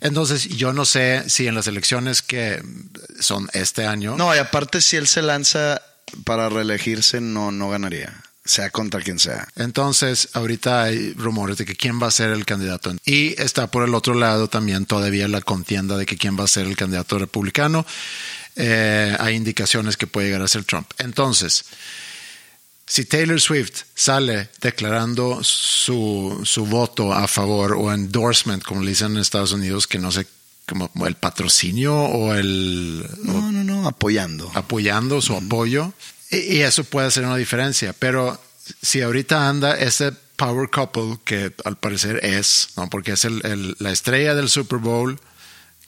Entonces, 0.00 0.48
yo 0.48 0.72
no 0.72 0.84
sé 0.84 1.28
si 1.28 1.48
en 1.48 1.56
las 1.56 1.66
elecciones 1.66 2.22
que 2.22 2.62
son 3.18 3.48
este 3.52 3.84
año. 3.84 4.16
No, 4.16 4.34
y 4.34 4.38
aparte 4.38 4.80
si 4.80 4.96
él 4.96 5.08
se 5.08 5.20
lanza 5.20 5.82
para 6.24 6.48
reelegirse, 6.48 7.20
no, 7.20 7.50
no 7.50 7.70
ganaría. 7.70 8.22
Sea 8.44 8.70
contra 8.70 9.00
quien 9.00 9.18
sea. 9.18 9.48
Entonces, 9.56 10.28
ahorita 10.32 10.84
hay 10.84 11.12
rumores 11.14 11.58
de 11.58 11.64
que 11.64 11.74
quién 11.74 12.00
va 12.00 12.06
a 12.06 12.12
ser 12.12 12.30
el 12.30 12.44
candidato. 12.44 12.94
Y 13.04 13.40
está 13.40 13.68
por 13.68 13.82
el 13.82 13.94
otro 13.94 14.14
lado 14.14 14.48
también 14.48 14.86
todavía 14.86 15.26
la 15.26 15.40
contienda 15.40 15.96
de 15.96 16.06
que 16.06 16.16
quién 16.16 16.38
va 16.38 16.44
a 16.44 16.48
ser 16.48 16.66
el 16.66 16.76
candidato 16.76 17.18
republicano. 17.18 17.84
Eh, 18.54 19.16
hay 19.18 19.34
indicaciones 19.34 19.96
que 19.96 20.06
puede 20.06 20.28
llegar 20.28 20.42
a 20.42 20.48
ser 20.48 20.64
Trump. 20.64 20.88
Entonces, 20.98 21.64
si 22.86 23.04
Taylor 23.04 23.40
Swift 23.40 23.82
sale 23.94 24.50
declarando 24.60 25.42
su, 25.42 26.40
su 26.44 26.66
voto 26.66 27.12
a 27.12 27.26
favor 27.28 27.72
o 27.72 27.92
endorsement, 27.92 28.62
como 28.62 28.82
le 28.82 28.90
dicen 28.90 29.12
en 29.12 29.18
Estados 29.18 29.52
Unidos, 29.52 29.86
que 29.86 29.98
no 29.98 30.12
sé, 30.12 30.26
como 30.66 30.90
el 31.06 31.14
patrocinio 31.16 31.94
o 31.96 32.34
el 32.34 33.04
o 33.28 33.32
No, 33.32 33.52
no, 33.52 33.64
no, 33.64 33.88
apoyando. 33.88 34.50
apoyando 34.54 35.20
su 35.20 35.34
apoyo 35.36 35.92
y, 36.30 36.36
y 36.56 36.62
eso 36.62 36.84
puede 36.84 37.06
hacer 37.08 37.24
una 37.24 37.36
diferencia. 37.36 37.92
Pero 37.98 38.40
si 38.80 39.00
ahorita 39.02 39.48
anda 39.48 39.76
ese 39.78 40.12
power 40.36 40.68
couple 40.70 41.18
que 41.24 41.52
al 41.64 41.76
parecer 41.78 42.24
es, 42.24 42.68
¿no? 42.76 42.88
porque 42.90 43.12
es 43.12 43.24
el, 43.24 43.44
el- 43.44 43.76
la 43.78 43.90
estrella 43.92 44.34
del 44.34 44.48
Super 44.48 44.78
Bowl 44.78 45.18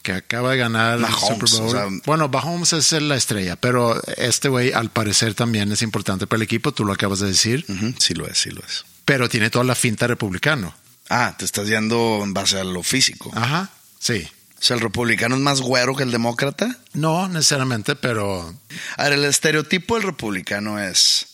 que 0.05 0.13
acaba 0.13 0.51
de 0.51 0.57
ganar 0.57 0.99
el 0.99 1.05
Super 1.07 1.49
Bowl. 1.49 1.67
o 1.67 1.71
sea- 1.71 1.87
bueno, 2.05 2.29
Mahomes 2.29 2.71
es 2.73 2.91
la 2.93 3.15
estrella, 3.15 3.55
pero 3.55 3.99
este 4.17 4.47
güey 4.49 4.71
al 4.71 4.91
parecer 4.91 5.33
también 5.33 5.71
es 5.71 5.81
importante 5.81 6.27
para 6.27 6.37
el 6.37 6.43
equipo, 6.43 6.71
tú 6.71 6.85
lo 6.85 6.93
acabas 6.93 7.19
de 7.19 7.27
decir, 7.27 7.65
Ujú, 7.67 7.93
Sí 7.99 8.13
lo 8.13 8.27
es, 8.27 8.37
sí 8.37 8.51
lo 8.51 8.61
es. 8.61 8.85
pero 9.03 9.27
tiene 9.27 9.49
toda 9.49 9.65
la 9.65 9.75
finta 9.75 10.05
republicano. 10.07 10.73
Ah, 11.09 11.35
te 11.37 11.43
estás 11.45 11.67
yendo 11.67 12.21
en 12.23 12.33
base 12.33 12.59
a 12.59 12.63
lo 12.63 12.83
físico. 12.83 13.31
Ajá, 13.35 13.69
sí. 13.99 14.27
O 14.57 14.63
sea, 14.65 14.75
el 14.77 14.81
republicano 14.81 15.35
es 15.35 15.41
más 15.41 15.61
güero 15.61 15.95
que 15.95 16.03
el 16.03 16.11
demócrata. 16.11 16.77
No 16.93 17.27
necesariamente, 17.27 17.95
pero 17.95 18.53
A 18.97 19.03
ver, 19.03 19.13
el 19.13 19.25
estereotipo 19.25 19.95
del 19.95 20.03
republicano 20.03 20.79
es 20.79 21.27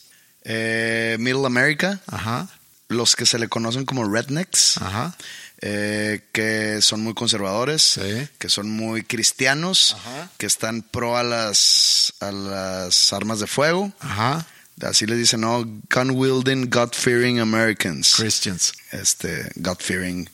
eh, 0.44 1.18
Middle 1.20 1.46
America, 1.46 2.00
ajá, 2.08 2.48
los 2.92 3.16
que 3.16 3.26
se 3.26 3.40
le 3.40 3.48
conocen 3.48 3.86
como 3.86 4.04
rednecks, 4.10 4.78
ajá, 4.78 5.16
eh, 5.62 6.22
que 6.32 6.82
son 6.82 7.02
muy 7.02 7.14
conservadores, 7.14 7.82
Sí. 7.82 8.28
que 8.40 8.50
son 8.50 8.70
muy 8.70 9.04
cristianos, 9.04 9.96
Ajá. 10.00 10.30
que 10.38 10.46
están 10.46 10.82
pro 10.82 11.18
a 11.18 11.24
las, 11.24 12.14
a 12.20 12.32
las 12.32 13.14
armas 13.14 13.40
de 13.40 13.48
fuego. 13.48 13.92
ajá, 14.00 14.46
Así 14.82 15.06
les 15.06 15.20
dicen, 15.20 15.42
no, 15.42 15.64
gun-wielding, 15.94 16.68
God-fearing 16.72 17.40
Americans. 17.40 18.16
Christians. 18.16 18.74
este, 18.92 19.52
God-fearing 19.56 20.28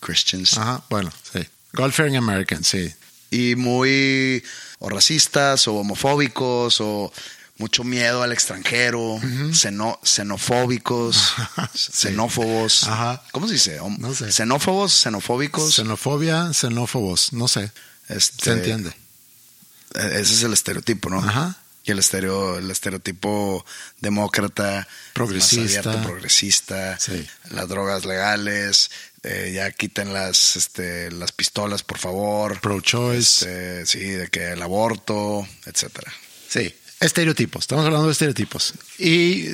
Christians. 0.00 0.58
Ajá, 0.58 0.84
bueno, 0.90 1.10
sí. 1.32 1.40
God-fearing 1.72 2.16
American, 2.16 2.62
sí. 2.64 2.92
y 3.30 3.56
muy 3.56 4.44
o 4.78 4.90
racistas 4.90 5.66
o 5.68 5.74
homofóbicos 5.76 6.80
o 6.82 7.10
mucho 7.56 7.84
miedo 7.84 8.22
al 8.22 8.32
extranjero, 8.32 9.18
xeno- 9.52 9.98
xenofóbicos, 10.02 11.34
xenófobos. 11.74 12.84
Ajá. 12.84 13.22
¿Cómo 13.32 13.46
se 13.46 13.54
dice? 13.54 13.78
No 13.98 14.14
sé. 14.14 14.32
Xenófobos, 14.32 14.92
xenofóbicos. 15.02 15.74
Xenofobia, 15.74 16.52
xenófobos, 16.52 17.32
no 17.32 17.48
sé. 17.48 17.70
Este, 18.08 18.44
Se 18.44 18.52
entiende. 18.52 18.90
eh, 19.94 20.10
Ese 20.20 20.34
es 20.34 20.42
el 20.42 20.52
estereotipo, 20.52 21.10
¿no? 21.10 21.18
Ajá. 21.18 21.56
Y 21.86 21.90
el, 21.90 21.98
estereo, 21.98 22.56
el 22.58 22.70
estereotipo 22.70 23.64
demócrata, 24.00 24.88
Progresista. 25.12 25.60
más 25.62 25.86
abierto, 25.86 26.02
progresista, 26.08 26.98
Sí. 26.98 27.28
las 27.50 27.68
drogas 27.68 28.06
legales, 28.06 28.90
eh, 29.22 29.52
ya 29.54 29.70
quiten 29.70 30.14
las, 30.14 30.56
este, 30.56 31.10
las 31.12 31.32
pistolas, 31.32 31.82
por 31.82 31.98
favor. 31.98 32.58
Pro-choice. 32.60 33.82
Este, 33.82 33.86
sí, 33.86 34.04
de 34.06 34.28
que 34.28 34.52
el 34.52 34.62
aborto, 34.62 35.46
etcétera. 35.66 36.10
Sí. 36.48 36.74
Estereotipos. 37.04 37.64
Estamos 37.64 37.84
hablando 37.84 38.06
de 38.06 38.12
estereotipos. 38.12 38.74
Y 38.98 39.46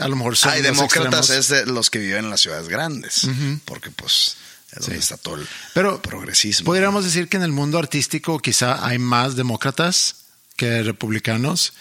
a 0.00 0.08
lo 0.08 0.16
mejor 0.16 0.36
son 0.36 0.52
Hay 0.52 0.62
los 0.62 0.72
demócratas 0.76 1.30
extremos. 1.30 1.50
es 1.50 1.66
de 1.66 1.66
los 1.72 1.90
que 1.90 1.98
viven 1.98 2.24
en 2.24 2.30
las 2.30 2.40
ciudades 2.40 2.68
grandes, 2.68 3.26
porque 3.64 3.90
pues 3.90 4.36
es 4.72 4.80
donde 4.80 4.96
Sí. 4.96 5.00
está 5.00 5.16
todo 5.16 5.36
el 5.36 5.48
Pero 5.74 6.02
progresismo. 6.02 6.66
podríamos 6.66 7.04
decir 7.04 7.28
que 7.28 7.36
en 7.38 7.42
el 7.44 7.52
mundo 7.52 7.78
artístico 7.78 8.38
quizá 8.40 8.86
hay 8.86 8.98
más 8.98 9.36
demócratas 9.36 10.16
que 10.56 10.82
republicanos. 10.82 11.72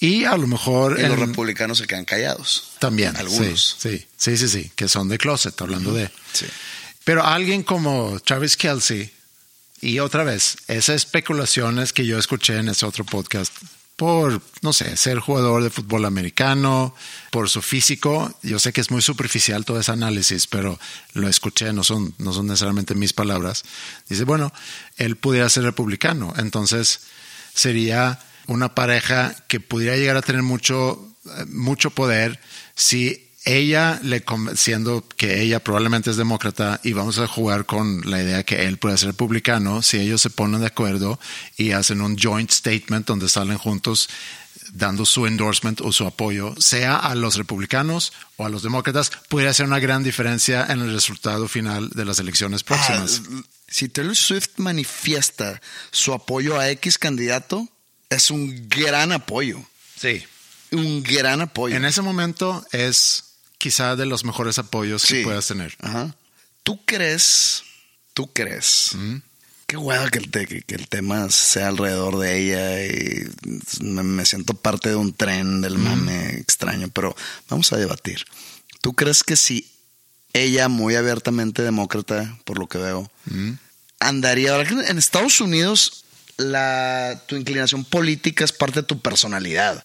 Y 0.00 0.24
a 0.24 0.36
lo 0.36 0.46
mejor 0.48 0.98
y 0.98 1.02
los 1.06 1.18
republicanos 1.18 1.78
se 1.78 1.86
quedan 1.86 2.04
callados. 2.04 2.72
también. 2.80 3.16
Algunos. 3.16 3.76
Sí, 3.78 3.90
sí, 3.98 4.06
sí, 4.16 4.36
sí, 4.36 4.48
sí, 4.48 4.72
que 4.74 4.88
son 4.88 5.08
de 5.08 5.18
closet, 5.18 5.58
hablando 5.62 5.94
de. 5.94 6.10
Sí. 6.32 6.46
Pero 7.04 7.24
alguien 7.24 7.62
como 7.62 8.18
Travis 8.20 8.56
Kelsey, 8.56 9.12
y 9.80 10.00
otra 10.00 10.24
vez, 10.24 10.56
esas 10.66 10.96
especulaciones 10.96 11.92
que 11.92 12.04
yo 12.06 12.18
escuché 12.18 12.56
en 12.58 12.68
ese 12.70 12.84
otro 12.86 13.04
podcast, 13.04 13.52
por, 13.96 14.42
no 14.62 14.72
sé, 14.72 14.96
ser 14.96 15.20
jugador 15.20 15.62
de 15.62 15.70
fútbol 15.70 16.04
americano, 16.04 16.94
por 17.30 17.48
su 17.48 17.62
físico, 17.62 18.36
yo 18.42 18.58
sé 18.58 18.72
que 18.72 18.80
es 18.80 18.90
muy 18.90 19.02
superficial 19.02 19.64
todo 19.64 19.78
ese 19.78 19.92
análisis, 19.92 20.46
pero 20.46 20.78
lo 21.12 21.28
escuché, 21.28 21.72
no 21.72 21.84
son, 21.84 22.14
no 22.18 22.32
son 22.32 22.46
necesariamente 22.46 22.94
mis 22.94 23.12
palabras. 23.12 23.64
Dice, 24.08 24.24
bueno, 24.24 24.52
él 24.96 25.16
pudiera 25.16 25.48
ser 25.48 25.62
republicano, 25.62 26.34
entonces 26.36 27.00
sería 27.54 28.20
una 28.46 28.74
pareja 28.74 29.34
que 29.48 29.60
pudiera 29.60 29.96
llegar 29.96 30.16
a 30.16 30.22
tener 30.22 30.42
mucho, 30.42 31.16
eh, 31.26 31.44
mucho 31.46 31.90
poder 31.90 32.40
si 32.74 33.30
ella 33.44 34.00
le 34.02 34.24
siendo 34.56 35.06
que 35.16 35.42
ella 35.42 35.62
probablemente 35.62 36.10
es 36.10 36.16
demócrata 36.16 36.80
y 36.82 36.92
vamos 36.92 37.18
a 37.18 37.26
jugar 37.26 37.66
con 37.66 38.00
la 38.10 38.22
idea 38.22 38.42
que 38.42 38.66
él 38.66 38.78
puede 38.78 38.96
ser 38.96 39.08
republicano, 39.08 39.82
si 39.82 39.98
ellos 39.98 40.22
se 40.22 40.30
ponen 40.30 40.60
de 40.60 40.68
acuerdo 40.68 41.20
y 41.56 41.72
hacen 41.72 42.00
un 42.00 42.16
joint 42.16 42.50
statement 42.50 43.06
donde 43.06 43.28
salen 43.28 43.58
juntos 43.58 44.08
dando 44.72 45.04
su 45.04 45.26
endorsement 45.26 45.80
o 45.82 45.92
su 45.92 46.06
apoyo, 46.06 46.54
sea 46.58 46.96
a 46.96 47.14
los 47.14 47.36
republicanos 47.36 48.12
o 48.36 48.46
a 48.46 48.48
los 48.48 48.62
demócratas, 48.62 49.12
puede 49.28 49.48
hacer 49.48 49.66
una 49.66 49.78
gran 49.78 50.02
diferencia 50.02 50.66
en 50.68 50.80
el 50.80 50.92
resultado 50.92 51.46
final 51.46 51.90
de 51.90 52.04
las 52.04 52.18
elecciones 52.18 52.64
próximas. 52.64 53.22
Ah, 53.24 53.42
si 53.68 53.88
Taylor 53.88 54.16
Swift 54.16 54.50
manifiesta 54.56 55.60
su 55.90 56.12
apoyo 56.12 56.58
a 56.58 56.70
X 56.70 56.98
candidato, 56.98 57.68
es 58.08 58.30
un 58.30 58.68
gran 58.68 59.12
apoyo. 59.12 59.64
sí. 59.96 60.24
Un 60.70 61.04
gran 61.04 61.40
apoyo. 61.40 61.76
En 61.76 61.84
ese 61.84 62.02
momento 62.02 62.66
es 62.72 63.23
quizá 63.64 63.96
de 63.96 64.04
los 64.04 64.24
mejores 64.26 64.58
apoyos 64.58 65.06
que 65.06 65.22
puedas 65.24 65.46
tener. 65.48 65.74
Ajá. 65.80 66.14
¿Tú 66.64 66.84
crees? 66.84 67.62
¿Tú 68.12 68.30
crees? 68.30 68.90
Qué 69.66 69.78
hueva 69.78 70.10
que 70.10 70.18
el, 70.18 70.30
te- 70.30 70.46
que, 70.46 70.74
el 70.74 70.86
tema 70.88 71.30
sea 71.30 71.68
alrededor 71.68 72.18
de 72.18 72.38
ella 72.38 72.84
y 72.84 73.26
me, 73.80 74.02
me 74.02 74.26
siento 74.26 74.52
parte 74.52 74.90
de 74.90 74.96
un 74.96 75.14
tren 75.14 75.62
del 75.62 75.78
mame 75.78 76.36
extraño, 76.38 76.88
pero 76.92 77.16
vamos 77.48 77.72
a 77.72 77.78
debatir. 77.78 78.26
¿Tú 78.82 78.92
crees 78.92 79.22
que 79.22 79.34
si 79.36 79.66
ella, 80.34 80.68
muy 80.68 80.94
abiertamente 80.94 81.62
demócrata, 81.62 82.38
por 82.44 82.58
lo 82.58 82.66
que 82.66 82.76
veo, 82.76 83.10
andaría, 83.98 84.52
ahora 84.52 84.68
que 84.68 84.74
en 84.74 84.98
Estados 84.98 85.40
Unidos 85.40 86.04
la, 86.36 87.22
tu 87.26 87.36
inclinación 87.36 87.86
política 87.86 88.44
es 88.44 88.52
parte 88.52 88.80
de 88.82 88.86
tu 88.86 89.00
personalidad? 89.00 89.82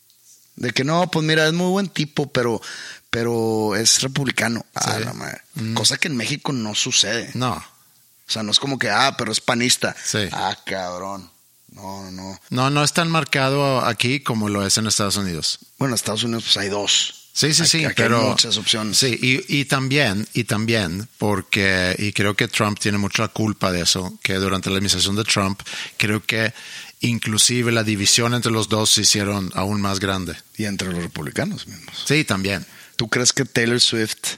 De 0.58 0.72
que 0.72 0.84
no, 0.84 1.10
pues 1.10 1.26
mira, 1.26 1.48
es 1.48 1.54
muy 1.54 1.70
buen 1.70 1.88
tipo, 1.88 2.30
pero, 2.34 2.62
pero 3.10 3.76
es 3.76 4.02
republicano. 4.02 4.66
Ah, 4.76 5.00
la 5.00 5.14
madre. 5.14 5.42
Cosa 5.74 5.98
que 5.98 6.08
en 6.08 6.16
México 6.18 6.52
no 6.54 6.76
sucede. 6.76 7.32
No, 7.34 7.54
O 7.54 8.32
sea, 8.32 8.44
no 8.44 8.52
es 8.52 8.60
como 8.60 8.78
que, 8.78 8.90
ah, 8.90 9.16
pero 9.18 9.32
es 9.32 9.42
panista. 9.42 9.96
Sí. 10.04 10.20
Ah, 10.32 10.56
cabrón. 10.66 11.30
No, 11.72 12.04
no, 12.04 12.12
no. 12.12 12.40
no, 12.50 12.70
no 12.72 12.84
es 12.84 12.94
tan 12.94 13.10
marcado 13.12 13.80
aquí 13.86 14.20
como 14.22 14.50
lo 14.50 14.66
es 14.66 14.78
en 14.78 14.88
Estados 14.88 15.18
Unidos. 15.18 15.60
Bueno, 15.78 15.94
en 15.94 15.96
Estados 15.96 16.24
Unidos 16.24 16.44
pues 16.46 16.58
hay 16.58 16.70
dos. 16.70 17.16
Sí, 17.32 17.54
sí, 17.54 17.62
Aquí- 17.62 17.70
sí, 17.70 17.86
aquí 17.86 17.94
pero 17.96 18.20
hay 18.22 18.30
muchas 18.30 18.58
opciones. 18.58 18.98
Sí, 18.98 19.18
y, 19.22 19.60
y 19.60 19.66
también, 19.66 20.28
y 20.34 20.44
también, 20.46 21.08
porque, 21.20 21.96
y 21.98 22.12
creo 22.12 22.36
que 22.36 22.48
Trump 22.48 22.80
tiene 22.80 22.98
mucha 22.98 23.28
culpa 23.30 23.72
de 23.72 23.82
eso, 23.82 24.18
que 24.24 24.34
durante 24.34 24.70
la 24.70 24.76
administración 24.78 25.16
de 25.16 25.24
Trump, 25.24 25.62
creo 25.98 26.22
que 26.26 26.54
inclusive 27.02 27.72
la 27.72 27.84
división 27.84 28.34
entre 28.34 28.52
los 28.52 28.68
dos 28.68 28.90
se 28.92 29.02
hicieron 29.02 29.52
aún 29.56 29.80
más 29.80 30.00
grande. 30.00 30.36
Y 30.58 30.66
entre 30.66 30.90
los 30.92 31.02
republicanos 31.02 31.66
mismos. 31.68 32.04
Sí, 32.06 32.24
también. 32.26 32.66
¿Tú 33.00 33.08
crees 33.08 33.32
que 33.32 33.46
Taylor 33.46 33.80
Swift 33.80 34.36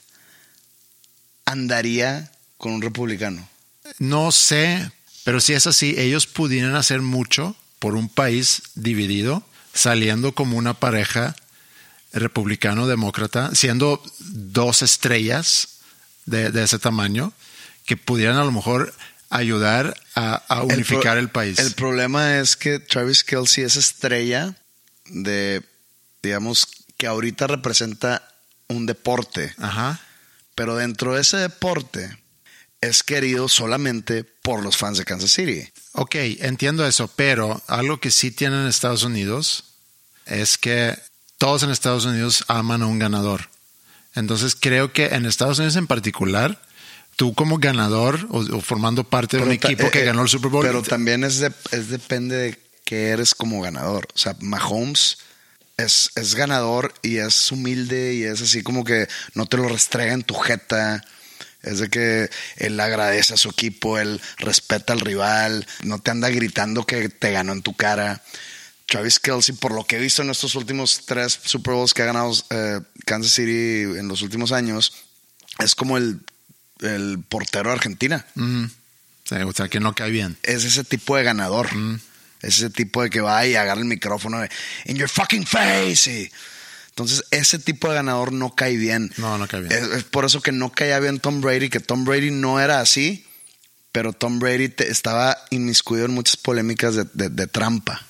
andaría 1.46 2.32
con 2.60 2.74
un 2.74 2.82
republicano? 2.84 3.50
No 3.98 4.32
sé, 4.32 4.92
pero 5.24 5.42
si 5.42 5.54
es 5.54 5.66
así, 5.66 5.96
ellos 5.98 6.28
pudieran 6.28 6.76
hacer 6.76 7.02
mucho 7.02 7.56
por 7.80 7.96
un 7.96 8.08
país 8.08 8.62
dividido, 8.76 9.44
saliendo 9.74 10.34
como 10.36 10.58
una 10.58 10.76
pareja 10.76 11.36
republicano-demócrata, 12.14 13.56
siendo 13.56 14.00
dos 14.20 14.84
estrellas 14.84 15.80
de, 16.28 16.52
de 16.52 16.64
ese 16.64 16.78
tamaño, 16.78 17.34
que 17.88 17.98
pudieran 17.98 18.38
a 18.38 18.44
lo 18.44 18.52
mejor 18.52 18.94
ayudar 19.32 20.00
a, 20.14 20.36
a 20.36 20.62
unificar 20.62 21.18
el, 21.18 21.30
pro- 21.30 21.34
país. 21.42 21.58
El 21.58 21.72
problema 21.74 22.38
es 22.38 22.56
que 22.56 22.78
Travis 22.78 23.24
Kelsey 23.24 23.64
es 23.64 23.76
estrella 23.76 24.54
de, 25.06 25.64
digamos, 26.22 26.68
que 26.98 27.08
ahorita 27.08 27.48
representa 27.48 28.28
un 28.72 28.86
deporte. 28.86 29.54
Ajá. 29.58 30.00
Pero 30.56 30.76
dentro 30.76 31.14
de 31.16 31.22
ese 31.22 31.38
deporte 31.38 32.18
es 32.82 33.04
querido 33.04 33.48
solamente 33.48 34.24
por 34.24 34.64
los 34.64 34.76
fans 34.78 34.98
de 34.98 35.06
Kansas 35.06 35.32
City. 35.32 35.70
Ok, 35.94 36.16
entiendo 36.16 36.86
eso, 36.86 37.08
pero 37.16 37.62
algo 37.68 38.00
que 38.00 38.12
sí 38.12 38.32
tienen 38.32 38.62
en 38.62 38.68
Estados 38.68 39.04
Unidos 39.04 39.64
es 40.26 40.58
que 40.58 40.98
todos 41.38 41.64
en 41.64 41.70
Estados 41.70 42.06
Unidos 42.06 42.44
aman 42.48 42.82
a 42.82 42.88
un 42.88 43.00
ganador. 43.00 43.50
Entonces 44.16 44.56
creo 44.60 44.92
que 44.94 45.06
en 45.08 45.26
Estados 45.26 45.60
Unidos 45.60 45.76
en 45.76 45.88
particular, 45.88 46.62
tú 47.16 47.34
como 47.34 47.58
ganador 47.60 48.28
o, 48.30 48.40
o 48.40 48.62
formando 48.62 49.04
parte 49.04 49.38
de 49.38 49.44
un 49.44 49.52
equipo 49.52 49.90
que 49.92 50.02
eh, 50.02 50.06
ganó 50.06 50.24
el 50.24 50.30
Super 50.30 50.50
Bowl, 50.52 50.66
Pero 50.66 50.82
también 50.82 51.24
es, 51.24 51.40
de- 51.40 51.54
es 51.72 51.90
depende 51.90 52.36
de 52.36 52.60
qué 52.84 53.10
eres 53.10 53.34
como 53.36 53.62
ganador. 53.62 54.08
O 54.14 54.18
sea, 54.18 54.36
Mahomes 54.40 55.18
es, 55.82 56.12
es 56.16 56.36
ganador 56.36 56.94
y 57.02 57.18
es 57.18 57.52
humilde 57.52 58.14
y 58.14 58.24
es 58.24 58.42
así 58.42 58.64
como 58.64 58.84
que 58.84 59.08
no 59.36 59.46
te 59.46 59.58
lo 59.58 59.68
restrega 59.68 60.14
en 60.14 60.24
tu 60.24 60.36
jeta. 60.36 61.04
Es 61.62 61.78
de 61.80 61.90
que 61.90 62.30
él 62.58 62.80
agradece 62.80 63.36
a 63.36 63.38
su 63.38 63.50
equipo, 63.50 64.00
él 64.00 64.20
respeta 64.38 64.94
al 64.94 65.00
rival, 65.00 65.68
no 65.84 66.00
te 66.00 66.10
anda 66.10 66.30
gritando 66.30 66.86
que 66.86 67.10
te 67.10 67.32
ganó 67.32 67.54
en 67.54 67.62
tu 67.62 67.76
cara. 67.76 68.24
Travis 68.88 69.20
Kelsey, 69.20 69.56
por 69.56 69.72
lo 69.72 69.86
que 69.86 69.98
he 69.98 70.00
visto 70.00 70.22
en 70.22 70.32
estos 70.32 70.56
últimos 70.56 71.04
tres 71.06 71.40
Super 71.44 71.76
Bowls 71.76 71.94
que 71.94 72.02
ha 72.02 72.06
ganado 72.06 72.34
eh, 72.50 72.82
Kansas 73.06 73.32
City 73.34 73.84
en 73.98 74.08
los 74.08 74.22
últimos 74.24 74.52
años, 74.52 74.94
es 75.60 75.76
como 75.76 75.98
el, 75.98 76.20
el 76.82 77.24
portero 77.30 77.70
de 77.70 77.76
Argentina 77.76 78.26
Mm, 78.36 78.66
sí, 79.24 79.36
o 79.36 79.54
sea, 79.54 79.70
que 79.70 79.80
no 79.80 79.94
cae 79.94 80.10
bien. 80.10 80.38
es 80.44 80.66
ese 80.66 80.84
tipo 80.84 81.16
de 81.16 81.24
ganador. 81.24 81.70
Es 82.42 82.58
ese 82.58 82.70
tipo 82.70 83.04
de 83.04 83.10
que 83.10 83.22
va 83.22 83.46
y 83.46 83.56
agarra 83.56 83.80
el 83.82 83.88
micrófono 83.88 84.40
de, 84.40 84.50
in 84.86 84.96
your 84.98 85.10
fucking 85.10 85.46
face. 85.46 86.12
y- 86.24 86.32
entonces, 86.90 87.24
ese 87.32 87.58
tipo 87.58 87.88
de 87.88 87.96
ganador 87.96 88.34
no 88.34 88.54
cae 88.54 88.76
bien. 88.76 89.12
No, 89.18 89.38
no 89.38 89.48
cae 89.48 89.62
bien. 89.62 89.72
Es, 89.72 89.84
es 89.90 90.04
por 90.04 90.26
eso 90.26 90.42
que 90.42 90.52
no 90.52 90.72
caía 90.72 91.00
bien 91.00 91.20
Tom 91.20 91.40
Brady, 91.40 91.70
que 91.70 91.80
Tom 91.80 92.04
Brady 92.04 92.32
no 92.32 92.60
era 92.60 92.82
así, 92.82 93.26
pero 93.94 94.12
Tom 94.12 94.40
Brady 94.40 94.68
te- 94.70 94.90
estaba 94.90 95.38
inmiscuido 95.52 96.06
en 96.06 96.12
muchas 96.14 96.36
polémicas 96.36 96.96
de, 96.96 97.06
de- 97.14 97.30
de 97.30 97.48
trampa. 97.48 98.06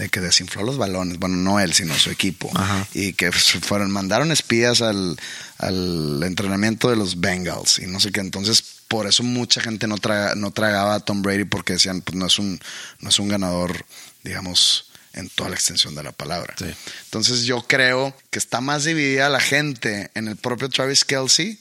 De 0.00 0.08
que 0.08 0.20
desinfló 0.20 0.62
los 0.62 0.78
balones, 0.78 1.18
bueno, 1.18 1.36
no 1.36 1.60
él, 1.60 1.74
sino 1.74 1.94
su 1.98 2.10
equipo. 2.10 2.50
Ajá. 2.54 2.86
Y 2.94 3.12
que 3.12 3.30
fueron, 3.32 3.90
mandaron 3.90 4.32
espías 4.32 4.80
al, 4.80 5.18
al 5.58 6.22
entrenamiento 6.22 6.88
de 6.88 6.96
los 6.96 7.20
Bengals 7.20 7.78
y 7.80 7.86
no 7.86 8.00
sé 8.00 8.10
qué. 8.10 8.20
Entonces, 8.20 8.62
por 8.88 9.06
eso 9.06 9.22
mucha 9.22 9.60
gente 9.60 9.86
no, 9.86 9.98
traga- 9.98 10.34
no 10.36 10.52
tragaba 10.52 10.94
a 10.94 11.00
Tom 11.00 11.20
Brady 11.20 11.44
porque 11.44 11.74
decían, 11.74 12.00
pues 12.00 12.16
no 12.16 12.26
es 12.26 12.38
un, 12.38 12.58
no 13.00 13.10
es 13.10 13.18
un 13.18 13.28
ganador, 13.28 13.84
digamos, 14.24 14.86
en 15.12 15.28
toda 15.28 15.50
la 15.50 15.56
extensión 15.56 15.94
de 15.94 16.02
la 16.02 16.12
palabra. 16.12 16.54
Sí. 16.58 16.66
Entonces, 17.04 17.42
yo 17.44 17.62
creo 17.66 18.16
que 18.30 18.38
está 18.38 18.60
más 18.62 18.84
dividida 18.84 19.28
la 19.28 19.40
gente 19.40 20.10
en 20.14 20.28
el 20.28 20.36
propio 20.36 20.68
Travis 20.70 21.04
Kelsey, 21.04 21.58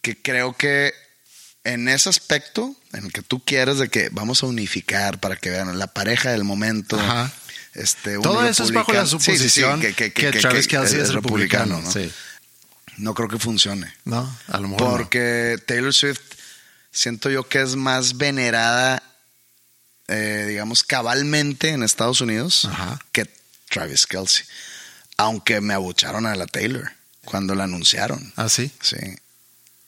que 0.00 0.16
creo 0.16 0.56
que 0.56 0.94
en 1.64 1.88
ese 1.88 2.08
aspecto, 2.08 2.74
en 2.92 3.06
el 3.06 3.12
que 3.12 3.22
tú 3.22 3.42
quieres 3.44 3.78
de 3.78 3.88
que 3.88 4.08
vamos 4.12 4.42
a 4.42 4.46
unificar 4.46 5.18
para 5.20 5.36
que 5.36 5.50
vean 5.50 5.78
la 5.78 5.88
pareja 5.88 6.30
del 6.30 6.44
momento. 6.44 6.98
Ajá. 6.98 7.32
Este, 7.76 8.16
un 8.16 8.22
Todo 8.22 8.44
eso 8.46 8.64
es 8.64 8.72
bajo 8.72 8.92
la 8.92 9.04
Sí, 9.04 9.18
sí, 9.18 9.24
suposición 9.24 9.80
que, 9.80 9.92
que- 9.92 10.12
que- 10.12 10.32
Travis 10.32 10.66
que 10.66 10.76
Kelsey 10.78 11.00
es 11.00 11.12
republicano. 11.12 11.80
¿no? 11.82 11.90
Sí. 11.92 12.10
No 12.96 13.12
creo 13.14 13.28
que 13.28 13.38
funcione. 13.38 13.92
No, 14.04 14.20
a 14.48 14.58
lo 14.60 14.68
mejor 14.68 14.82
no. 14.82 14.90
Porque 14.96 15.58
Taylor 15.66 15.92
Swift 15.92 16.20
siento 16.90 17.28
yo 17.28 17.46
que 17.46 17.60
es 17.60 17.76
más 17.76 18.16
venerada, 18.16 19.02
eh, 20.08 20.46
digamos, 20.48 20.82
cabalmente 20.84 21.68
en 21.70 21.82
Estados 21.82 22.20
Unidos 22.22 22.64
Ajá. 22.64 22.98
que 23.12 23.30
Travis 23.68 24.06
Kelsey. 24.06 24.44
Aunque 25.18 25.60
me 25.60 25.74
abucharon 25.74 26.24
a 26.26 26.34
la 26.34 26.46
Taylor 26.46 26.90
cuando 27.24 27.54
la 27.54 27.64
anunciaron. 27.64 28.32
¿Ah, 28.36 28.48
sí? 28.48 28.70
Sí. 28.80 28.96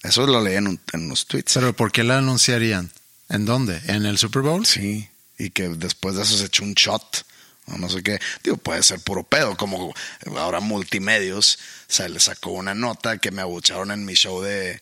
Eso 0.02 0.26
lo 0.26 0.42
leí 0.42 0.56
en, 0.56 0.68
un- 0.68 0.80
en 0.92 1.04
unos 1.06 1.26
tweets. 1.26 1.54
Pero 1.54 1.72
¿por 1.72 1.90
qué 1.92 2.04
la 2.04 2.18
anunciarían? 2.18 2.90
¿En 3.30 3.44
dónde? 3.46 3.80
¿En 3.86 4.04
el 4.06 4.18
Super 4.18 4.42
Bowl? 4.42 4.66
Sí. 4.66 5.08
Y 5.38 5.50
que 5.50 5.68
después 5.68 6.16
de 6.16 6.22
eso 6.22 6.36
se 6.36 6.44
echó 6.46 6.64
un 6.64 6.74
shot. 6.74 7.24
O 7.72 7.78
no 7.78 7.88
sé 7.88 8.02
qué. 8.02 8.18
Digo, 8.42 8.56
puede 8.56 8.82
ser 8.82 9.00
puro 9.00 9.24
pedo. 9.24 9.56
Como 9.56 9.94
ahora 10.36 10.60
multimedios. 10.60 11.58
O 11.88 11.92
sea, 11.92 12.08
le 12.08 12.20
sacó 12.20 12.50
una 12.50 12.74
nota 12.74 13.18
que 13.18 13.30
me 13.30 13.42
abucharon 13.42 13.90
en 13.90 14.04
mi 14.04 14.14
show 14.14 14.42
de, 14.42 14.80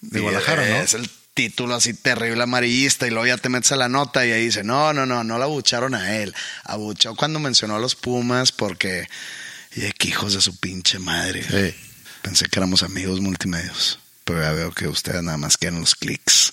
De 0.00 0.20
Guadalajara, 0.20 0.68
¿no? 0.68 0.76
Es 0.76 0.94
el 0.94 1.10
título 1.34 1.74
así 1.74 1.94
terrible 1.94 2.42
amarillista. 2.42 3.06
Y 3.06 3.10
luego 3.10 3.26
ya 3.26 3.36
te 3.36 3.48
metes 3.48 3.72
a 3.72 3.76
la 3.76 3.88
nota 3.88 4.26
y 4.26 4.32
ahí 4.32 4.44
dice: 4.46 4.64
No, 4.64 4.92
no, 4.92 5.06
no, 5.06 5.24
no 5.24 5.38
la 5.38 5.44
abucharon 5.44 5.94
a 5.94 6.16
él. 6.16 6.34
Abuchó 6.64 7.14
cuando 7.14 7.38
mencionó 7.38 7.76
a 7.76 7.80
los 7.80 7.94
Pumas 7.94 8.52
porque. 8.52 9.08
Y 9.74 9.80
de 9.82 9.92
que 9.92 10.08
hijos 10.08 10.34
de 10.34 10.40
su 10.40 10.56
pinche 10.56 10.98
madre. 10.98 11.44
Sí. 11.44 11.74
Pensé 12.22 12.46
que 12.46 12.58
éramos 12.58 12.82
amigos 12.82 13.20
multimedios. 13.20 14.00
Pero 14.24 14.42
ya 14.42 14.52
veo 14.52 14.72
que 14.72 14.88
ustedes 14.88 15.22
nada 15.22 15.38
más 15.38 15.56
quieren 15.56 15.80
los 15.80 15.94
clics. 15.94 16.52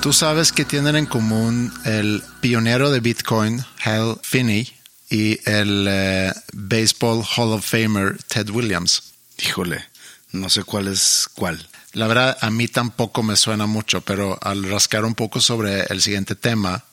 Tú 0.00 0.14
sabes 0.14 0.50
que 0.50 0.64
tienen 0.64 0.96
en 0.96 1.04
común 1.04 1.70
el 1.84 2.22
pionero 2.40 2.90
de 2.90 3.00
Bitcoin, 3.00 3.62
Hal 3.84 4.18
Finney, 4.22 4.72
y 5.10 5.38
el 5.44 5.86
eh, 5.90 6.32
Baseball 6.54 7.22
Hall 7.36 7.52
of 7.52 7.66
Famer, 7.66 8.16
Ted 8.28 8.48
Williams. 8.48 9.02
Híjole, 9.36 9.84
no 10.32 10.48
sé 10.48 10.64
cuál 10.64 10.88
es 10.88 11.28
cuál. 11.34 11.68
La 11.92 12.06
verdad, 12.06 12.38
a 12.40 12.50
mí 12.50 12.66
tampoco 12.66 13.22
me 13.22 13.36
suena 13.36 13.66
mucho, 13.66 14.00
pero 14.00 14.38
al 14.40 14.64
rascar 14.70 15.04
un 15.04 15.14
poco 15.14 15.38
sobre 15.38 15.82
el 15.90 16.00
siguiente 16.00 16.34
tema, 16.34 16.84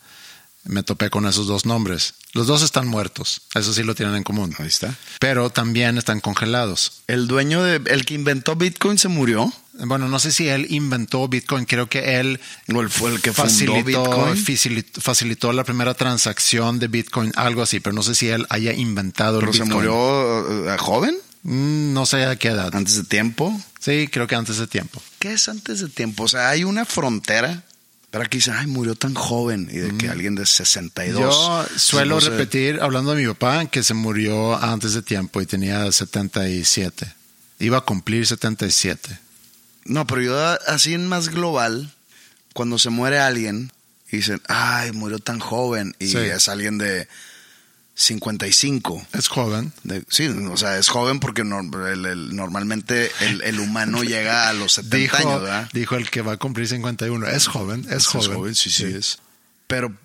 me 0.65 0.83
topé 0.83 1.09
con 1.09 1.25
esos 1.25 1.47
dos 1.47 1.65
nombres. 1.65 2.15
Los 2.33 2.47
dos 2.47 2.61
están 2.61 2.87
muertos, 2.87 3.41
eso 3.53 3.73
sí 3.73 3.83
lo 3.83 3.95
tienen 3.95 4.15
en 4.15 4.23
común. 4.23 4.53
Ahí 4.59 4.67
está. 4.67 4.93
Pero 5.19 5.49
también 5.49 5.97
están 5.97 6.19
congelados. 6.19 7.03
El 7.07 7.27
dueño 7.27 7.63
de, 7.63 7.81
el 7.89 8.05
que 8.05 8.15
inventó 8.15 8.55
Bitcoin 8.55 8.97
se 8.97 9.07
murió. 9.07 9.53
Bueno, 9.85 10.07
no 10.07 10.17
sé 10.19 10.31
si 10.31 10.47
él 10.49 10.65
inventó 10.69 11.27
Bitcoin, 11.27 11.65
creo 11.65 11.87
que 11.87 12.19
él 12.19 12.39
fue 12.89 13.11
el 13.13 13.21
que 13.21 13.31
facilitó, 13.33 14.05
facilitó, 14.35 15.01
facilitó 15.01 15.53
la 15.53 15.63
primera 15.63 15.93
transacción 15.93 16.79
de 16.79 16.87
Bitcoin, 16.87 17.31
algo 17.35 17.61
así, 17.61 17.79
pero 17.79 17.93
no 17.93 18.01
sé 18.03 18.15
si 18.15 18.27
él 18.29 18.45
haya 18.49 18.73
inventado 18.73 19.39
Pero 19.39 19.51
el 19.51 19.57
se 19.57 19.63
Bitcoin. 19.63 19.85
murió 19.87 20.73
eh, 20.73 20.77
joven, 20.79 21.15
Mm, 21.43 21.93
No 21.93 22.05
sé 22.05 22.25
a 22.25 22.35
qué 22.35 22.49
edad. 22.49 22.75
antes 22.75 22.95
de 22.95 23.03
tiempo. 23.03 23.57
Sí, 23.79 24.09
creo 24.11 24.27
que 24.27 24.35
antes 24.35 24.57
de 24.57 24.67
tiempo. 24.67 25.01
¿Qué 25.19 25.33
es 25.33 25.47
antes 25.47 25.79
de 25.79 25.87
tiempo? 25.87 26.23
O 26.23 26.27
sea, 26.27 26.49
hay 26.49 26.63
una 26.65 26.83
frontera 26.83 27.63
para 28.11 28.25
que 28.25 28.39
dicen, 28.39 28.55
ay, 28.57 28.67
murió 28.67 28.95
tan 28.95 29.13
joven. 29.13 29.69
Y 29.71 29.77
de 29.77 29.95
que 29.97 30.09
alguien 30.09 30.33
de 30.35 30.45
62. 30.45 31.19
Mm. 31.21 31.23
Yo 31.23 31.65
suelo 31.77 32.15
no 32.15 32.21
sé. 32.21 32.31
repetir, 32.31 32.79
hablando 32.81 33.13
de 33.13 33.21
mi 33.21 33.27
papá, 33.29 33.67
que 33.67 33.83
se 33.83 33.93
murió 33.93 34.61
antes 34.61 34.93
de 34.93 35.03
tiempo 35.03 35.39
y 35.39 35.45
tenía 35.45 35.89
77. 35.91 37.13
Iba 37.59 37.77
a 37.77 37.81
cumplir 37.81 38.25
77. 38.27 39.19
No, 39.87 40.05
pero 40.07 40.21
yo 40.21 40.37
así 40.67 40.93
en 40.93 41.07
más 41.07 41.29
global, 41.29 41.93
cuando 42.53 42.77
se 42.79 42.89
muere 42.89 43.19
alguien, 43.19 43.71
y 44.11 44.17
dicen, 44.17 44.41
ay, 44.47 44.91
murió 44.91 45.19
tan 45.19 45.39
joven. 45.39 45.95
Y 45.99 46.07
Sí. 46.07 46.17
es 46.17 46.47
alguien 46.47 46.77
de 46.77 47.07
55. 47.95 49.05
Es 49.13 49.27
joven. 49.27 49.73
De- 49.83 50.03
sí, 50.09 50.27
o 50.27 50.55
sea, 50.55 50.77
es 50.77 50.87
joven 50.87 51.19
porque 51.19 51.43
nor- 51.43 51.91
el- 51.91 52.05
el- 52.05 52.35
normalmente 52.35 53.11
el, 53.21 53.41
el 53.41 53.59
humano 53.59 54.03
llega 54.03 54.49
a 54.49 54.53
los 54.53 54.73
70 54.73 54.97
Dijo, 54.97 55.17
años, 55.17 55.41
¿verdad? 55.41 55.69
dijo 55.73 55.95
el 55.95 56.09
que 56.09 56.21
va 56.21 56.33
a 56.33 56.37
cumplir 56.37 56.67
51. 56.67 57.27
Es 57.27 57.47
joven, 57.47 57.85
es 57.89 58.05
joven. 58.05 58.53
sí, 58.55 58.69
sí, 58.69 58.83
es. 58.85 59.17
Pero 59.67 59.97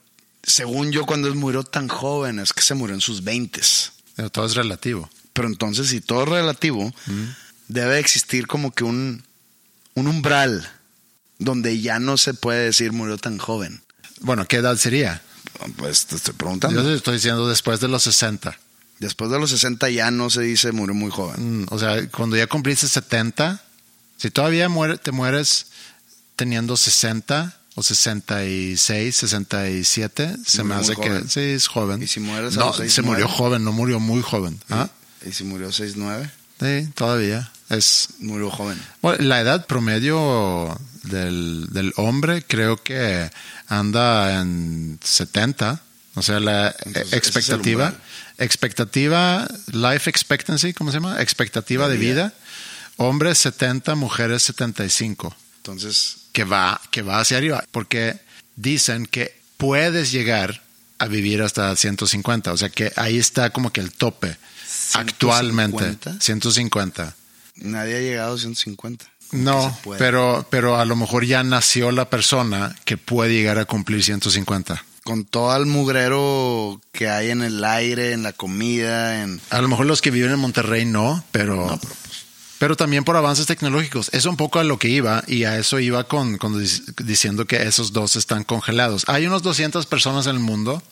según 0.43 0.91
yo, 0.91 1.05
cuando 1.07 1.33
murió 1.35 1.63
tan 1.65 1.87
joven, 1.89 2.39
es 2.39 2.53
que 2.53 2.63
se 2.63 2.75
murió 2.75 2.95
en 2.95 3.01
sus 3.01 3.23
20 3.25 3.61
Pero 4.17 4.31
todo 4.31 4.47
es 4.47 4.55
relativo. 4.55 5.09
Pero 5.35 5.49
entonces, 5.49 5.89
si 5.89 6.01
todo 6.01 6.25
es 6.25 6.29
relativo, 6.29 6.93
debe 7.69 7.99
existir 7.99 8.47
como 8.47 8.73
que 8.73 8.85
un, 8.85 9.23
un 9.95 10.07
umbral 10.09 10.69
donde 11.39 11.81
ya 11.81 11.99
no 11.99 12.17
se 12.17 12.35
puede 12.35 12.65
decir 12.67 12.93
murió 12.93 13.19
tan 13.19 13.39
joven. 13.39 13.83
Bueno, 14.21 14.47
¿qué 14.47 14.57
edad 14.59 14.77
sería? 14.77 15.23
Pues 15.77 16.07
te 16.07 16.17
estoy 16.17 16.33
Yo 16.33 16.39
preguntando. 16.39 16.83
te 16.85 16.95
estoy 16.95 17.15
diciendo 17.15 17.49
después 17.49 17.81
de 17.81 17.89
los 17.89 18.03
60. 18.05 18.57
Después 19.01 19.31
de 19.31 19.39
los 19.39 19.51
60 19.51 19.91
ya 19.91 20.11
no 20.11 20.31
se 20.31 20.43
dice 20.43 20.71
murió 20.73 20.95
muy 20.95 21.11
joven. 21.11 21.63
Mm, 21.63 21.67
O 21.71 21.79
sea, 21.79 22.09
cuando 22.09 22.37
ya 22.37 22.47
cumpliste 22.47 22.87
70, 22.87 23.61
si 24.17 24.31
todavía 24.31 24.69
muere- 24.69 24.99
te 24.99 25.11
mueres 25.11 25.67
teniendo 26.37 26.77
60 26.77 27.59
o 27.75 27.83
66, 27.83 29.17
67, 29.17 30.37
se 30.47 30.59
me 30.63 30.75
Murió 30.75 30.81
hace 30.81 30.95
muy 30.97 31.07
joven. 31.09 31.23
que 31.25 31.29
sí 31.29 31.41
es 31.41 31.67
joven. 31.67 32.03
¿Y 32.03 32.07
si 32.07 32.21
mueres 32.21 32.57
a 32.57 32.61
no, 32.61 32.67
los 32.67 32.77
se 32.77 32.83
69? 32.85 33.23
murió 33.25 33.29
joven, 33.37 33.65
no 33.65 33.73
murió 33.73 33.99
muy 34.01 34.23
joven. 34.23 34.61
¿Ah? 34.71 34.89
¿Y 35.27 35.33
si 35.33 35.45
murió 35.45 35.69
6'9? 35.73 36.31
Sí, 36.61 36.89
todavía. 36.95 37.51
Es 37.73 38.09
Murió 38.19 38.51
joven. 38.51 38.81
bueno, 39.01 39.25
la 39.25 39.41
edad 39.41 39.67
promedio 39.67 40.79
del, 41.05 41.67
del 41.71 41.93
hombre 41.97 42.45
creo 42.47 42.83
que 42.83 43.31
anda 43.69 44.41
en 44.41 44.99
70. 45.03 45.81
O 46.15 46.23
sea, 46.23 46.39
la 46.41 46.75
Entonces, 46.85 47.13
expectativa, 47.15 47.95
expectativa, 48.39 49.49
life 49.73 50.11
expectancy, 50.11 50.75
¿cómo 50.75 50.91
se 50.91 50.99
llama? 50.99 51.21
Expectativa 51.23 51.87
de 51.89 51.95
De 51.95 51.99
vida. 51.99 52.13
vida. 52.27 52.35
Hombres 52.99 53.39
70, 53.39 53.95
mujeres 53.95 54.43
75. 54.43 55.35
Entonces, 55.57 56.17
Que 56.33 56.45
va, 56.45 56.81
que 56.91 57.01
va 57.03 57.21
hacia 57.21 57.39
arriba. 57.39 57.65
Porque 57.73 58.21
dicen 58.57 59.07
que 59.07 59.35
puedes 59.57 60.13
llegar 60.13 60.63
a 60.99 61.07
vivir 61.07 61.41
hasta 61.43 61.75
150. 61.75 62.53
O 62.53 62.57
sea 62.59 62.69
que 62.69 62.93
ahí 62.97 63.17
está 63.17 63.51
como 63.51 63.73
que 63.73 63.81
el 63.81 63.93
tope. 63.93 64.37
Actualmente. 64.93 65.97
150. 66.21 67.15
150. 67.63 67.69
nadie 67.69 67.97
ha 67.97 68.01
llegado 68.01 68.35
a 68.35 68.39
150. 68.39 69.07
Como 69.31 69.43
No, 69.43 69.79
pero, 69.99 70.47
pero 70.51 70.77
a 70.79 70.85
lo 70.85 70.95
mejor 70.97 71.25
ya 71.25 71.43
nació 71.43 71.91
la 71.91 72.11
persona 72.11 72.77
que 72.85 72.97
puede 72.99 73.33
llegar 73.33 73.59
a 73.59 73.65
cumplir 73.65 74.03
150. 74.05 74.85
Con 75.05 75.25
todo 75.25 75.57
el 75.57 75.67
mugrero 75.67 76.81
que 76.93 77.09
hay 77.09 77.31
en 77.31 77.43
el 77.43 77.65
aire, 77.65 78.13
en 78.13 78.23
la 78.23 78.33
comida, 78.33 79.23
en... 79.23 79.41
A 79.51 79.61
lo 79.61 79.69
mejor 79.69 79.87
los 79.87 80.01
que 80.01 80.11
viven 80.13 80.31
en 80.33 80.39
Monterrey 80.39 80.85
no, 80.85 81.25
pero, 81.33 81.81
pero, 82.59 82.77
también 82.77 83.03
por 83.03 83.17
avances 83.17 83.47
tecnológicos. 83.47 84.11
Eso 84.13 84.31
un 84.31 84.37
poco 84.37 84.61
a 84.61 84.65
lo 84.65 84.79
que 84.79 84.89
iba 84.89 85.25
y 85.27 85.43
a 85.45 85.59
eso 85.59 85.81
iba 85.81 86.05
con, 86.05 86.39
con 86.39 86.55
dic- 86.63 86.95
diciendo 87.03 87.47
que 87.47 87.63
esos 87.63 87.93
dos 87.93 88.15
están 88.15 88.45
congelados. 88.45 89.03
Hay 89.09 89.27
unos 89.27 89.43
200 89.43 89.87
personas 89.87 90.27
en 90.27 90.37
el 90.37 90.41
mundo, 90.43 90.83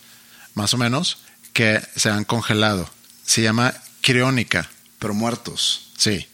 más 0.54 0.74
o 0.74 0.78
menos, 0.78 1.18
que 1.52 1.80
se 1.94 2.10
han 2.10 2.24
congelado. 2.24 2.90
Se 3.24 3.42
llama 3.42 3.74
criónica. 4.00 4.68
Pero 4.98 5.14
muertos. 5.14 5.92
Sí. 5.96 6.26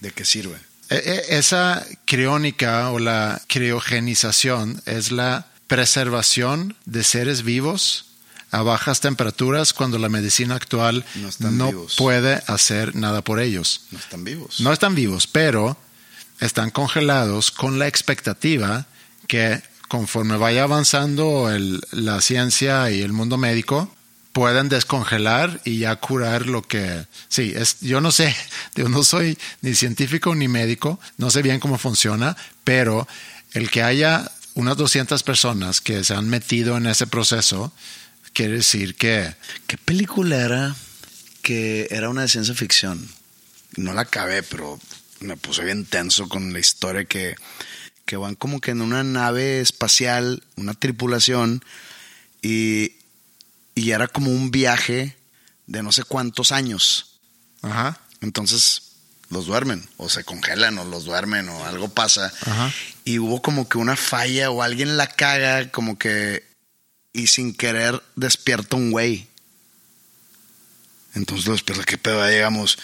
¿De 0.00 0.10
qué 0.12 0.24
sirve? 0.24 0.56
E- 0.88 0.94
e- 1.28 1.38
Esa 1.38 1.84
criónica 2.04 2.90
o 2.90 2.98
la 2.98 3.40
criogenización 3.48 4.82
es 4.86 5.10
la 5.12 5.46
preservación 5.66 6.76
de 6.84 7.02
seres 7.02 7.42
vivos 7.42 8.06
a 8.52 8.62
bajas 8.62 9.00
temperaturas 9.00 9.72
cuando 9.72 9.98
la 9.98 10.08
medicina 10.08 10.54
actual 10.54 11.04
No 11.40 11.66
puede 11.96 12.42
hacer 12.46 12.94
nada 12.94 13.22
por 13.22 13.40
ellos. 13.40 13.82
No 13.90 13.98
están 13.98 14.22
vivos. 14.24 14.60
No 14.60 14.72
están 14.72 14.94
vivos, 14.94 15.26
pero 15.26 15.76
están 16.40 16.70
congelados 16.70 17.50
con 17.50 17.78
la 17.78 17.88
expectativa 17.88 18.86
que 19.26 19.60
conforme 19.88 20.36
vaya 20.36 20.62
avanzando 20.64 21.50
el- 21.50 21.80
la 21.90 22.20
ciencia 22.20 22.90
y 22.90 23.02
el 23.02 23.12
mundo 23.12 23.36
médico, 23.38 23.92
pueden 24.36 24.68
descongelar 24.68 25.62
y 25.64 25.78
ya 25.78 25.96
curar 25.96 26.46
lo 26.46 26.60
que... 26.60 27.06
Sí, 27.30 27.54
es, 27.56 27.80
yo 27.80 28.02
no 28.02 28.12
sé, 28.12 28.36
yo 28.74 28.86
no 28.90 29.02
soy 29.02 29.38
ni 29.62 29.74
científico 29.74 30.34
ni 30.34 30.46
médico, 30.46 31.00
no 31.16 31.30
sé 31.30 31.40
bien 31.40 31.58
cómo 31.58 31.78
funciona, 31.78 32.36
pero 32.62 33.08
el 33.54 33.70
que 33.70 33.82
haya 33.82 34.30
unas 34.52 34.76
200 34.76 35.22
personas 35.22 35.80
que 35.80 36.04
se 36.04 36.12
han 36.12 36.28
metido 36.28 36.76
en 36.76 36.86
ese 36.86 37.06
proceso, 37.06 37.72
quiere 38.34 38.56
decir 38.58 38.96
que... 38.96 39.34
¿Qué 39.66 39.78
película 39.78 40.36
era 40.36 40.76
que 41.40 41.88
era 41.90 42.10
una 42.10 42.20
de 42.20 42.28
ciencia 42.28 42.54
ficción? 42.54 43.08
No 43.76 43.94
la 43.94 44.02
acabé, 44.02 44.42
pero 44.42 44.78
me 45.20 45.38
puse 45.38 45.64
bien 45.64 45.86
tenso 45.86 46.28
con 46.28 46.52
la 46.52 46.58
historia 46.58 47.06
que, 47.06 47.36
que 48.04 48.18
van 48.18 48.34
como 48.34 48.60
que 48.60 48.72
en 48.72 48.82
una 48.82 49.02
nave 49.02 49.60
espacial, 49.60 50.42
una 50.56 50.74
tripulación, 50.74 51.64
y, 52.42 52.95
y 53.76 53.90
era 53.90 54.08
como 54.08 54.32
un 54.32 54.50
viaje 54.50 55.16
de 55.66 55.82
no 55.84 55.92
sé 55.92 56.02
cuántos 56.02 56.50
años. 56.50 57.20
Ajá. 57.62 58.00
Entonces 58.20 58.82
los 59.28 59.46
duermen, 59.46 59.88
o 59.98 60.08
se 60.08 60.24
congelan, 60.24 60.78
o 60.78 60.84
los 60.84 61.04
duermen, 61.04 61.48
o 61.48 61.64
algo 61.64 61.88
pasa. 61.88 62.32
Ajá. 62.46 62.72
Y 63.04 63.18
hubo 63.18 63.42
como 63.42 63.68
que 63.68 63.78
una 63.78 63.94
falla, 63.94 64.50
o 64.50 64.62
alguien 64.62 64.96
la 64.96 65.08
caga, 65.08 65.70
como 65.70 65.98
que, 65.98 66.44
y 67.12 67.26
sin 67.26 67.54
querer 67.54 68.02
despierta 68.16 68.76
un 68.76 68.90
güey. 68.90 69.28
Entonces 71.14 71.46
lo 71.46 71.52
despierta, 71.52 71.84
¿qué 71.84 71.98
pedo? 71.98 72.26
Llegamos. 72.26 72.78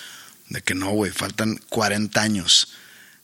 De 0.48 0.60
que 0.60 0.74
no, 0.74 0.90
güey, 0.90 1.10
faltan 1.10 1.56
40 1.70 2.20
años. 2.20 2.68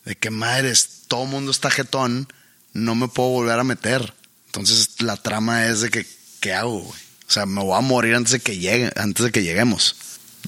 De 0.07 0.17
que 0.17 0.31
madres, 0.31 1.03
todo 1.09 1.25
el 1.25 1.31
mundo 1.31 1.51
está 1.51 1.71
jetón, 1.71 2.33
no 2.73 2.95
me 2.95 3.09
puedo 3.09 3.29
volver 3.29 3.59
a 3.59 3.65
meter. 3.65 4.15
Entonces 4.47 5.03
la 5.03 5.17
trama 5.17 5.67
es 5.67 5.83
de 5.83 5.91
que, 5.91 6.07
¿qué 6.41 6.55
hago, 6.55 6.81
güey? 6.81 7.08
O 7.29 7.33
sea, 7.33 7.45
me 7.45 7.63
voy 7.63 7.77
a 7.77 7.81
morir 7.83 8.15
antes 8.15 8.33
de 8.33 8.41
que 8.41 8.57
llegue, 8.57 8.91
antes 8.97 9.25
de 9.25 9.31
que 9.31 9.43
lleguemos. 9.43 9.97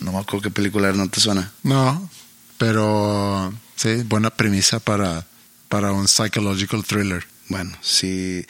No 0.01 0.13
me 0.13 0.19
acuerdo 0.19 0.45
qué 0.45 0.51
película 0.51 0.89
era, 0.89 0.97
no 0.97 1.11
te 1.11 1.21
suena. 1.21 1.53
No, 1.63 2.09
pero 2.57 3.53
sí, 3.77 4.03
buena 4.05 4.31
premisa 4.31 4.81
para, 4.81 5.27
para 5.69 5.93
un 5.93 6.09
psychological 6.09 6.85
thriller. 6.85 7.27
Bueno, 7.49 7.77
si, 7.83 8.47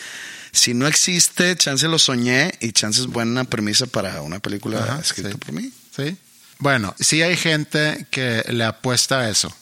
si 0.52 0.74
no 0.74 0.86
existe, 0.86 1.56
chance 1.56 1.88
lo 1.88 1.98
soñé 1.98 2.52
y 2.60 2.72
chance 2.72 3.00
es 3.00 3.06
buena 3.08 3.44
premisa 3.44 3.86
para 3.86 4.22
una 4.22 4.38
película 4.38 4.78
Ajá, 4.78 5.00
escrita 5.00 5.30
sí. 5.30 5.36
por 5.36 5.52
mí. 5.52 5.72
Sí. 5.96 6.16
Bueno, 6.58 6.94
sí 7.00 7.22
hay 7.22 7.36
gente 7.36 8.06
que 8.10 8.44
le 8.50 8.64
apuesta 8.64 9.20
a 9.20 9.30
eso. 9.30 9.52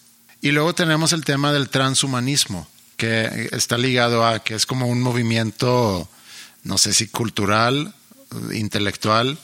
Y 0.40 0.50
luego 0.50 0.74
tenemos 0.74 1.12
el 1.12 1.24
tema 1.24 1.52
del 1.52 1.68
transhumanismo, 1.70 2.68
que 2.96 3.48
está 3.52 3.78
ligado 3.78 4.26
a 4.26 4.40
que 4.40 4.54
es 4.54 4.66
como 4.66 4.86
un 4.86 5.00
movimiento, 5.00 6.08
no 6.64 6.76
sé 6.76 6.92
si 6.92 7.06
cultural, 7.08 7.94
intelectual, 8.52 9.38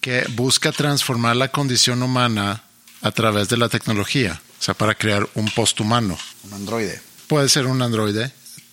que 0.00 0.24
busca 0.30 0.72
transformar 0.72 1.36
la 1.36 1.48
condición 1.48 2.02
humana 2.02 2.62
a 3.02 3.10
través 3.12 3.48
de 3.48 3.56
la 3.56 3.68
tecnología, 3.68 4.40
o 4.58 4.62
sea, 4.62 4.74
para 4.74 4.94
crear 4.94 5.28
un 5.34 5.48
posthumano. 5.50 6.18
Un 6.44 6.54
androide. 6.54 7.00
Puede 7.26 7.48
ser 7.48 7.66
un 7.66 7.82
androide. 7.82 8.32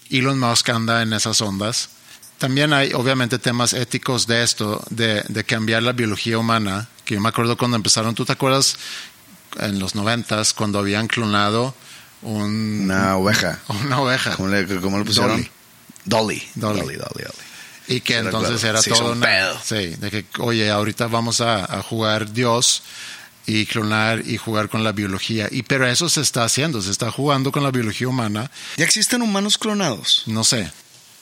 Elon 0.09 0.39
Musk 0.39 0.69
anda 0.69 1.01
en 1.01 1.13
esas 1.13 1.41
ondas. 1.41 1.89
También 2.37 2.73
hay, 2.73 2.93
obviamente, 2.93 3.39
temas 3.39 3.73
éticos 3.73 4.27
de 4.27 4.43
esto, 4.43 4.83
de, 4.89 5.23
de 5.27 5.43
cambiar 5.43 5.83
la 5.83 5.93
biología 5.93 6.37
humana. 6.37 6.89
Que 7.05 7.15
yo 7.15 7.21
me 7.21 7.29
acuerdo 7.29 7.57
cuando 7.57 7.77
empezaron, 7.77 8.15
¿tú 8.15 8.25
te 8.25 8.33
acuerdas 8.33 8.77
en 9.59 9.79
los 9.79 9.95
noventas 9.95 10.53
cuando 10.53 10.79
habían 10.79 11.07
clonado 11.07 11.75
un, 12.21 12.81
Una 12.85 13.17
oveja. 13.17 13.59
una 13.85 14.01
oveja? 14.01 14.35
¿Cómo 14.35 14.49
le, 14.49 14.65
cómo 14.81 14.97
le 14.97 15.05
pusieron? 15.05 15.49
Dolly. 16.05 16.41
Dolly. 16.55 16.81
Dolly, 16.81 16.81
Dolly, 16.81 16.97
Dolly. 16.97 17.52
Y 17.87 18.01
que 18.01 18.13
Sí, 18.13 18.19
entonces 18.25 18.61
recuerdo. 18.61 18.79
era 18.79 18.97
todo 18.97 19.11
un 19.11 19.19
pedo. 19.19 19.59
Sí, 19.63 19.87
de 19.95 20.09
que, 20.11 20.25
oye, 20.39 20.69
ahorita 20.69 21.07
vamos 21.07 21.41
a, 21.41 21.65
a 21.65 21.81
jugar 21.83 22.31
Dios 22.31 22.83
y 23.45 23.65
clonar 23.65 24.23
y 24.25 24.37
jugar 24.37 24.69
con 24.69 24.83
la 24.83 24.93
biología. 24.93 25.47
Y 25.51 25.63
pero 25.63 25.87
eso 25.87 26.07
se 26.09 26.21
está 26.21 26.45
haciendo, 26.45 26.81
se 26.81 26.91
está 26.91 27.11
jugando 27.11 27.51
con 27.51 27.61
la 27.63 27.71
biología 27.71 28.07
humana. 28.07 28.49
¿Ya 28.77 28.85
existen 28.85 29.21
humanos 29.21 29.57
clonados? 29.57 30.23
No 30.27 30.43
sé. 30.43 30.71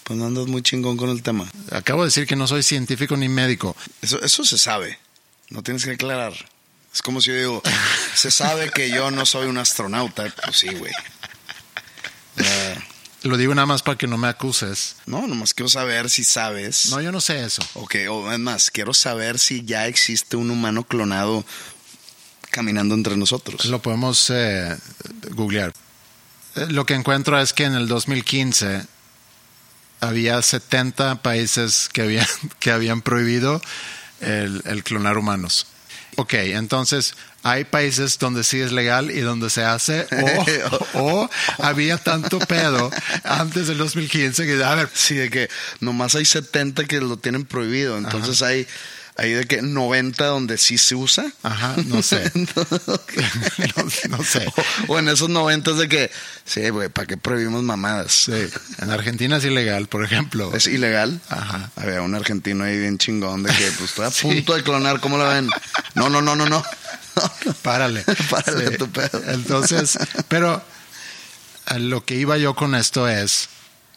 Pues 0.03 0.17
no 0.19 0.25
andas 0.27 0.47
muy 0.47 0.61
chingón 0.61 0.97
con 0.97 1.09
el 1.09 1.23
tema. 1.23 1.49
Acabo 1.71 2.01
de 2.01 2.07
decir 2.07 2.27
que 2.27 2.35
no 2.35 2.45
soy 2.47 2.63
científico 2.63 3.15
ni 3.17 3.27
médico. 3.29 3.75
Eso, 4.01 4.21
eso 4.21 4.43
se 4.45 4.57
sabe. 4.57 4.99
No 5.49 5.63
tienes 5.63 5.83
que 5.85 5.91
aclarar. 5.91 6.33
Es 6.93 7.01
como 7.01 7.21
si 7.21 7.29
yo 7.29 7.35
digo, 7.35 7.63
se 8.15 8.29
sabe 8.31 8.69
que 8.69 8.89
yo 8.89 9.09
no 9.11 9.25
soy 9.25 9.47
un 9.47 9.57
astronauta. 9.57 10.25
Pues 10.43 10.57
sí, 10.57 10.67
güey. 10.69 10.91
Eh, 12.37 12.75
Lo 13.23 13.37
digo 13.37 13.53
nada 13.53 13.67
más 13.67 13.83
para 13.83 13.97
que 13.97 14.07
no 14.07 14.17
me 14.17 14.27
acuses. 14.27 14.95
no, 15.05 15.27
nomás 15.27 15.53
quiero 15.53 15.69
saber 15.69 16.09
si 16.09 16.23
sabes. 16.23 16.89
No, 16.89 17.01
yo 17.01 17.11
no 17.11 17.21
sé 17.21 17.43
eso. 17.43 17.61
Ok, 17.75 17.95
o 18.09 18.31
es 18.31 18.39
más, 18.39 18.71
quiero 18.71 18.93
saber 18.93 19.37
si 19.37 19.63
ya 19.63 19.87
existe 19.87 20.35
un 20.37 20.49
humano 20.49 20.83
clonado 20.83 21.45
caminando 22.49 22.95
entre 22.95 23.15
nosotros. 23.15 23.65
Lo 23.65 23.81
podemos 23.81 24.29
eh, 24.31 24.75
googlear. 25.31 25.71
Eh, 26.55 26.67
Lo 26.69 26.85
que 26.85 26.95
encuentro 26.95 27.39
es 27.39 27.53
que 27.53 27.65
en 27.65 27.75
el 27.75 27.87
2015 27.87 28.85
había 29.99 30.41
70 30.41 31.21
países 31.21 31.89
que 31.93 32.01
habían, 32.01 32.27
que 32.59 32.71
habían 32.71 33.01
prohibido 33.01 33.61
el, 34.19 34.63
el 34.65 34.83
clonar 34.83 35.17
humanos. 35.17 35.67
Ok, 36.17 36.33
entonces 36.33 37.15
hay 37.43 37.63
países 37.63 38.19
donde 38.19 38.43
sí 38.43 38.59
es 38.59 38.71
legal 38.71 39.11
y 39.11 39.21
donde 39.21 39.49
se 39.49 39.63
hace, 39.63 40.07
o, 40.93 40.93
o 40.93 41.29
había 41.59 41.97
tanto 41.97 42.39
pedo 42.39 42.91
antes 43.23 43.67
del 43.67 43.77
2015 43.77 44.45
que, 44.45 44.63
a 44.63 44.75
ver, 44.75 44.89
Sí, 44.93 45.15
de 45.15 45.29
que 45.29 45.49
nomás 45.79 46.15
hay 46.15 46.25
70 46.25 46.85
que 46.85 47.01
lo 47.01 47.17
tienen 47.17 47.45
prohibido. 47.45 47.97
Entonces 47.97 48.41
hay, 48.41 48.67
hay 49.17 49.31
de 49.31 49.45
que 49.45 49.61
90 49.61 50.25
donde 50.25 50.57
sí 50.57 50.77
se 50.77 50.95
usa. 50.95 51.25
ajá, 51.43 51.75
no 51.87 52.01
sé. 52.01 52.31
no, 52.35 54.17
no 54.17 54.23
sé. 54.23 54.45
O, 54.87 54.93
o 54.93 54.99
en 54.99 55.09
esos 55.09 55.29
90 55.29 55.71
es 55.71 55.77
de 55.77 55.89
que, 55.89 56.11
sí, 56.45 56.69
güey, 56.69 56.89
¿para 56.89 57.07
qué 57.07 57.17
prohibimos 57.17 57.63
mamadas? 57.63 58.11
Sí, 58.11 58.47
en 58.79 58.91
Argentina 58.91 59.37
es 59.37 59.45
ilegal, 59.45 59.87
por 59.87 60.03
ejemplo. 60.03 60.53
Es 60.53 60.67
ilegal. 60.67 61.19
Ajá. 61.29 61.71
Había 61.75 62.01
un 62.01 62.13
argentino 62.15 62.63
ahí 62.63 62.77
bien 62.77 62.97
chingón 62.97 63.43
de 63.43 63.51
que, 63.51 63.71
pues, 63.71 63.89
estoy 63.89 64.05
a 64.05 64.11
punto 64.11 64.55
de 64.55 64.63
clonar, 64.63 64.99
¿cómo 64.99 65.17
lo 65.17 65.27
ven? 65.27 65.49
No, 65.95 66.09
no, 66.09 66.21
no, 66.21 66.35
no, 66.35 66.47
no. 66.47 66.63
Párale. 67.61 68.03
Párale 68.29 68.71
Sí. 68.71 68.77
tu 68.77 68.89
pedo. 68.89 69.21
Entonces, 69.27 69.97
pero 70.27 70.63
a 71.65 71.77
lo 71.79 72.03
que 72.05 72.15
iba 72.15 72.37
yo 72.37 72.55
con 72.55 72.75
esto 72.75 73.07
es 73.07 73.49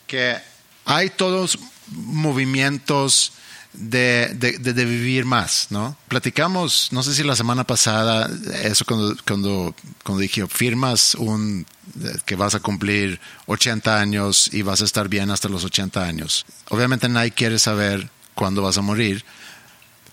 que 0.06 0.36
hay 0.84 1.10
todos 1.10 1.58
movimientos 1.88 3.32
de, 3.72 4.30
de, 4.34 4.58
de- 4.58 4.72
de 4.72 4.84
vivir 4.84 5.24
más, 5.24 5.66
¿no? 5.70 5.96
Platicamos, 6.08 6.88
no 6.92 7.02
sé 7.02 7.12
si 7.14 7.24
la 7.24 7.34
semana 7.34 7.64
pasada, 7.64 8.30
eso 8.62 8.84
cuando, 8.84 9.16
cuando, 9.26 9.74
cuando 10.04 10.20
dije, 10.20 10.46
firmas 10.46 11.14
un 11.16 11.66
que 12.24 12.36
vas 12.36 12.54
a 12.54 12.60
cumplir 12.60 13.20
80 13.46 14.00
años 14.00 14.48
y 14.52 14.62
vas 14.62 14.80
a 14.80 14.84
estar 14.84 15.08
bien 15.08 15.30
hasta 15.30 15.48
los 15.48 15.64
80 15.64 16.02
años. 16.04 16.46
Obviamente 16.70 17.08
nadie 17.08 17.32
quiere 17.32 17.58
saber 17.58 18.08
cuándo 18.34 18.62
vas 18.62 18.78
a 18.78 18.82
morir, 18.82 19.24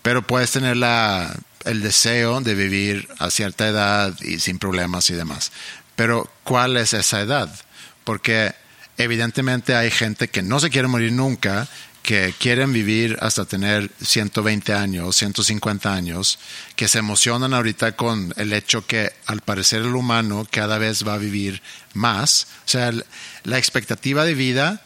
pero 0.02 0.26
puedes 0.26 0.50
tener 0.50 0.76
la, 0.76 1.32
el 1.64 1.82
deseo 1.82 2.40
de 2.40 2.54
vivir 2.54 3.08
a 3.18 3.30
cierta 3.30 3.68
edad 3.68 4.18
y 4.20 4.38
sin 4.38 4.58
problemas 4.58 5.10
y 5.10 5.14
demás. 5.14 5.52
Pero 5.96 6.30
¿cuál 6.44 6.76
es 6.76 6.92
esa 6.92 7.20
edad? 7.20 7.50
Porque 8.04 8.54
evidentemente 8.96 9.74
hay 9.74 9.90
gente 9.90 10.28
que 10.28 10.42
no 10.42 10.60
se 10.60 10.70
quiere 10.70 10.88
morir 10.88 11.12
nunca, 11.12 11.68
que 12.02 12.34
quieren 12.38 12.72
vivir 12.72 13.16
hasta 13.20 13.44
tener 13.44 13.90
120 14.00 14.72
años, 14.74 15.16
150 15.16 15.92
años, 15.92 16.38
que 16.74 16.88
se 16.88 16.98
emocionan 16.98 17.54
ahorita 17.54 17.92
con 17.92 18.34
el 18.36 18.52
hecho 18.52 18.86
que 18.86 19.12
al 19.26 19.40
parecer 19.40 19.82
el 19.82 19.94
humano 19.94 20.46
cada 20.50 20.78
vez 20.78 21.06
va 21.06 21.14
a 21.14 21.18
vivir 21.18 21.62
más. 21.94 22.48
O 22.66 22.68
sea, 22.68 22.92
la 23.44 23.58
expectativa 23.58 24.24
de 24.24 24.34
vida 24.34 24.82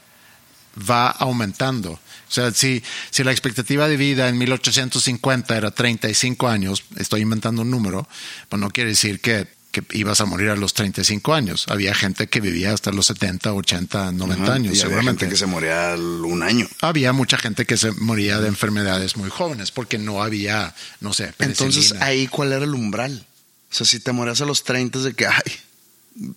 va 0.78 1.08
aumentando. 1.08 1.98
O 2.36 2.42
sea, 2.42 2.52
si, 2.52 2.82
si 3.10 3.24
la 3.24 3.30
expectativa 3.32 3.88
de 3.88 3.96
vida 3.96 4.28
en 4.28 4.36
1850 4.38 5.56
era 5.56 5.70
35 5.70 6.48
años, 6.48 6.84
estoy 6.96 7.22
inventando 7.22 7.62
un 7.62 7.70
número, 7.70 8.06
pues 8.48 8.60
no 8.60 8.70
quiere 8.70 8.90
decir 8.90 9.20
que, 9.20 9.46
que 9.72 9.82
ibas 9.92 10.20
a 10.20 10.26
morir 10.26 10.50
a 10.50 10.56
los 10.56 10.74
35 10.74 11.32
años. 11.34 11.64
Había 11.68 11.94
gente 11.94 12.26
que 12.26 12.40
vivía 12.40 12.72
hasta 12.74 12.92
los 12.92 13.06
70, 13.06 13.52
80, 13.54 14.12
90 14.12 14.42
Ajá, 14.44 14.52
años, 14.54 14.66
y 14.66 14.68
había 14.80 14.82
seguramente. 14.82 15.20
gente 15.20 15.34
que 15.34 15.38
se 15.38 15.46
moría 15.46 15.92
al 15.94 16.00
un 16.00 16.42
año. 16.42 16.68
Había 16.82 17.12
mucha 17.14 17.38
gente 17.38 17.64
que 17.64 17.76
se 17.78 17.90
moría 17.92 18.38
de 18.40 18.48
enfermedades 18.48 19.16
muy 19.16 19.30
jóvenes 19.30 19.70
porque 19.70 19.96
no 19.98 20.22
había, 20.22 20.74
no 21.00 21.12
sé, 21.14 21.32
Entonces, 21.38 21.92
penicilina. 21.92 22.04
ahí, 22.04 22.26
¿cuál 22.26 22.52
era 22.52 22.64
el 22.64 22.74
umbral? 22.74 23.26
O 23.70 23.74
sea, 23.74 23.86
si 23.86 23.98
te 24.00 24.12
morías 24.12 24.40
a 24.42 24.44
los 24.46 24.62
30 24.64 24.98
es 24.98 25.04
de 25.04 25.14
que, 25.14 25.26
ay, 25.26 25.42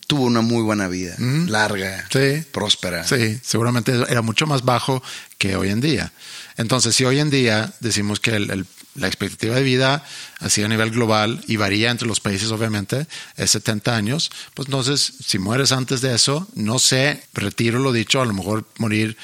tuvo 0.08 0.26
una 0.26 0.42
muy 0.42 0.62
buena 0.64 0.88
vida, 0.88 1.16
larga, 1.48 2.06
Sí. 2.12 2.44
próspera. 2.52 3.06
Sí, 3.08 3.40
seguramente 3.44 3.94
era 4.10 4.22
mucho 4.22 4.46
más 4.48 4.64
bajo 4.64 5.02
que 5.38 5.56
hoy 5.56 5.70
en 5.70 5.80
día. 5.82 6.12
Entonces, 6.58 6.96
si 6.96 7.06
hoy 7.06 7.20
en 7.20 7.30
día 7.30 7.74
decimos 7.80 8.20
que 8.20 8.36
el- 8.36 8.50
el- 8.52 8.66
la 8.96 9.08
expectativa 9.08 9.56
de 9.56 9.64
vida, 9.64 10.04
así 10.40 10.62
a 10.62 10.68
nivel 10.68 10.92
global, 10.92 11.42
y 11.48 11.56
varía 11.56 11.92
entre 11.92 12.08
los 12.08 12.20
países, 12.20 12.52
obviamente, 12.52 13.08
es 13.38 13.52
70 13.52 13.96
años, 13.96 14.30
pues 14.56 14.68
entonces, 14.68 15.14
si 15.26 15.40
mueres 15.40 15.72
antes 15.72 16.02
de 16.02 16.14
eso, 16.14 16.48
no 16.56 16.80
sé, 16.80 17.24
retiro 17.34 17.80
lo 17.80 17.94
dicho, 17.94 18.22
a 18.22 18.26
lo 18.26 18.34
mejor 18.34 18.66
morir 18.78 19.16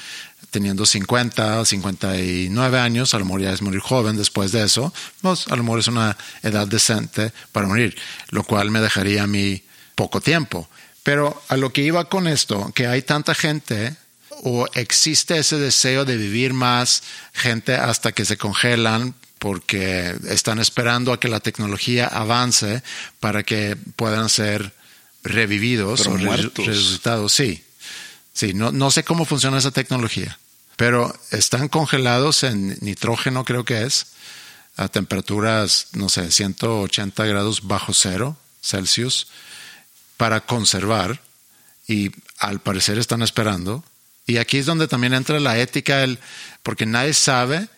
teniendo 0.50 0.86
50 0.86 1.60
o 1.60 1.64
59 1.66 2.78
años, 2.78 3.12
a 3.12 3.18
lo 3.18 3.26
mejor 3.26 3.42
ya 3.42 3.52
es 3.52 3.60
morir 3.60 3.80
joven 3.80 4.16
después 4.16 4.52
de 4.52 4.62
eso, 4.64 4.94
pues 5.20 5.46
a 5.48 5.56
lo 5.56 5.62
mejor 5.64 5.80
es 5.80 5.88
una 5.88 6.16
edad 6.42 6.66
decente 6.66 7.32
para 7.52 7.66
morir, 7.66 7.94
lo 8.30 8.44
cual 8.44 8.70
me 8.70 8.80
dejaría 8.80 9.24
a 9.24 9.26
mí 9.26 9.62
poco 9.96 10.20
tiempo. 10.20 10.68
Pero 11.02 11.42
a 11.48 11.56
lo 11.56 11.72
que 11.72 11.82
iba 11.82 12.08
con 12.08 12.28
esto, 12.28 12.70
que 12.72 12.86
hay 12.86 13.02
tanta 13.02 13.34
gente 13.34 13.96
o 14.44 14.68
existe 14.74 15.38
ese 15.38 15.58
deseo 15.58 16.04
de 16.04 16.16
vivir 16.16 16.52
más, 16.52 17.02
gente 17.32 17.74
hasta 17.74 18.12
que 18.12 18.24
se 18.24 18.36
congelan 18.36 19.14
porque 19.40 20.14
están 20.28 20.60
esperando 20.60 21.12
a 21.12 21.18
que 21.18 21.28
la 21.28 21.40
tecnología 21.40 22.06
avance 22.06 22.82
para 23.18 23.42
que 23.42 23.76
puedan 23.96 24.28
ser 24.28 24.72
revividos 25.24 26.02
Pero 26.02 26.14
o 26.14 26.18
muertos. 26.18 26.66
resucitados. 26.66 27.32
Sí, 27.32 27.64
Sí, 28.36 28.52
no, 28.52 28.70
no 28.70 28.90
sé 28.90 29.02
cómo 29.02 29.24
funciona 29.24 29.56
esa 29.56 29.70
tecnología, 29.70 30.38
pero 30.76 31.18
están 31.30 31.68
congelados 31.68 32.42
en 32.42 32.76
nitrógeno, 32.82 33.46
creo 33.46 33.64
que 33.64 33.84
es, 33.84 34.08
a 34.76 34.88
temperaturas, 34.88 35.86
no 35.92 36.10
sé, 36.10 36.30
180 36.30 37.24
grados 37.24 37.66
bajo 37.66 37.94
cero 37.94 38.36
Celsius 38.60 39.28
para 40.16 40.40
conservar 40.46 41.20
y 41.86 42.10
al 42.38 42.60
parecer 42.60 42.98
están 42.98 43.22
esperando. 43.22 43.84
Y 44.26 44.38
aquí 44.38 44.58
es 44.58 44.66
donde 44.66 44.88
también 44.88 45.14
entra 45.14 45.38
la 45.40 45.58
ética, 45.58 46.02
el, 46.02 46.18
porque 46.62 46.84
nadie 46.86 47.14
sabe, 47.14 47.68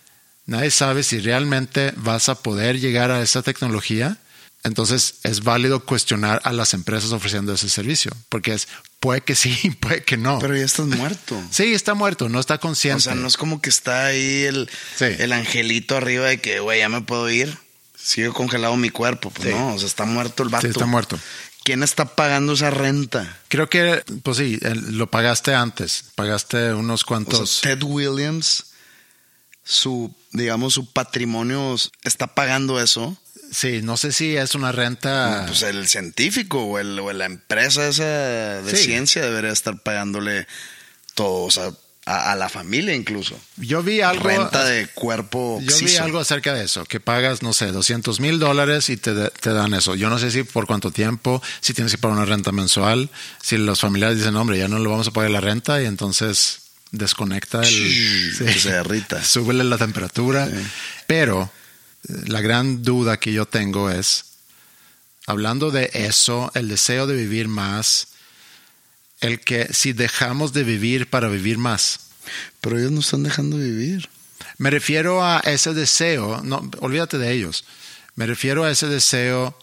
nadie 0.46 0.70
sabe 0.70 1.02
si 1.02 1.18
realmente 1.18 1.92
vas 1.96 2.28
a 2.28 2.36
poder 2.36 2.80
llegar 2.80 3.10
a 3.10 3.20
esa 3.22 3.42
tecnología. 3.42 4.16
Entonces 4.64 5.16
es 5.22 5.44
válido 5.44 5.84
cuestionar 5.84 6.40
a 6.44 6.52
las 6.52 6.74
empresas 6.74 7.12
ofreciendo 7.12 7.52
ese 7.54 7.68
servicio, 7.68 8.10
porque 8.28 8.54
es 8.54 8.66
puede 8.98 9.20
que 9.20 9.36
sí, 9.36 9.54
puede 9.80 10.02
que 10.02 10.16
no. 10.16 10.38
Pero 10.40 10.56
ya 10.56 10.64
estás 10.64 10.86
muerto. 10.86 11.40
Sí, 11.50 11.74
está 11.74 11.94
muerto, 11.94 12.28
no 12.28 12.40
está 12.40 12.58
consciente. 12.58 12.98
O 12.98 13.00
sea, 13.00 13.14
no 13.14 13.28
es 13.28 13.36
como 13.36 13.60
que 13.60 13.70
está 13.70 14.06
ahí 14.06 14.42
el, 14.44 14.68
Sí. 14.96 15.04
el 15.18 15.32
angelito 15.32 15.96
arriba 15.96 16.26
de 16.26 16.40
que, 16.40 16.60
güey, 16.60 16.80
ya 16.80 16.88
me 16.88 17.02
puedo 17.02 17.28
ir. 17.30 17.56
Sigue 17.96 18.30
congelado 18.30 18.76
mi 18.76 18.90
cuerpo. 18.90 19.30
Pues 19.30 19.48
Sí. 19.48 19.54
no, 19.54 19.74
o 19.74 19.78
sea, 19.78 19.86
está 19.86 20.06
muerto 20.06 20.42
el 20.42 20.48
vato. 20.48 20.66
Sí, 20.66 20.70
está 20.70 20.86
muerto. 20.86 21.18
¿Quién 21.68 21.82
está 21.82 22.06
pagando 22.16 22.54
esa 22.54 22.70
renta? 22.70 23.36
Creo 23.48 23.68
que, 23.68 24.02
pues 24.22 24.38
sí, 24.38 24.58
lo 24.90 25.10
pagaste 25.10 25.54
antes, 25.54 26.02
pagaste 26.14 26.72
unos 26.72 27.02
O 27.02 27.06
cuantos. 27.06 27.50
sea, 27.60 27.74
Ted 27.76 27.82
Williams, 27.82 28.68
su, 29.64 30.14
digamos, 30.32 30.72
su 30.72 30.90
patrimonio 30.90 31.76
está 32.04 32.28
pagando 32.34 32.80
eso. 32.80 33.18
sí, 33.52 33.82
no 33.82 33.98
sé 33.98 34.12
si 34.12 34.34
es 34.34 34.54
una 34.54 34.72
renta. 34.72 35.44
Pues 35.46 35.60
el 35.62 35.86
científico 35.88 36.62
o, 36.64 36.78
el, 36.78 36.98
o 37.00 37.12
la 37.12 37.26
empresa 37.26 37.86
esa 37.86 38.62
de 38.62 38.74
Sí. 38.74 38.84
ciencia 38.84 39.20
debería 39.20 39.50
estar 39.52 39.82
pagándole 39.82 40.46
todo, 41.14 41.44
o 41.44 41.50
sea, 41.50 41.70
a, 42.08 42.32
a 42.32 42.36
la 42.36 42.48
familia 42.48 42.94
incluso. 42.94 43.38
yo 43.56 43.82
vi 43.82 44.00
algo. 44.00 44.26
Renta 44.26 44.64
de 44.64 44.86
cuerpo. 44.88 45.60
Yo 45.62 45.76
vi 45.78 45.96
algo 45.96 46.18
acerca 46.18 46.54
de 46.54 46.64
eso, 46.64 46.84
que 46.86 47.00
pagas, 47.00 47.42
no 47.42 47.52
sé, 47.52 47.66
200 47.66 48.18
mil 48.20 48.38
dólares 48.38 48.88
y 48.88 48.96
te, 48.96 49.12
te 49.30 49.50
dan 49.50 49.74
eso. 49.74 49.94
Yo 49.94 50.08
no 50.08 50.18
sé 50.18 50.30
si 50.30 50.42
por 50.42 50.66
cuánto 50.66 50.90
tiempo, 50.90 51.42
si 51.60 51.74
tienes 51.74 51.92
que 51.92 51.98
pagar 51.98 52.16
una 52.16 52.26
renta 52.26 52.50
mensual, 52.50 53.10
si 53.42 53.58
los 53.58 53.80
familiares 53.80 54.16
dicen, 54.16 54.36
hombre, 54.36 54.58
ya 54.58 54.68
no 54.68 54.78
le 54.78 54.88
vamos 54.88 55.08
a 55.08 55.10
pagar 55.10 55.30
la 55.30 55.40
renta 55.40 55.82
y 55.82 55.86
entonces 55.86 56.60
desconecta 56.90 57.60
el... 57.60 57.68
que 58.38 58.52
se 58.58 58.72
derrita. 58.72 59.22
Súbele 59.22 59.64
la 59.64 59.76
temperatura. 59.76 60.48
Pero 61.06 61.50
eh, 62.08 62.12
la 62.26 62.40
gran 62.40 62.82
duda 62.82 63.18
que 63.18 63.32
yo 63.32 63.44
tengo 63.44 63.90
es, 63.90 64.24
hablando 65.26 65.70
de 65.70 65.90
eso, 65.92 66.50
el 66.54 66.68
deseo 66.68 67.06
de 67.06 67.16
vivir 67.16 67.48
más, 67.48 68.08
el 69.20 69.40
que 69.40 69.72
si 69.72 69.92
dejamos 69.92 70.52
de 70.52 70.64
vivir 70.64 71.08
para 71.10 71.28
vivir 71.28 71.58
más. 71.58 72.00
Pero 72.60 72.78
ellos 72.78 72.92
no 72.92 73.00
están 73.00 73.22
dejando 73.22 73.56
vivir. 73.56 74.08
Me 74.58 74.70
refiero 74.70 75.24
a 75.24 75.38
ese 75.40 75.72
deseo, 75.74 76.42
no, 76.42 76.68
olvídate 76.80 77.18
de 77.18 77.32
ellos. 77.32 77.64
Me 78.16 78.26
refiero 78.26 78.64
a 78.64 78.70
ese 78.70 78.86
deseo 78.88 79.56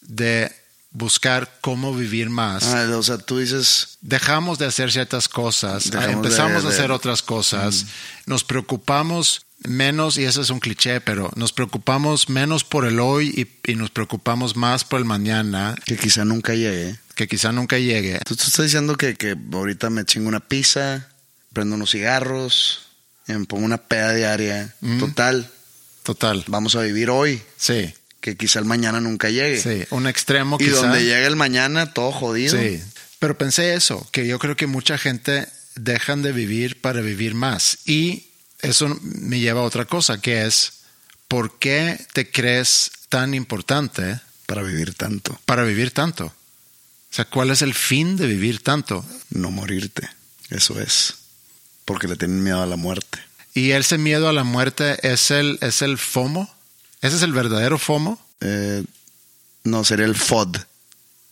de 0.00 0.50
buscar 0.90 1.58
cómo 1.60 1.94
vivir 1.94 2.30
más. 2.30 2.64
Ah, 2.64 2.88
o 2.96 3.02
sea, 3.02 3.18
tú 3.18 3.38
dices, 3.38 3.98
Dejamos 4.00 4.58
de 4.58 4.66
hacer 4.66 4.92
ciertas 4.92 5.28
cosas, 5.28 5.86
empezamos 5.86 6.62
de- 6.62 6.68
a 6.68 6.72
hacer 6.72 6.90
otras 6.90 7.22
cosas, 7.22 7.86
nos 8.26 8.44
preocupamos 8.44 9.46
menos, 9.66 10.18
y 10.18 10.24
eso 10.24 10.42
es 10.42 10.50
un 10.50 10.60
cliché, 10.60 11.00
pero 11.00 11.30
nos 11.36 11.52
preocupamos 11.52 12.28
menos 12.28 12.64
por 12.64 12.86
el 12.86 13.00
hoy 13.00 13.28
y, 13.64 13.70
y 13.72 13.76
nos 13.76 13.90
preocupamos 13.90 14.56
más 14.56 14.84
por 14.84 14.98
el 14.98 15.04
mañana, 15.04 15.74
que 15.86 15.96
quizá 15.96 16.24
nunca 16.24 16.54
llegue. 16.54 16.96
que 17.14 17.28
quizá 17.28 17.52
nunca 17.52 17.78
llegue. 17.78 18.18
Tú, 18.26 18.36
tú 18.36 18.44
estás 18.44 18.64
diciendo 18.64 18.96
que, 18.96 19.14
que 19.14 19.36
ahorita 19.52 19.88
me 19.90 20.04
chingo 20.04 20.28
una 20.28 20.40
pizza, 20.40 21.08
prendo 21.52 21.76
unos 21.76 21.90
cigarros, 21.92 22.88
y 23.28 23.32
me 23.32 23.46
pongo 23.46 23.64
una 23.64 23.78
peda 23.78 24.12
diaria. 24.12 24.74
Total, 24.98 25.50
Total. 26.02 26.44
vamos 26.48 26.74
a 26.76 26.82
vivir 26.82 27.08
hoy, 27.08 27.40
Sí, 27.56 27.94
que 28.20 28.36
quizá 28.36 28.58
el 28.58 28.64
mañana 28.66 29.00
nunca 29.00 29.30
llegue. 29.30 29.60
sí. 29.60 29.84
Un 29.90 30.06
extremo 30.06 30.58
Y 30.60 30.64
quizá. 30.66 30.76
donde 30.76 31.04
llega 31.04 31.26
el 31.26 31.36
mañana, 31.36 31.92
todo 31.94 32.12
jodido. 32.12 32.58
Sí, 32.58 32.82
pero 33.18 33.38
pensé 33.38 33.74
eso, 33.74 34.06
que 34.12 34.26
yo 34.26 34.38
creo 34.38 34.56
que 34.56 34.66
mucha 34.66 34.98
gente 34.98 35.46
dejan 35.76 36.20
de 36.22 36.32
vivir 36.32 36.80
para 36.82 37.00
vivir 37.00 37.34
más. 37.34 37.78
Y 37.86 38.26
eso 38.64 38.98
me 39.02 39.38
lleva 39.38 39.60
a 39.60 39.64
otra 39.64 39.84
cosa, 39.84 40.20
que 40.20 40.46
es, 40.46 40.80
¿por 41.28 41.58
qué 41.58 42.04
te 42.12 42.30
crees 42.30 42.90
tan 43.08 43.34
importante 43.34 44.20
Para 44.46 44.62
vivir 44.62 44.94
tanto, 44.94 45.38
para 45.46 45.64
vivir 45.64 45.90
tanto? 45.92 46.26
O 46.26 47.16
sea, 47.16 47.24
¿cuál 47.26 47.50
es 47.50 47.62
el 47.62 47.74
fin 47.74 48.16
de 48.16 48.26
vivir 48.26 48.62
tanto? 48.62 49.04
no 49.30 49.50
morirte. 49.50 50.08
Eso 50.50 50.80
es. 50.80 51.14
Porque 51.84 52.08
le 52.08 52.16
tienen 52.16 52.42
miedo 52.42 52.62
a 52.62 52.66
la 52.66 52.76
muerte. 52.76 53.18
Y 53.52 53.70
ese 53.70 53.98
miedo 53.98 54.28
a 54.28 54.32
la 54.32 54.44
muerte 54.44 54.98
es 55.02 55.30
el, 55.30 55.58
es 55.60 55.82
el 55.82 55.98
FOMO. 55.98 56.52
¿Ese 57.02 57.16
es 57.16 57.22
el 57.22 57.32
verdadero 57.32 57.78
FOMO? 57.78 58.20
Eh, 58.40 58.84
no, 59.64 59.84
sería 59.84 60.06
el 60.06 60.16
FOD, 60.16 60.56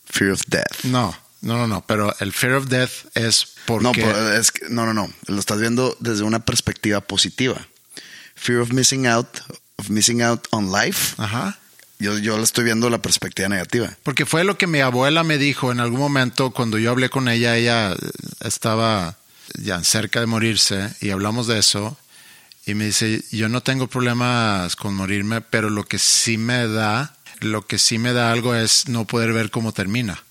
Fear 0.07 0.30
of 0.33 0.43
Death. 0.47 0.85
No, 0.85 1.16
no, 1.43 1.57
no, 1.59 1.66
no. 1.66 1.84
Pero 1.86 2.14
el 2.20 2.32
fear 2.32 2.55
of 2.55 2.66
death 2.68 2.90
es 3.14 3.47
porque... 3.66 3.84
No, 3.84 3.93
pero 3.93 4.32
es 4.34 4.51
que- 4.51 4.68
no, 4.70 4.86
no, 4.86 4.95
no. 4.95 5.12
Lo 5.26 5.38
estás 5.38 5.61
viendo 5.61 5.97
desde 6.01 6.22
una 6.22 6.45
perspectiva 6.45 7.01
positiva. 7.01 7.66
Fear 8.34 8.61
of 8.61 8.72
missing 8.72 9.07
out, 9.07 9.28
of 9.76 9.90
missing 9.90 10.22
out 10.22 10.47
on 10.51 10.72
life. 10.72 11.14
Ajá. 11.18 11.59
Yo, 11.99 12.18
yo 12.18 12.36
lo 12.36 12.43
estoy 12.43 12.64
viendo 12.64 12.90
la 12.90 13.01
perspectiva 13.03 13.49
negativa. 13.49 13.97
Porque 14.03 14.26
fue 14.26 14.43
lo 14.43 14.59
que 14.59 14.66
mi 14.66 14.80
abuela 14.80 15.22
me 15.22 15.38
dijo 15.38 15.70
en 15.70 15.78
algún 15.78 16.01
momento 16.01 16.51
cuando 16.51 16.78
yo 16.78 16.90
hablé 16.90 17.09
con 17.11 17.28
ella, 17.28 17.57
ella 17.57 17.95
estaba 18.40 19.16
ya 19.55 19.82
cerca 19.84 20.18
de 20.20 20.26
morirse 20.26 20.90
y 21.01 21.11
hablamos 21.11 21.47
de 21.47 21.59
eso 21.59 21.97
y 22.66 22.74
me 22.74 22.86
dice, 22.86 23.22
yo 23.30 23.49
no 23.49 23.61
tengo 23.62 23.86
problemas 23.88 24.74
con 24.76 24.95
morirme, 24.95 25.40
pero 25.43 25.70
lo 25.70 25.84
que 25.84 25.99
sí 25.99 26.38
me 26.38 26.66
da, 26.66 27.16
lo 27.40 27.66
que 27.66 27.78
sí 27.78 27.99
me 27.99 28.12
da 28.12 28.32
algo 28.32 28.55
es 28.55 28.88
no 28.88 29.05
poder 29.07 29.32
ver 29.32 29.51
cómo 29.51 29.72
termina. 29.72 30.22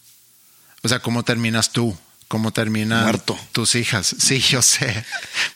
O 0.84 0.88
sea, 0.88 1.00
cómo 1.00 1.24
terminas 1.24 1.72
tú, 1.72 1.98
cómo 2.28 2.52
terminan 2.52 3.04
Muerto. 3.04 3.38
tus 3.52 3.76
hijas. 3.76 4.16
Sí, 4.20 4.40
yo 4.40 4.62
sé, 4.62 5.06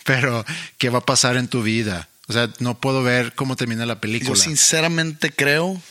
pero 0.03 0.45
¿qué 0.77 0.89
va 0.89 0.99
a 0.99 1.05
pasar 1.05 1.37
en 1.37 1.47
tu 1.47 1.63
vida? 1.63 2.09
O 2.27 2.33
sea, 2.33 2.51
no 2.59 2.79
puedo 2.79 3.03
ver 3.03 3.33
cómo 3.35 3.55
termina 3.55 3.85
la 3.85 4.01
película. 4.01 4.29
Yo 4.29 4.35
sinceramente 4.35 5.31
creo 5.31 5.81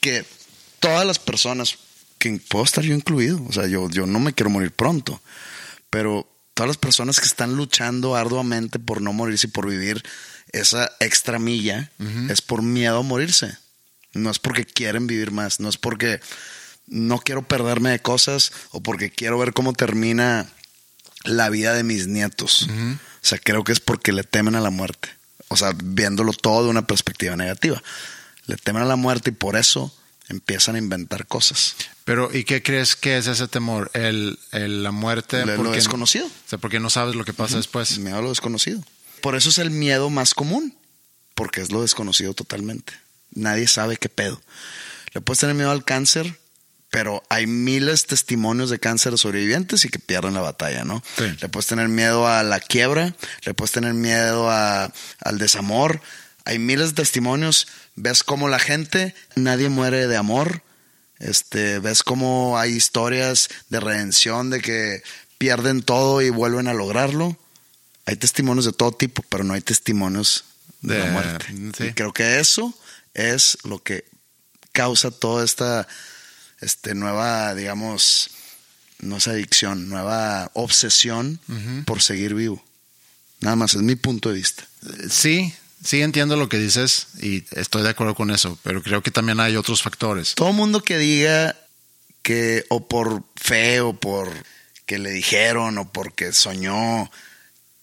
que 0.00 0.24
todas 0.80 1.06
las 1.06 1.18
personas, 1.18 1.78
que 2.18 2.40
puedo 2.48 2.64
estar 2.64 2.82
yo 2.82 2.94
incluido, 2.94 3.44
o 3.48 3.52
sea, 3.52 3.66
yo, 3.66 3.88
yo 3.90 4.06
no 4.06 4.18
me 4.18 4.32
quiero 4.32 4.50
morir 4.50 4.72
pronto, 4.72 5.20
pero 5.90 6.28
todas 6.54 6.68
las 6.68 6.78
personas 6.78 7.20
que 7.20 7.26
están 7.26 7.54
luchando 7.54 8.16
arduamente 8.16 8.78
por 8.78 9.00
no 9.00 9.12
morirse 9.12 9.46
y 9.46 9.50
por 9.50 9.68
vivir 9.68 10.02
esa 10.52 10.90
extra 10.98 11.38
milla, 11.38 11.92
es 12.28 12.40
por 12.40 12.62
miedo 12.62 12.98
a 12.98 13.02
morirse. 13.02 13.56
No 14.14 14.30
es 14.30 14.38
porque 14.38 14.64
quieren 14.64 15.06
vivir 15.06 15.30
más, 15.30 15.60
no 15.60 15.68
es 15.68 15.76
porque 15.76 16.20
no 16.88 17.18
quiero 17.18 17.42
perderme 17.42 17.90
de 17.90 18.00
cosas 18.00 18.52
o 18.70 18.80
porque 18.82 19.10
quiero 19.10 19.38
ver 19.38 19.52
cómo 19.52 19.72
termina 19.72 20.46
la 21.24 21.50
vida 21.50 21.74
de 21.74 21.82
mis 21.84 22.06
nietos. 22.06 22.68
O 22.68 22.98
sea, 23.28 23.38
creo 23.38 23.64
que 23.64 23.72
es 23.72 23.80
porque 23.80 24.12
le 24.12 24.24
temen 24.24 24.54
a 24.54 24.60
la 24.60 24.70
muerte. 24.70 25.08
O 25.48 25.56
sea, 25.56 25.72
viéndolo 25.82 26.32
todo 26.32 26.64
de 26.64 26.70
una 26.70 26.86
perspectiva 26.86 27.36
negativa. 27.36 27.82
Le 28.46 28.56
temen 28.56 28.82
a 28.82 28.86
la 28.86 28.96
muerte 28.96 29.30
y 29.30 29.32
por 29.34 29.56
eso 29.56 29.94
empiezan 30.28 30.74
a 30.74 30.78
inventar 30.78 31.26
cosas. 31.26 31.74
Pero, 32.04 32.30
¿y 32.34 32.44
qué 32.44 32.62
crees 32.62 32.96
que 32.96 33.18
es 33.18 33.26
ese 33.26 33.48
temor? 33.48 33.90
El, 33.94 34.38
el- 34.52 34.82
la 34.82 34.90
muerte. 34.90 35.44
Lo- 35.44 35.52
lo 35.56 35.56
porque- 35.64 35.76
desconocido. 35.76 36.26
O 36.26 36.48
sea, 36.48 36.58
porque 36.58 36.80
no 36.80 36.90
sabes 36.90 37.14
lo 37.14 37.24
que 37.24 37.32
pasa 37.34 37.56
después. 37.56 37.98
Miedo 37.98 38.18
a 38.18 38.22
lo 38.22 38.28
desconocido. 38.30 38.82
Por 39.20 39.36
eso 39.36 39.48
es 39.50 39.58
el 39.58 39.70
miedo 39.70 40.08
más 40.10 40.34
común. 40.34 40.74
Porque 41.34 41.60
es 41.60 41.70
lo 41.72 41.82
desconocido 41.82 42.34
totalmente. 42.34 42.92
Nadie 43.32 43.68
sabe 43.68 43.96
qué 43.96 44.08
pedo. 44.08 44.40
Le 45.12 45.20
puedes 45.20 45.40
tener 45.40 45.54
miedo 45.54 45.70
al 45.70 45.84
cáncer, 45.84 46.38
pero 46.90 47.22
hay 47.28 47.46
miles 47.46 48.02
de 48.02 48.08
testimonios 48.08 48.70
de 48.70 48.78
cáncer 48.78 49.16
sobrevivientes 49.18 49.84
y 49.84 49.88
que 49.90 49.98
pierden 49.98 50.34
la 50.34 50.40
batalla, 50.40 50.84
¿no? 50.84 51.02
Sí. 51.18 51.24
Le 51.40 51.48
puedes 51.48 51.66
tener 51.66 51.88
miedo 51.88 52.26
a 52.26 52.42
la 52.42 52.60
quiebra, 52.60 53.14
le 53.44 53.54
puedes 53.54 53.72
tener 53.72 53.92
miedo 53.94 54.50
a- 54.50 54.92
al 55.20 55.38
desamor. 55.38 56.00
Hay 56.44 56.58
miles 56.58 56.90
de 56.90 57.02
testimonios. 57.02 57.66
Ves 57.94 58.22
cómo 58.22 58.48
la 58.48 58.58
gente, 58.58 59.14
nadie 59.34 59.68
muere 59.68 60.06
de 60.06 60.16
amor. 60.16 60.62
Este, 61.18 61.78
ves 61.80 62.02
cómo 62.02 62.58
hay 62.58 62.72
historias 62.72 63.48
de 63.68 63.80
redención, 63.80 64.50
de 64.50 64.60
que 64.60 65.02
pierden 65.36 65.82
todo 65.82 66.22
y 66.22 66.30
vuelven 66.30 66.68
a 66.68 66.74
lograrlo. 66.74 67.36
Hay 68.06 68.16
testimonios 68.16 68.64
de 68.64 68.72
todo 68.72 68.92
tipo, 68.92 69.22
pero 69.28 69.44
no 69.44 69.52
hay 69.54 69.60
testimonios 69.60 70.44
de, 70.80 70.94
De- 70.94 71.00
la 71.04 71.10
muerte. 71.10 71.46
sí. 71.76 71.84
Y 71.88 71.92
creo 71.92 72.12
que 72.14 72.38
eso 72.40 72.72
es 73.14 73.58
lo 73.64 73.82
que 73.82 74.04
causa 74.72 75.10
toda 75.10 75.44
esta 75.44 75.86
este, 76.60 76.94
nueva, 76.94 77.54
digamos, 77.54 78.30
no 79.00 79.16
es 79.18 79.28
adicción, 79.28 79.88
nueva 79.88 80.50
obsesión 80.54 81.40
por 81.86 82.02
seguir 82.02 82.34
vivo. 82.34 82.62
Nada 83.40 83.56
más, 83.56 83.74
es 83.74 83.82
mi 83.82 83.94
punto 83.96 84.30
de 84.30 84.36
vista. 84.36 84.64
Sí, 85.10 85.54
sí 85.84 86.02
entiendo 86.02 86.36
lo 86.36 86.48
que 86.48 86.58
dices 86.58 87.08
y 87.22 87.44
estoy 87.52 87.82
de 87.82 87.90
acuerdo 87.90 88.14
con 88.14 88.30
eso, 88.30 88.58
pero 88.64 88.82
creo 88.82 89.02
que 89.02 89.10
también 89.12 89.38
hay 89.40 89.56
otros 89.56 89.82
factores. 89.82 90.34
Todo 90.34 90.52
mundo 90.52 90.82
que 90.82 90.98
diga 90.98 91.54
que 92.22 92.64
o 92.68 92.88
por 92.88 93.22
fe 93.36 93.80
o 93.80 93.94
por 93.94 94.28
que 94.86 94.98
le 94.98 95.10
dijeron 95.10 95.78
o 95.78 95.92
porque 95.92 96.32
soñó. 96.32 97.10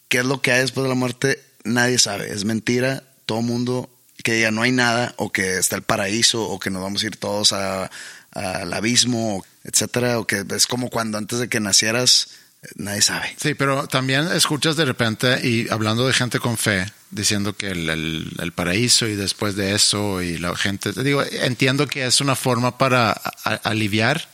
¿Qué 0.09 0.19
es 0.19 0.25
lo 0.25 0.41
que 0.41 0.51
hay 0.51 0.61
después 0.61 0.83
de 0.83 0.89
la 0.89 0.95
muerte? 0.95 1.41
Nadie 1.63 1.97
sabe. 1.99 2.31
Es 2.33 2.43
mentira. 2.45 3.03
Todo 3.25 3.41
mundo 3.41 3.89
que 4.23 4.33
diga 4.33 4.51
no 4.51 4.61
hay 4.63 4.71
nada 4.71 5.13
o 5.17 5.31
que 5.31 5.57
está 5.57 5.75
el 5.75 5.83
paraíso 5.83 6.43
o 6.43 6.59
que 6.59 6.69
nos 6.71 6.81
vamos 6.81 7.03
a 7.03 7.05
ir 7.05 7.15
todos 7.17 7.53
a- 7.53 7.89
al 8.35 8.71
abismo, 8.73 9.43
etcétera, 9.63 10.19
o 10.19 10.27
que 10.27 10.45
es 10.55 10.67
como 10.67 10.89
cuando 10.89 11.17
antes 11.17 11.39
de 11.39 11.49
que 11.49 11.59
nacieras 11.59 12.27
nadie 12.75 13.01
sabe. 13.01 13.35
Sí, 13.39 13.53
pero 13.53 13.87
también 13.87 14.27
escuchas 14.31 14.75
de 14.75 14.85
repente 14.85 15.39
y 15.47 15.69
hablando 15.69 16.05
de 16.07 16.13
gente 16.13 16.39
con 16.39 16.57
fe, 16.57 16.85
diciendo 17.11 17.55
que 17.55 17.67
el, 17.69 17.89
el- 17.89 18.31
el 18.39 18.51
paraíso 18.51 19.07
y 19.07 19.15
después 19.15 19.55
de 19.55 19.73
eso 19.75 20.21
y 20.21 20.37
la 20.39 20.55
gente, 20.55 20.91
te 20.93 21.03
digo, 21.03 21.23
entiendo 21.23 21.87
que 21.87 22.05
es 22.05 22.21
una 22.21 22.35
forma 22.35 22.77
para 22.77 23.11
a- 23.11 23.33
a- 23.43 23.55
aliviar 23.63 24.27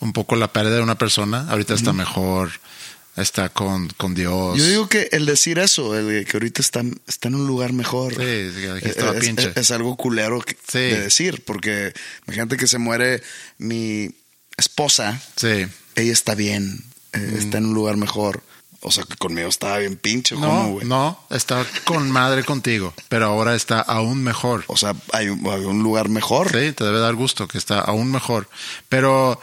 un 0.00 0.12
poco 0.12 0.36
la 0.36 0.52
pérdida 0.52 0.76
de 0.76 0.82
una 0.82 0.96
persona. 0.98 1.46
Ahorita 1.50 1.74
está 1.74 1.92
mejor, 1.92 2.50
está 3.16 3.48
con, 3.48 3.88
con 3.96 4.14
Dios. 4.14 4.56
Yo 4.58 4.64
digo 4.64 4.88
que 4.88 5.08
el 5.12 5.26
decir 5.26 5.58
eso, 5.58 5.96
el 5.98 6.06
de 6.08 6.24
que 6.24 6.36
ahorita 6.36 6.60
está, 6.62 6.82
está 7.06 7.28
en 7.28 7.34
un 7.36 7.46
lugar 7.46 7.72
mejor, 7.72 8.14
Sí, 8.14 8.20
aquí 8.76 8.88
estaba 8.88 9.14
es, 9.16 9.20
pinche. 9.24 9.48
es- 9.50 9.56
es 9.56 9.70
algo 9.70 9.96
culero 9.96 10.40
que- 10.40 10.56
Sí. 10.68 10.78
de 10.78 11.00
decir, 11.00 11.42
porque 11.44 11.92
imagínate 12.26 12.56
que 12.56 12.66
se 12.66 12.78
muere 12.78 13.22
mi 13.58 14.10
esposa, 14.56 15.20
Sí. 15.36 15.66
ella 15.96 16.12
está 16.12 16.34
bien, 16.34 16.84
eh, 17.12 17.34
está 17.38 17.58
en 17.58 17.66
un 17.66 17.74
lugar 17.74 17.96
mejor. 17.96 18.42
O 18.82 18.92
sea, 18.92 19.02
que 19.04 19.16
conmigo 19.16 19.48
estaba 19.48 19.78
bien 19.78 19.96
pinche, 19.96 20.36
¿o 20.36 20.38
No, 20.38 20.78
no, 20.84 21.26
está 21.30 21.66
con 21.84 22.08
madre 22.10 22.44
contigo, 22.44 22.94
pero 23.08 23.24
ahora 23.26 23.56
está 23.56 23.80
aún 23.80 24.22
mejor. 24.22 24.62
O 24.68 24.76
sea, 24.76 24.94
hay 25.12 25.28
un, 25.28 25.44
hay 25.50 25.64
un 25.64 25.82
lugar 25.82 26.08
mejor. 26.08 26.50
Sí, 26.52 26.72
te 26.72 26.84
debe 26.84 27.00
dar 27.00 27.14
gusto 27.16 27.48
que 27.48 27.58
está 27.58 27.80
aún 27.80 28.12
mejor. 28.12 28.48
Pero 28.88 29.40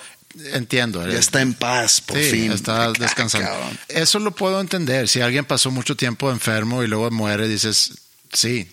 entiendo. 0.54 1.06
Ya 1.08 1.14
eh, 1.16 1.20
está 1.20 1.42
en 1.42 1.54
paz, 1.54 2.02
por 2.02 2.18
sí, 2.18 2.30
fin. 2.32 2.52
está 2.52 2.86
Ah, 2.86 2.94
descansando. 2.98 3.48
cabrón. 3.50 3.80
Eso 3.90 4.20
lo 4.20 4.32
puedo 4.32 4.60
entender. 4.62 5.08
Si 5.08 5.22
alguien 5.22 5.46
pasó 5.46 5.72
mucho 5.72 5.96
tiempo 5.96 6.32
enfermo 6.32 6.84
y 6.84 6.88
luego 6.88 7.10
muere, 7.12 7.48
dices, 7.48 7.92
sí. 8.32 8.70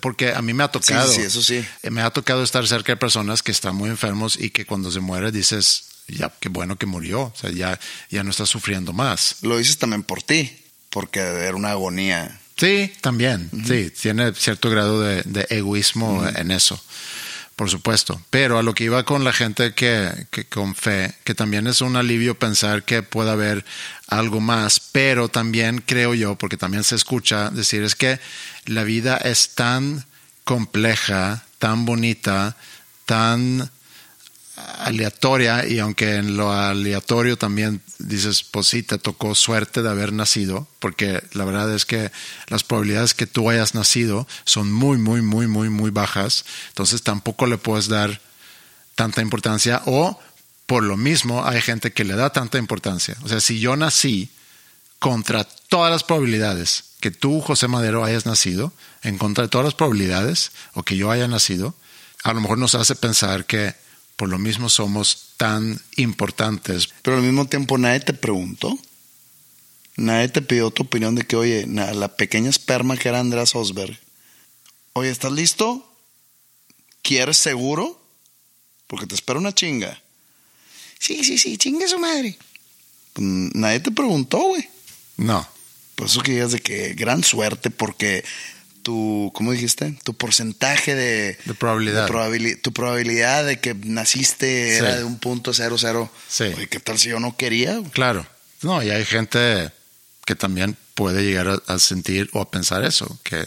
Porque 0.00 0.32
a 0.34 0.42
mí 0.42 0.52
me 0.52 0.62
ha 0.64 0.68
tocado. 0.68 1.10
sí, 1.10 1.22
eso 1.22 1.42
sí. 1.42 1.64
eh, 1.82 1.90
Me 1.90 2.02
ha 2.02 2.10
tocado 2.10 2.42
estar 2.42 2.66
cerca 2.66 2.92
de 2.92 2.96
personas 2.98 3.42
que 3.42 3.50
están 3.50 3.74
muy 3.74 3.88
enfermos 3.88 4.36
y 4.38 4.50
que 4.50 4.66
cuando 4.66 4.90
se 4.90 5.00
muere 5.00 5.32
dices, 5.32 5.84
ya, 6.06 6.30
qué 6.38 6.50
bueno 6.50 6.76
que 6.76 6.84
murió. 6.84 7.22
O 7.22 7.34
sea, 7.34 7.50
ya, 7.50 7.80
ya 8.10 8.22
no 8.22 8.30
está 8.30 8.44
sufriendo 8.44 8.92
más. 8.92 9.36
Lo 9.40 9.56
dices 9.56 9.78
también 9.78 10.02
por 10.02 10.22
ti, 10.22 10.54
porque 10.90 11.20
era 11.20 11.54
una 11.56 11.70
agonía. 11.70 12.40
Sí, 12.58 12.92
también. 13.00 13.50
Sí, 13.66 13.90
tiene 13.90 14.34
cierto 14.34 14.68
grado 14.68 15.00
de, 15.00 15.22
de 15.24 15.46
egoísmo 15.48 16.24
en 16.36 16.50
eso, 16.50 16.78
por 17.56 17.70
supuesto. 17.70 18.20
Pero 18.30 18.58
a 18.58 18.62
lo 18.62 18.74
que 18.74 18.84
iba 18.84 19.04
con 19.04 19.24
la 19.24 19.32
gente 19.32 19.74
que, 19.74 20.26
que 20.30 20.46
con 20.46 20.74
fe, 20.74 21.14
que 21.24 21.34
también 21.34 21.66
es 21.66 21.80
un 21.80 21.96
alivio 21.96 22.38
pensar 22.38 22.82
que 22.82 23.02
puede 23.02 23.30
haber 23.30 23.64
algo 24.08 24.40
más, 24.40 24.80
pero 24.80 25.28
también 25.28 25.82
creo 25.84 26.14
yo, 26.14 26.36
porque 26.36 26.56
también 26.56 26.84
se 26.84 26.96
escucha 26.96 27.50
decir, 27.50 27.82
es 27.82 27.94
que 27.94 28.20
la 28.66 28.84
vida 28.84 29.16
es 29.16 29.54
tan 29.54 30.04
compleja, 30.44 31.44
tan 31.58 31.86
bonita, 31.86 32.56
tan 33.06 33.70
aleatoria 34.56 35.66
y 35.66 35.78
aunque 35.78 36.16
en 36.16 36.36
lo 36.36 36.52
aleatorio 36.52 37.36
también 37.36 37.80
dices, 37.98 38.44
pues 38.44 38.68
sí, 38.68 38.82
te 38.82 38.98
tocó 38.98 39.34
suerte 39.34 39.82
de 39.82 39.90
haber 39.90 40.12
nacido, 40.12 40.68
porque 40.78 41.22
la 41.32 41.44
verdad 41.44 41.72
es 41.74 41.84
que 41.84 42.12
las 42.48 42.62
probabilidades 42.62 43.14
que 43.14 43.26
tú 43.26 43.50
hayas 43.50 43.74
nacido 43.74 44.28
son 44.44 44.72
muy, 44.72 44.98
muy, 44.98 45.22
muy, 45.22 45.46
muy, 45.46 45.70
muy 45.70 45.90
bajas, 45.90 46.44
entonces 46.68 47.02
tampoco 47.02 47.46
le 47.46 47.58
puedes 47.58 47.88
dar 47.88 48.20
tanta 48.94 49.22
importancia 49.22 49.82
o 49.86 50.20
por 50.66 50.82
lo 50.82 50.96
mismo 50.96 51.44
hay 51.44 51.60
gente 51.60 51.92
que 51.92 52.04
le 52.04 52.14
da 52.14 52.30
tanta 52.30 52.58
importancia. 52.58 53.16
O 53.22 53.28
sea, 53.28 53.40
si 53.40 53.60
yo 53.60 53.76
nací 53.76 54.30
contra 54.98 55.44
todas 55.44 55.90
las 55.90 56.04
probabilidades 56.04 56.84
que 57.00 57.10
tú, 57.10 57.40
José 57.40 57.68
Madero, 57.68 58.04
hayas 58.04 58.24
nacido, 58.24 58.72
en 59.02 59.18
contra 59.18 59.44
de 59.44 59.48
todas 59.48 59.66
las 59.66 59.74
probabilidades, 59.74 60.52
o 60.72 60.82
que 60.82 60.96
yo 60.96 61.10
haya 61.10 61.28
nacido, 61.28 61.74
a 62.22 62.32
lo 62.32 62.40
mejor 62.40 62.56
nos 62.56 62.74
hace 62.74 62.94
pensar 62.94 63.44
que 63.44 63.74
por 64.16 64.28
lo 64.28 64.38
mismo 64.38 64.68
somos 64.68 65.34
tan 65.36 65.80
importantes. 65.96 66.88
Pero 67.02 67.16
al 67.16 67.22
mismo 67.22 67.46
tiempo 67.46 67.78
nadie 67.78 68.00
te 68.00 68.12
preguntó. 68.12 68.78
Nadie 69.96 70.28
te 70.28 70.42
pidió 70.42 70.70
tu 70.70 70.84
opinión 70.84 71.14
de 71.14 71.24
que, 71.24 71.36
oye, 71.36 71.66
la 71.66 72.16
pequeña 72.16 72.50
esperma 72.50 72.96
que 72.96 73.08
era 73.08 73.20
Andreas 73.20 73.54
Osberg. 73.54 73.98
Oye, 74.92 75.10
¿estás 75.10 75.32
listo? 75.32 75.88
¿Quieres 77.02 77.36
seguro? 77.36 78.00
Porque 78.86 79.06
te 79.06 79.14
espera 79.14 79.38
una 79.38 79.54
chinga. 79.54 80.00
Sí, 80.98 81.22
sí, 81.24 81.38
sí, 81.38 81.58
chinga 81.58 81.86
su 81.86 81.98
madre. 81.98 82.36
Pues, 83.12 83.26
nadie 83.54 83.80
te 83.80 83.90
preguntó, 83.90 84.38
güey. 84.38 84.68
No, 85.16 85.46
Por 85.94 86.06
eso 86.06 86.22
que 86.22 86.32
digas 86.32 86.50
de 86.52 86.60
que 86.60 86.94
gran 86.94 87.22
suerte, 87.22 87.70
porque 87.70 88.24
tu, 88.84 89.32
¿cómo 89.34 89.50
dijiste? 89.50 89.98
Tu 90.04 90.14
porcentaje 90.14 90.94
de, 90.94 91.36
De 91.44 91.54
probabilidad. 91.54 92.06
de 92.06 92.12
probabili- 92.12 92.62
tu 92.62 92.72
probabilidad 92.72 93.44
de 93.44 93.58
que 93.58 93.74
naciste 93.74 94.70
Sí. 94.70 94.76
era 94.84 94.96
de 94.98 95.02
un 95.04 95.18
punto 95.18 95.52
cero 95.52 95.74
cero. 95.78 96.08
Sí. 96.28 96.44
Oye, 96.44 96.68
¿qué 96.68 96.78
tal 96.78 96.96
si 97.00 97.08
yo 97.08 97.18
no 97.18 97.36
quería? 97.36 97.82
claro. 97.92 98.24
No, 98.62 98.82
y 98.82 98.90
hay 98.90 99.04
gente 99.04 99.72
que 100.24 100.34
también 100.36 100.76
puede 100.94 101.22
llegar 101.24 101.48
a, 101.48 101.74
a 101.74 101.78
sentir 101.78 102.30
o 102.32 102.40
a 102.40 102.50
pensar 102.50 102.84
eso, 102.84 103.18
que 103.24 103.44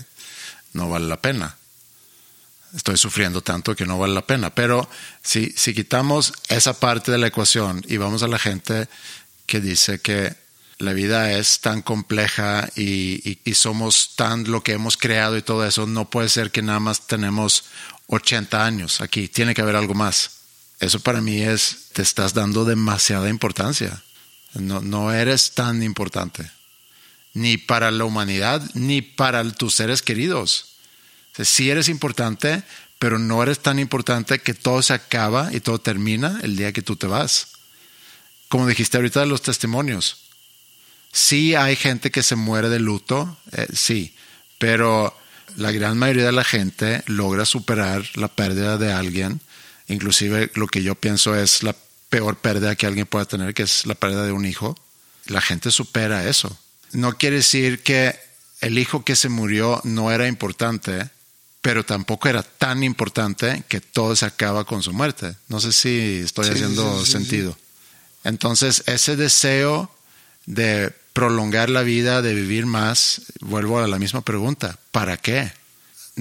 no 0.73 0.89
vale 0.89 1.07
la 1.07 1.21
pena. 1.21 1.55
Estoy 2.75 2.97
sufriendo 2.97 3.41
tanto 3.41 3.75
que 3.75 3.85
no 3.85 3.97
vale 3.97 4.13
la 4.13 4.27
pena. 4.27 4.53
Pero 4.53 4.87
si, 5.23 5.53
si 5.55 5.73
quitamos 5.73 6.33
esa 6.49 6.73
parte 6.79 7.11
de 7.11 7.17
la 7.17 7.27
ecuación 7.27 7.83
y 7.87 7.97
vamos 7.97 8.21
a 8.23 8.27
la 8.27 8.37
gente 8.37 8.87
que 9.47 9.61
dice 9.61 9.99
que 9.99 10.35
la 10.79 10.93
vida 10.93 11.33
es 11.33 11.59
tan 11.59 11.81
compleja 11.81 12.69
y, 12.75 13.39
y- 13.43 13.53
somos 13.55 14.15
tan 14.15 14.49
lo 14.51 14.61
que 14.63 14.73
hemos 14.73 14.95
creado 14.97 15.35
y 15.37 15.41
todo 15.41 15.65
eso, 15.65 15.87
no 15.87 16.09
puede 16.09 16.29
ser 16.29 16.51
que 16.51 16.61
nada 16.61 16.79
más 16.79 17.07
tenemos 17.07 17.65
80 18.07 18.63
años 18.63 19.01
aquí, 19.01 19.27
tiene 19.27 19.55
que 19.55 19.61
haber 19.61 19.75
algo 19.75 19.95
más. 19.95 20.31
Eso 20.79 20.99
para 20.99 21.21
mí 21.21 21.41
es, 21.41 21.89
te 21.93 22.03
estás 22.03 22.33
dando 22.35 22.63
demasiada 22.63 23.29
importancia. 23.29 24.03
No, 24.53 24.81
no 24.81 25.11
eres 25.11 25.51
tan 25.53 25.81
importante, 25.81 26.49
ni 27.33 27.57
para 27.57 27.89
la 27.91 28.05
humanidad, 28.05 28.61
ni 28.75 29.01
para 29.01 29.43
tus 29.51 29.73
seres 29.73 30.01
queridos. 30.03 30.75
O 31.39 31.43
sí 31.43 31.69
eres 31.69 31.89
importante, 31.89 32.63
pero 32.99 33.17
no 33.19 33.41
eres 33.41 33.59
tan 33.59 33.79
importante 33.79 34.39
que 34.39 34.53
todo 34.53 34.81
se 34.83 34.93
acaba 34.93 35.51
y 35.53 35.59
todo 35.59 35.79
termina 35.79 36.39
el 36.43 36.55
día 36.55 36.71
que 36.71 36.81
tú 36.83 36.95
te 36.95 37.07
vas. 37.07 37.47
Como 38.47 38.67
dijiste 38.67 38.97
ahorita 38.97 39.21
de 39.21 39.25
los 39.27 39.41
testimonios. 39.41 40.26
Sí 41.11 41.55
hay 41.55 41.75
gente 41.75 42.11
que 42.11 42.23
se 42.23 42.35
muere 42.35 42.69
de 42.69 42.79
luto, 42.79 43.37
eh, 43.51 43.67
sí, 43.73 44.15
pero 44.59 45.15
la 45.55 45.71
gran 45.71 45.97
mayoría 45.97 46.25
de 46.25 46.31
la 46.31 46.43
gente 46.43 47.03
logra 47.07 47.45
superar 47.45 48.03
la 48.15 48.27
pérdida 48.27 48.77
de 48.77 48.91
alguien. 48.93 49.41
Inclusive 49.87 50.51
lo 50.55 50.67
que 50.67 50.83
yo 50.83 50.95
pienso 50.95 51.35
es 51.35 51.63
la 51.63 51.75
peor 52.09 52.37
pérdida 52.37 52.75
que 52.75 52.85
alguien 52.85 53.05
pueda 53.07 53.25
tener, 53.25 53.53
que 53.53 53.63
es 53.63 53.85
la 53.85 53.95
pérdida 53.95 54.25
de 54.25 54.31
un 54.31 54.45
hijo. 54.45 54.77
La 55.25 55.41
gente 55.41 55.71
supera 55.71 56.27
eso. 56.27 56.57
No 56.91 57.17
quiere 57.17 57.37
decir 57.37 57.81
que 57.83 58.15
el 58.61 58.77
hijo 58.77 59.03
que 59.03 59.15
se 59.15 59.29
murió 59.29 59.81
no 59.83 60.11
era 60.11 60.27
importante, 60.27 61.09
pero 61.61 61.83
tampoco 61.85 62.29
era 62.29 62.43
tan 62.43 62.83
importante 62.83 63.63
que 63.67 63.81
todo 63.81 64.15
se 64.15 64.25
acaba 64.25 64.65
con 64.65 64.83
su 64.83 64.93
muerte. 64.93 65.35
No 65.47 65.59
sé 65.59 65.73
si 65.73 66.21
estoy 66.23 66.45
Sí, 66.45 66.51
haciendo 66.51 66.99
sí, 66.99 67.05
sí, 67.05 67.11
sentido. 67.11 67.57
Entonces, 68.23 68.83
ese 68.87 69.15
deseo 69.15 69.91
de 70.47 70.91
prolongar 71.13 71.69
la 71.69 71.83
vida, 71.83 72.21
de 72.23 72.33
vivir 72.33 72.65
más, 72.65 73.21
vuelvo 73.41 73.79
a 73.79 73.87
la 73.87 73.99
misma 73.99 74.21
pregunta, 74.21 74.79
¿para 74.91 75.17
qué? 75.17 75.51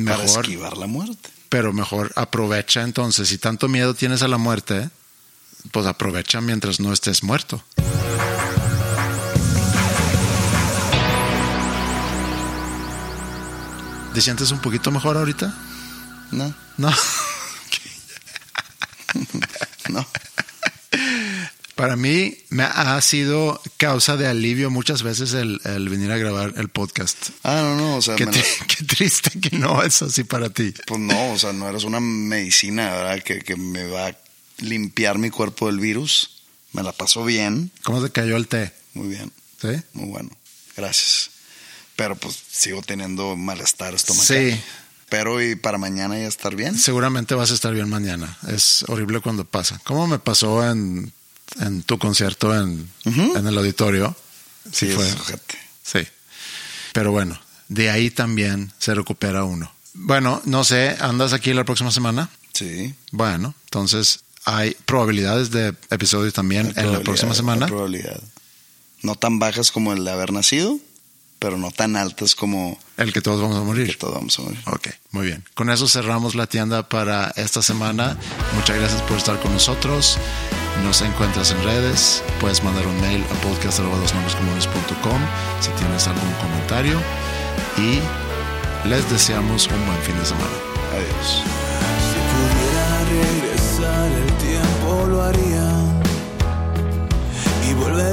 Para 0.05 0.19
Mejor, 0.19 0.45
esquivar 0.45 0.77
la 0.77 0.87
muerte. 0.87 1.31
pero 1.49 1.73
mejor 1.73 2.13
aprovecha 2.17 2.83
entonces, 2.83 3.29
si 3.29 3.39
tanto 3.39 3.69
miedo 3.69 3.95
tienes 3.95 4.21
a 4.23 4.29
la 4.29 4.37
muerte, 4.39 4.91
pues 5.73 5.87
aprovecha 5.87 6.41
mientras 6.43 6.81
no 6.81 6.93
estés 6.93 7.23
muerto. 7.23 7.65
¿Te 14.15 14.21
sientes 14.23 14.51
un 14.51 14.61
poquito 14.61 14.91
mejor 14.91 15.17
ahorita? 15.17 15.53
No, 16.33 16.55
No. 16.79 16.91
no. 19.91 20.07
Para 21.77 21.95
mí 21.95 22.37
me 22.49 22.63
ha 22.65 22.99
sido 23.03 23.61
causa 23.77 24.17
de 24.17 24.27
alivio 24.27 24.71
muchas 24.71 25.03
veces 25.03 25.35
el, 25.35 25.61
el 25.65 25.89
venir 25.89 26.11
a 26.11 26.17
grabar 26.17 26.55
el 26.57 26.69
podcast. 26.71 27.17
Ah, 27.45 27.61
no, 27.63 27.77
no, 27.77 27.97
o 27.97 28.03
sea, 28.03 28.17
Qué, 28.17 28.25
la- 28.25 28.33
triste 28.89 29.39
que 29.39 29.57
no 29.59 29.83
es 29.83 30.01
así 30.03 30.25
para 30.25 30.49
ti. 30.51 30.73
pues 30.87 30.99
no, 31.01 31.33
o 31.33 31.39
sea, 31.39 31.53
no 31.53 31.69
eres 31.69 31.85
una 31.85 32.01
medicina, 32.01 32.91
¿verdad? 32.95 33.23
Que, 33.23 33.41
que 33.41 33.57
me 33.57 33.87
va 33.87 34.09
a 34.09 34.17
limpiar 34.59 35.19
mi 35.19 35.29
cuerpo 35.31 35.67
del 35.67 35.79
virus. 35.79 36.43
Me 36.73 36.83
la 36.83 36.93
paso 36.93 37.25
bien, 37.25 37.71
¿Cómo 37.85 38.03
te 38.03 38.11
cayó 38.11 38.37
el 38.37 38.49
té? 38.49 38.73
muy 38.95 39.09
bien, 39.09 39.31
¿Sí? 39.61 39.69
muy 39.93 40.09
bueno. 40.09 40.31
Gracias. 40.77 41.31
Pero 41.95 42.17
pues 42.17 42.39
sigo 42.51 42.83
teniendo 42.83 43.37
malestar 43.37 43.95
estomacal. 43.95 44.27
Sí. 44.27 44.61
Pero 45.09 45.41
y 45.43 45.55
para 45.57 45.79
mañana 45.79 46.19
ya 46.19 46.27
estar 46.27 46.57
bien. 46.57 46.77
Seguramente 46.77 47.35
vas 47.35 47.51
a 47.51 47.55
estar 47.55 47.73
bien 47.73 47.89
mañana. 47.89 48.37
Es 48.49 48.85
horrible 48.89 49.21
cuando 49.21 49.45
pasa. 49.45 49.81
¿Cómo 49.85 50.07
me 50.07 50.19
pasó 50.19 50.69
en 50.69 51.13
en 51.61 51.83
tu 51.83 51.99
concierto 51.99 52.55
en, 52.55 52.89
en 53.05 53.47
el 53.47 53.59
auditorio. 53.59 54.15
Sí, 54.73 54.87
Sí, 54.89 54.93
fue. 54.93 55.09
Sí. 55.83 56.09
Pero 56.93 57.13
bueno, 57.13 57.39
de 57.69 57.91
ahí 57.91 58.11
también 58.11 58.73
se 58.79 58.95
recupera 58.95 59.45
uno. 59.45 59.73
Bueno, 59.95 60.43
no 60.45 60.65
sé, 60.65 60.97
¿andas 61.01 61.33
aquí 61.33 61.53
la 61.55 61.65
próxima 61.65 61.91
semana? 61.91 62.29
Sí. 62.53 62.95
Bueno, 63.13 63.55
entonces 63.65 64.21
hay 64.45 64.77
probabilidades 64.87 65.51
de 65.51 65.75
episodio 65.91 66.33
también 66.33 66.73
en 66.77 66.93
la 66.93 67.01
próxima 67.01 67.35
semana. 67.35 67.61
la 67.63 67.67
probabilidad. 67.67 68.21
No 69.03 69.15
tan 69.15 69.39
bajas 69.39 69.71
como 69.71 69.93
el 69.93 70.05
de 70.05 70.11
haber 70.11 70.33
nacido, 70.33 70.79
pero 71.39 71.57
no 71.59 71.71
tan 71.71 71.97
altas 71.97 72.35
como 72.35 72.79
El 72.97 73.13
que 73.13 73.21
todos 73.21 73.41
vamos 73.41 73.57
a 73.57 73.61
que 73.61 73.67
morir. 73.67 73.99
todos 73.99 74.15
vamos 74.15 74.39
a 74.39 74.43
morir. 74.43 74.59
Ok, 74.67 74.89
muy 75.13 75.27
bien. 75.27 75.45
Con 75.55 75.71
eso 75.71 75.89
cerramos 75.89 76.35
la 76.35 76.47
tienda 76.47 76.89
para 76.89 77.33
esta 77.37 77.63
semana. 77.63 78.17
Muchas 78.55 78.77
gracias 78.79 79.03
por 79.03 79.17
estar 79.17 79.39
con 79.41 79.53
nosotros. 79.53 80.19
Nos 80.85 81.01
encuentras 81.03 81.51
en 81.53 81.63
redes. 81.65 82.23
Puedes 82.41 82.63
mandar 82.63 82.87
un 82.87 83.01
mail 83.01 83.25
a 83.25 83.35
podcast.com 83.43 85.21
si 85.61 85.71
tienes 85.71 86.07
algún 86.07 86.33
comentario. 86.35 87.01
Y 87.79 88.01
les 88.89 89.09
deseamos 89.11 89.67
un 89.69 89.87
buen 89.87 89.99
fin 90.03 90.19
de 90.19 90.25
semana. 90.25 90.57
Adiós. 90.93 91.43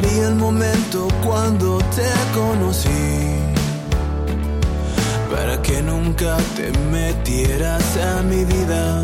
Volvería 0.04 0.28
el 0.28 0.36
momento 0.36 1.08
cuando 1.24 1.78
te 1.96 2.10
conocí 2.34 2.90
para 5.32 5.62
que 5.62 5.82
nunca 5.82 6.38
te 6.56 6.72
metieras 6.92 7.84
a 7.98 8.22
mi 8.24 8.44
vida 8.44 9.04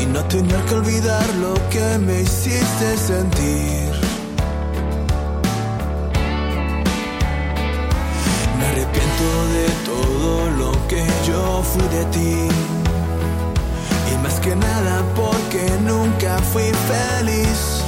y 0.00 0.06
no 0.06 0.24
tener 0.24 0.60
que 0.64 0.74
olvidar 0.74 1.26
lo 1.36 1.54
que 1.70 1.98
me 1.98 2.22
hiciste 2.22 2.96
sentir. 2.96 3.90
Me 8.58 8.66
arrepiento 8.66 9.28
de 9.56 9.66
todo 9.84 10.50
lo 10.50 10.88
que 10.88 11.04
yo 11.26 11.62
fui 11.62 11.82
de 11.96 12.04
ti. 12.06 12.48
Y 14.12 14.18
más 14.22 14.40
que 14.40 14.56
nada 14.56 15.02
porque 15.14 15.70
nunca 15.84 16.38
fui 16.52 16.72
feliz 16.88 17.79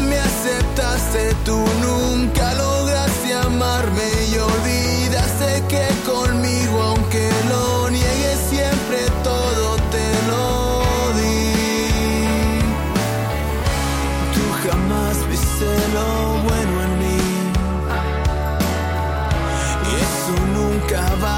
me 0.00 0.18
aceptaste, 0.18 1.34
tú 1.44 1.58
nunca 1.80 2.54
lograste 2.54 3.34
amarme 3.34 4.08
y 4.30 4.38
olvidaste 4.38 5.62
que 5.68 5.86
conmigo, 6.10 6.82
aunque 6.82 7.30
lo 7.48 7.90
niegues, 7.90 8.38
siempre 8.50 8.98
todo 9.24 9.76
te 9.94 10.06
lo 10.30 10.42
di. 11.18 11.52
Tú 14.34 14.44
jamás 14.68 15.16
viste 15.28 15.70
lo 15.94 16.08
bueno 16.46 16.74
en 16.86 16.92
mí. 17.02 17.20
Y 19.88 19.92
eso 20.06 20.34
nunca 20.56 21.02
va 21.22 21.37